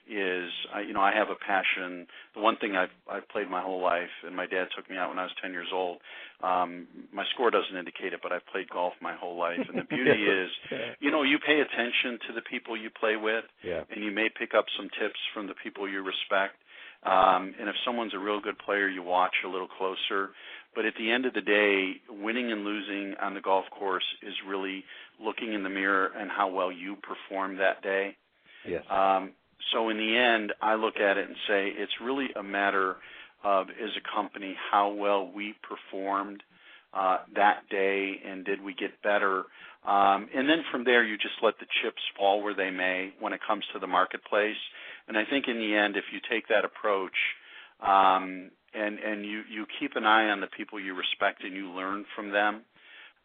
is 0.10 0.50
I, 0.74 0.82
you 0.82 0.94
know 0.94 1.02
I 1.02 1.12
have 1.14 1.30
a 1.30 1.36
passion. 1.36 2.08
The 2.36 2.42
one 2.42 2.58
thing 2.58 2.76
I've 2.76 2.94
I've 3.10 3.28
played 3.30 3.50
my 3.50 3.62
whole 3.62 3.82
life, 3.82 4.10
and 4.26 4.36
my 4.36 4.46
dad 4.46 4.68
took 4.76 4.90
me 4.90 4.98
out 4.98 5.10
when 5.10 5.20
I 5.20 5.24
was 5.24 5.32
10 5.42 5.52
years 5.52 5.68
old. 5.74 5.98
Um, 6.44 6.88
my 7.14 7.24
score 7.34 7.50
doesn't 7.50 7.76
indicate 7.76 8.14
it, 8.14 8.20
but 8.22 8.32
I've 8.32 8.46
played 8.52 8.70
golf 8.70 8.94
my 9.02 9.16
whole 9.16 9.38
life, 9.38 9.60
and 9.68 9.78
the 9.78 9.84
beauty 9.96 10.24
is, 10.24 10.50
you 11.00 11.10
know, 11.12 11.24
you 11.24 11.40
pay 11.40 11.60
attention 11.62 12.20
to 12.28 12.34
the 12.34 12.42
people 12.42 12.76
you 12.78 12.90
play 12.90 13.16
with, 13.16 13.46
Yeah. 13.64 13.82
and 13.90 14.04
you 14.04 14.12
may 14.12 14.28
pick 14.30 14.54
up 14.54 14.66
some 14.78 14.90
tips 15.00 15.20
from 15.34 15.48
the 15.48 15.56
people 15.64 15.88
you 15.90 16.04
respect. 16.04 16.56
Um, 17.04 17.54
and 17.60 17.70
if 17.70 17.76
someone's 17.86 18.14
a 18.16 18.20
real 18.20 18.42
good 18.42 18.58
player, 18.60 18.88
you 18.88 19.04
watch 19.04 19.36
a 19.46 19.48
little 19.48 19.68
closer. 19.68 20.32
But 20.76 20.86
at 20.86 20.94
the 20.98 21.10
end 21.12 21.26
of 21.26 21.34
the 21.34 21.42
day, 21.42 21.94
winning 22.10 22.52
and 22.52 22.64
losing 22.66 23.16
on 23.22 23.34
the 23.34 23.42
golf 23.42 23.66
course 23.72 24.04
is 24.24 24.34
really 24.48 24.84
looking 25.24 25.54
in 25.54 25.64
the 25.64 25.70
mirror 25.70 26.12
and 26.18 26.30
how 26.30 26.50
well 26.50 26.72
you 26.72 26.98
perform 26.98 27.58
that 27.58 27.82
day. 27.82 28.16
Yes. 28.68 28.84
Um, 28.90 29.32
so 29.74 29.90
in 29.90 29.98
the 29.98 30.16
end, 30.18 30.54
I 30.62 30.76
look 30.76 30.98
at 30.98 31.18
it 31.18 31.28
and 31.28 31.36
say 31.48 31.70
it's 31.76 31.92
really 32.04 32.28
a 32.36 32.44
matter 32.44 32.96
of, 33.44 33.68
as 33.70 33.92
a 33.98 34.16
company, 34.16 34.56
how 34.72 34.90
well 34.92 35.32
we 35.34 35.56
performed 35.62 36.42
uh, 36.94 37.18
that 37.36 37.68
day 37.70 38.16
and 38.26 38.46
did 38.46 38.62
we 38.62 38.74
get 38.74 39.02
better. 39.04 39.44
Um, 39.86 40.30
and 40.34 40.50
then 40.50 40.64
from 40.72 40.84
there, 40.84 41.04
you 41.04 41.18
just 41.18 41.36
let 41.44 41.60
the 41.60 41.68
chips 41.84 42.02
fall 42.18 42.42
where 42.42 42.56
they 42.56 42.72
may 42.72 43.14
when 43.20 43.34
it 43.34 43.40
comes 43.46 43.64
to 43.74 43.80
the 43.80 43.88
marketplace. 43.88 44.58
And 45.08 45.18
I 45.18 45.24
think 45.30 45.46
in 45.48 45.58
the 45.58 45.76
end, 45.76 45.96
if 45.98 46.06
you 46.12 46.20
take 46.30 46.48
that 46.48 46.66
approach, 46.66 47.14
um, 47.82 48.50
and 48.74 49.00
and 49.00 49.26
you 49.26 49.42
you 49.50 49.66
keep 49.80 49.96
an 49.96 50.06
eye 50.06 50.30
on 50.30 50.42
the 50.42 50.48
people 50.48 50.80
you 50.80 50.96
respect 50.96 51.44
and 51.44 51.54
you 51.54 51.70
learn 51.70 52.06
from 52.16 52.32
them, 52.32 52.62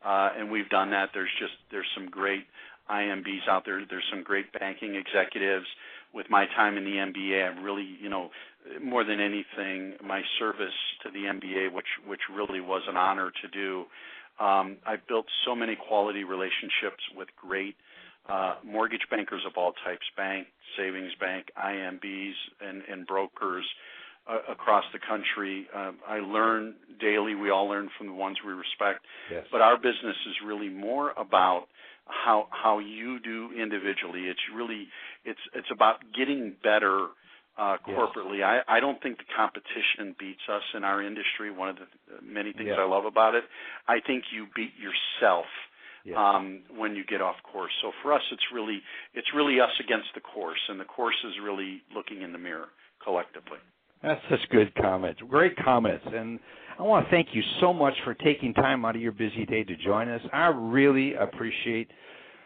uh, 0.05 0.31
and 0.37 0.51
we've 0.51 0.69
done 0.69 0.91
that. 0.91 1.11
There's 1.15 1.33
just 1.41 1.55
there's 1.71 1.89
some 1.95 2.09
great 2.11 2.45
IMBs 2.91 3.49
out 3.49 3.65
there. 3.65 3.83
There's 3.89 4.07
some 4.11 4.23
great 4.23 4.53
banking 4.53 4.95
executives. 4.95 5.67
With 6.12 6.27
my 6.28 6.47
time 6.57 6.77
in 6.77 6.85
the 6.85 6.97
MBA, 6.97 7.51
I'm 7.51 7.62
really 7.62 7.89
you 8.01 8.09
know 8.09 8.31
more 8.82 9.05
than 9.05 9.20
anything 9.20 9.95
my 10.05 10.23
service 10.39 10.74
to 11.05 11.11
the 11.11 11.20
MBA, 11.20 11.73
which 11.73 11.87
which 12.07 12.20
really 12.35 12.61
was 12.61 12.82
an 12.89 12.97
honor 12.97 13.31
to 13.43 13.49
do. 13.49 13.85
Um, 14.45 14.78
I've 14.87 15.07
built 15.07 15.27
so 15.45 15.55
many 15.55 15.77
quality 15.77 16.24
relationships 16.24 17.03
with 17.15 17.28
great 17.37 17.77
uh, 18.28 18.55
mortgage 18.65 19.03
bankers 19.11 19.43
of 19.47 19.53
all 19.57 19.73
types, 19.85 20.07
bank, 20.16 20.47
savings 20.77 21.12
bank, 21.20 21.47
IMBs, 21.62 22.32
and, 22.61 22.82
and 22.91 23.07
brokers 23.07 23.65
uh, 24.28 24.39
across 24.51 24.85
the 24.93 24.99
country. 24.99 25.66
Uh, 25.74 25.93
I 26.09 26.20
learn 26.20 26.74
daily. 27.01 27.35
We 27.35 27.51
all 27.51 27.69
learn 27.69 27.89
from 27.99 28.07
the 28.07 28.12
ones 28.12 28.39
we 28.47 28.53
respect. 28.53 29.05
Yes. 29.31 29.45
But 29.51 29.61
our 29.61 29.77
business 29.77 30.16
is 30.28 30.35
really 30.47 30.69
more 30.69 31.12
about 31.12 31.66
how 32.11 32.49
how 32.51 32.78
you 32.78 33.20
do 33.20 33.51
individually. 33.57 34.23
It's 34.28 34.41
really 34.55 34.89
it's 35.24 35.41
it's 35.55 35.69
about 35.73 35.97
getting 36.16 36.55
better 36.62 37.09
uh, 37.59 37.77
corporately. 37.87 38.39
Yes. 38.39 38.65
I, 38.69 38.77
I 38.77 38.81
don't 38.81 39.03
think 39.03 39.19
the 39.19 39.28
competition 39.37 40.16
beats 40.19 40.41
us 40.49 40.62
in 40.74 40.85
our 40.85 41.03
industry. 41.03 41.51
One 41.51 41.69
of 41.69 41.77
the 41.77 41.87
many 42.23 42.53
things 42.53 42.70
I 42.78 42.87
love 42.87 43.05
about 43.05 43.35
it, 43.35 43.45
I 43.89 44.01
think 44.07 44.24
you 44.32 44.47
beat 44.55 44.73
yourself 44.81 45.47
yes. 46.05 46.16
um, 46.19 46.62
when 46.74 46.97
you 46.97 47.05
get 47.05 47.20
off 47.20 47.37
course. 47.43 47.73
So 47.82 47.93
for 48.03 48.12
us, 48.12 48.23
it's 48.32 48.49
really 48.53 48.81
it's 49.15 49.28
really 49.35 49.61
us 49.61 49.73
against 49.85 50.09
the 50.15 50.20
course, 50.20 50.61
and 50.69 50.81
the 50.81 50.85
course 50.85 51.16
is 51.27 51.35
really 51.43 51.82
looking 51.95 52.23
in 52.23 52.32
the 52.32 52.39
mirror 52.39 52.69
collectively. 53.03 53.59
That's 54.03 54.20
such 54.31 54.49
good 54.51 54.74
comments. 54.77 55.20
Great 55.28 55.57
comments. 55.57 56.05
And 56.07 56.41
I 56.81 56.82
want 56.82 57.05
to 57.05 57.11
thank 57.11 57.28
you 57.35 57.43
so 57.61 57.74
much 57.74 57.93
for 58.05 58.15
taking 58.15 58.55
time 58.55 58.86
out 58.86 58.97
of 58.97 59.02
your 59.02 59.12
busy 59.12 59.44
day 59.44 59.65
to 59.65 59.77
join 59.77 60.09
us. 60.09 60.23
I 60.32 60.47
really 60.47 61.12
appreciate 61.12 61.90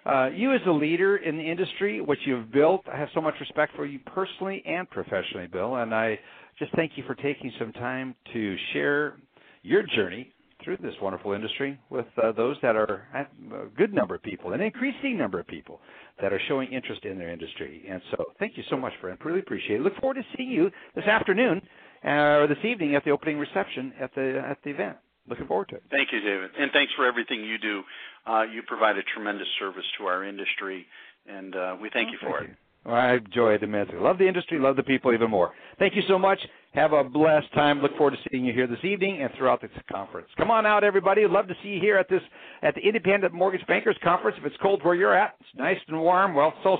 uh, 0.05 0.31
you 0.35 0.53
as 0.53 0.61
a 0.67 0.73
leader 0.73 1.19
in 1.19 1.37
the 1.37 1.43
industry, 1.45 2.01
what 2.01 2.19
you've 2.27 2.51
built. 2.51 2.83
I 2.93 2.99
have 2.99 3.11
so 3.15 3.21
much 3.21 3.35
respect 3.39 3.77
for 3.77 3.87
you 3.87 4.01
personally 4.01 4.61
and 4.67 4.91
professionally, 4.91 5.47
Bill. 5.47 5.77
And 5.77 5.95
I 5.95 6.19
just 6.59 6.75
thank 6.75 6.93
you 6.97 7.05
for 7.07 7.15
taking 7.15 7.53
some 7.61 7.73
time 7.75 8.17
to 8.33 8.57
share 8.73 9.19
your 9.63 9.85
journey 9.95 10.33
through 10.65 10.79
this 10.79 10.95
wonderful 11.01 11.33
industry 11.33 11.79
with 11.91 12.07
uh, 12.21 12.33
those 12.33 12.57
that 12.63 12.75
are 12.75 13.07
a 13.15 13.69
good 13.77 13.95
number 13.95 14.17
of 14.17 14.23
people, 14.25 14.53
an 14.53 14.61
increasing 14.61 15.17
number 15.17 15.39
of 15.39 15.47
people 15.47 15.81
that 16.21 16.33
are 16.33 16.41
showing 16.49 16.73
interest 16.73 17.05
in 17.05 17.19
their 17.19 17.31
industry. 17.31 17.85
And 17.89 18.03
so, 18.11 18.25
thank 18.41 18.57
you 18.57 18.65
so 18.69 18.77
much, 18.77 18.95
friend. 19.01 19.17
Really 19.25 19.41
appreciate 19.41 19.77
it. 19.77 19.83
Look 19.83 19.97
forward 20.01 20.15
to 20.15 20.25
seeing 20.37 20.51
you 20.51 20.73
this 20.97 21.05
afternoon 21.05 21.63
uh, 22.05 22.43
or 22.43 22.47
this 22.47 22.59
evening 22.65 22.95
at 22.95 23.05
the 23.05 23.11
opening 23.11 23.39
reception 23.39 23.93
at 24.01 24.15
the 24.15 24.43
at 24.49 24.59
the 24.65 24.71
event. 24.71 24.97
Looking 25.27 25.47
forward 25.47 25.71
to 25.71 25.77
it. 25.77 25.83
Thank 25.91 26.13
you, 26.13 26.21
David, 26.21 26.51
and 26.59 26.71
thanks 26.73 26.93
for 26.97 27.07
everything 27.07 27.43
you 27.45 27.57
do. 27.59 27.83
Uh, 28.27 28.43
you 28.43 28.63
provide 28.67 28.99
a 28.99 29.03
tremendous 29.15 29.49
service 29.59 29.85
to 29.99 30.05
our 30.05 30.25
industry, 30.25 30.87
and 31.27 31.57
uh, 31.57 31.77
we 31.81 31.89
thank 31.91 32.09
oh, 32.09 32.13
you 32.13 32.19
for 32.21 32.39
thank 32.39 32.51
it. 32.51 32.51
You. 32.51 32.57
Well, 32.85 32.95
I 32.95 33.15
enjoy 33.15 33.55
it 33.55 33.63
immensely. 33.63 33.97
Love 33.99 34.19
the 34.19 34.29
industry, 34.29 34.59
love 34.59 34.77
the 34.77 34.83
people 34.83 35.15
even 35.15 35.31
more. 35.31 35.53
Thank 35.79 35.97
you 35.97 36.03
so 36.07 36.19
much. 36.19 36.39
Have 36.75 36.93
a 36.93 37.03
blessed 37.03 37.53
time. 37.55 37.81
Look 37.81 37.97
forward 37.97 38.11
to 38.11 38.29
seeing 38.31 38.45
you 38.45 38.53
here 38.53 38.67
this 38.67 38.85
evening 38.85 39.23
and 39.23 39.31
throughout 39.39 39.63
this 39.63 39.71
conference. 39.91 40.29
Come 40.37 40.51
on 40.51 40.67
out, 40.67 40.85
everybody. 40.85 41.27
Love 41.27 41.49
to 41.49 41.55
see 41.63 41.71
you 41.71 41.81
here 41.81 41.97
at 41.97 42.09
this 42.11 42.21
at 42.63 42.75
the 42.75 42.83
Independent 42.83 43.33
Mortgage 43.33 43.67
Bankers 43.67 43.97
Conference. 44.03 44.37
If 44.39 44.45
it's 44.45 44.57
cold 44.61 44.85
where 44.85 44.95
you're 44.95 45.17
at, 45.17 45.37
it's 45.41 45.49
nice 45.57 45.79
and 45.89 45.99
warm. 45.99 46.35
Well, 46.35 46.53
so 46.63 46.77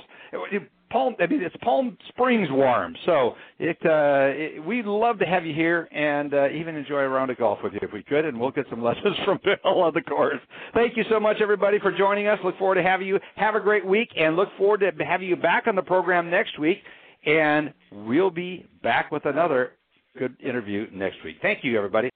Palm, 0.95 1.13
I 1.19 1.27
mean, 1.27 1.41
it's 1.41 1.55
Palm 1.57 1.97
Springs 2.07 2.47
warm, 2.49 2.95
so 3.05 3.33
it, 3.59 3.75
uh, 3.83 4.31
it 4.31 4.63
we'd 4.65 4.85
love 4.85 5.19
to 5.19 5.25
have 5.25 5.45
you 5.45 5.53
here 5.53 5.89
and 5.91 6.33
uh, 6.33 6.47
even 6.51 6.77
enjoy 6.77 6.99
a 6.99 7.09
round 7.09 7.29
of 7.29 7.37
golf 7.37 7.59
with 7.61 7.73
you 7.73 7.79
if 7.81 7.91
we 7.91 8.01
could, 8.01 8.23
and 8.23 8.39
we'll 8.39 8.51
get 8.51 8.65
some 8.69 8.81
lessons 8.89 9.17
from 9.25 9.37
Bill 9.43 9.81
on 9.81 9.91
the 9.93 9.99
course. 9.99 10.39
Thank 10.73 10.95
you 10.95 11.03
so 11.09 11.19
much, 11.19 11.41
everybody, 11.41 11.79
for 11.79 11.91
joining 11.91 12.27
us. 12.27 12.39
Look 12.45 12.57
forward 12.57 12.75
to 12.75 12.81
having 12.81 13.07
you. 13.07 13.19
Have 13.35 13.55
a 13.55 13.59
great 13.59 13.85
week, 13.85 14.07
and 14.15 14.37
look 14.37 14.47
forward 14.57 14.79
to 14.79 15.03
having 15.03 15.27
you 15.27 15.35
back 15.35 15.67
on 15.67 15.75
the 15.75 15.81
program 15.81 16.29
next 16.29 16.57
week. 16.57 16.77
And 17.25 17.73
we'll 17.91 18.31
be 18.31 18.65
back 18.81 19.11
with 19.11 19.25
another 19.25 19.73
good 20.17 20.37
interview 20.41 20.87
next 20.93 21.17
week. 21.25 21.39
Thank 21.41 21.65
you, 21.65 21.75
everybody. 21.77 22.09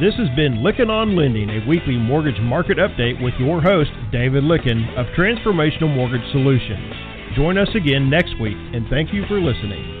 This 0.00 0.14
has 0.14 0.28
been 0.36 0.62
Lykken 0.62 0.88
on 0.88 1.16
Lending, 1.16 1.50
a 1.50 1.66
weekly 1.68 1.96
mortgage 1.96 2.40
market 2.42 2.78
update 2.78 3.20
with 3.20 3.34
your 3.40 3.60
host, 3.60 3.90
David 4.12 4.44
Lykken 4.44 4.96
of 4.96 5.06
Transformational 5.18 5.92
Mortgage 5.92 6.30
Solutions. 6.30 7.09
Join 7.34 7.58
us 7.58 7.68
again 7.74 8.10
next 8.10 8.38
week, 8.40 8.56
and 8.56 8.86
thank 8.88 9.12
you 9.12 9.24
for 9.26 9.40
listening. 9.40 9.99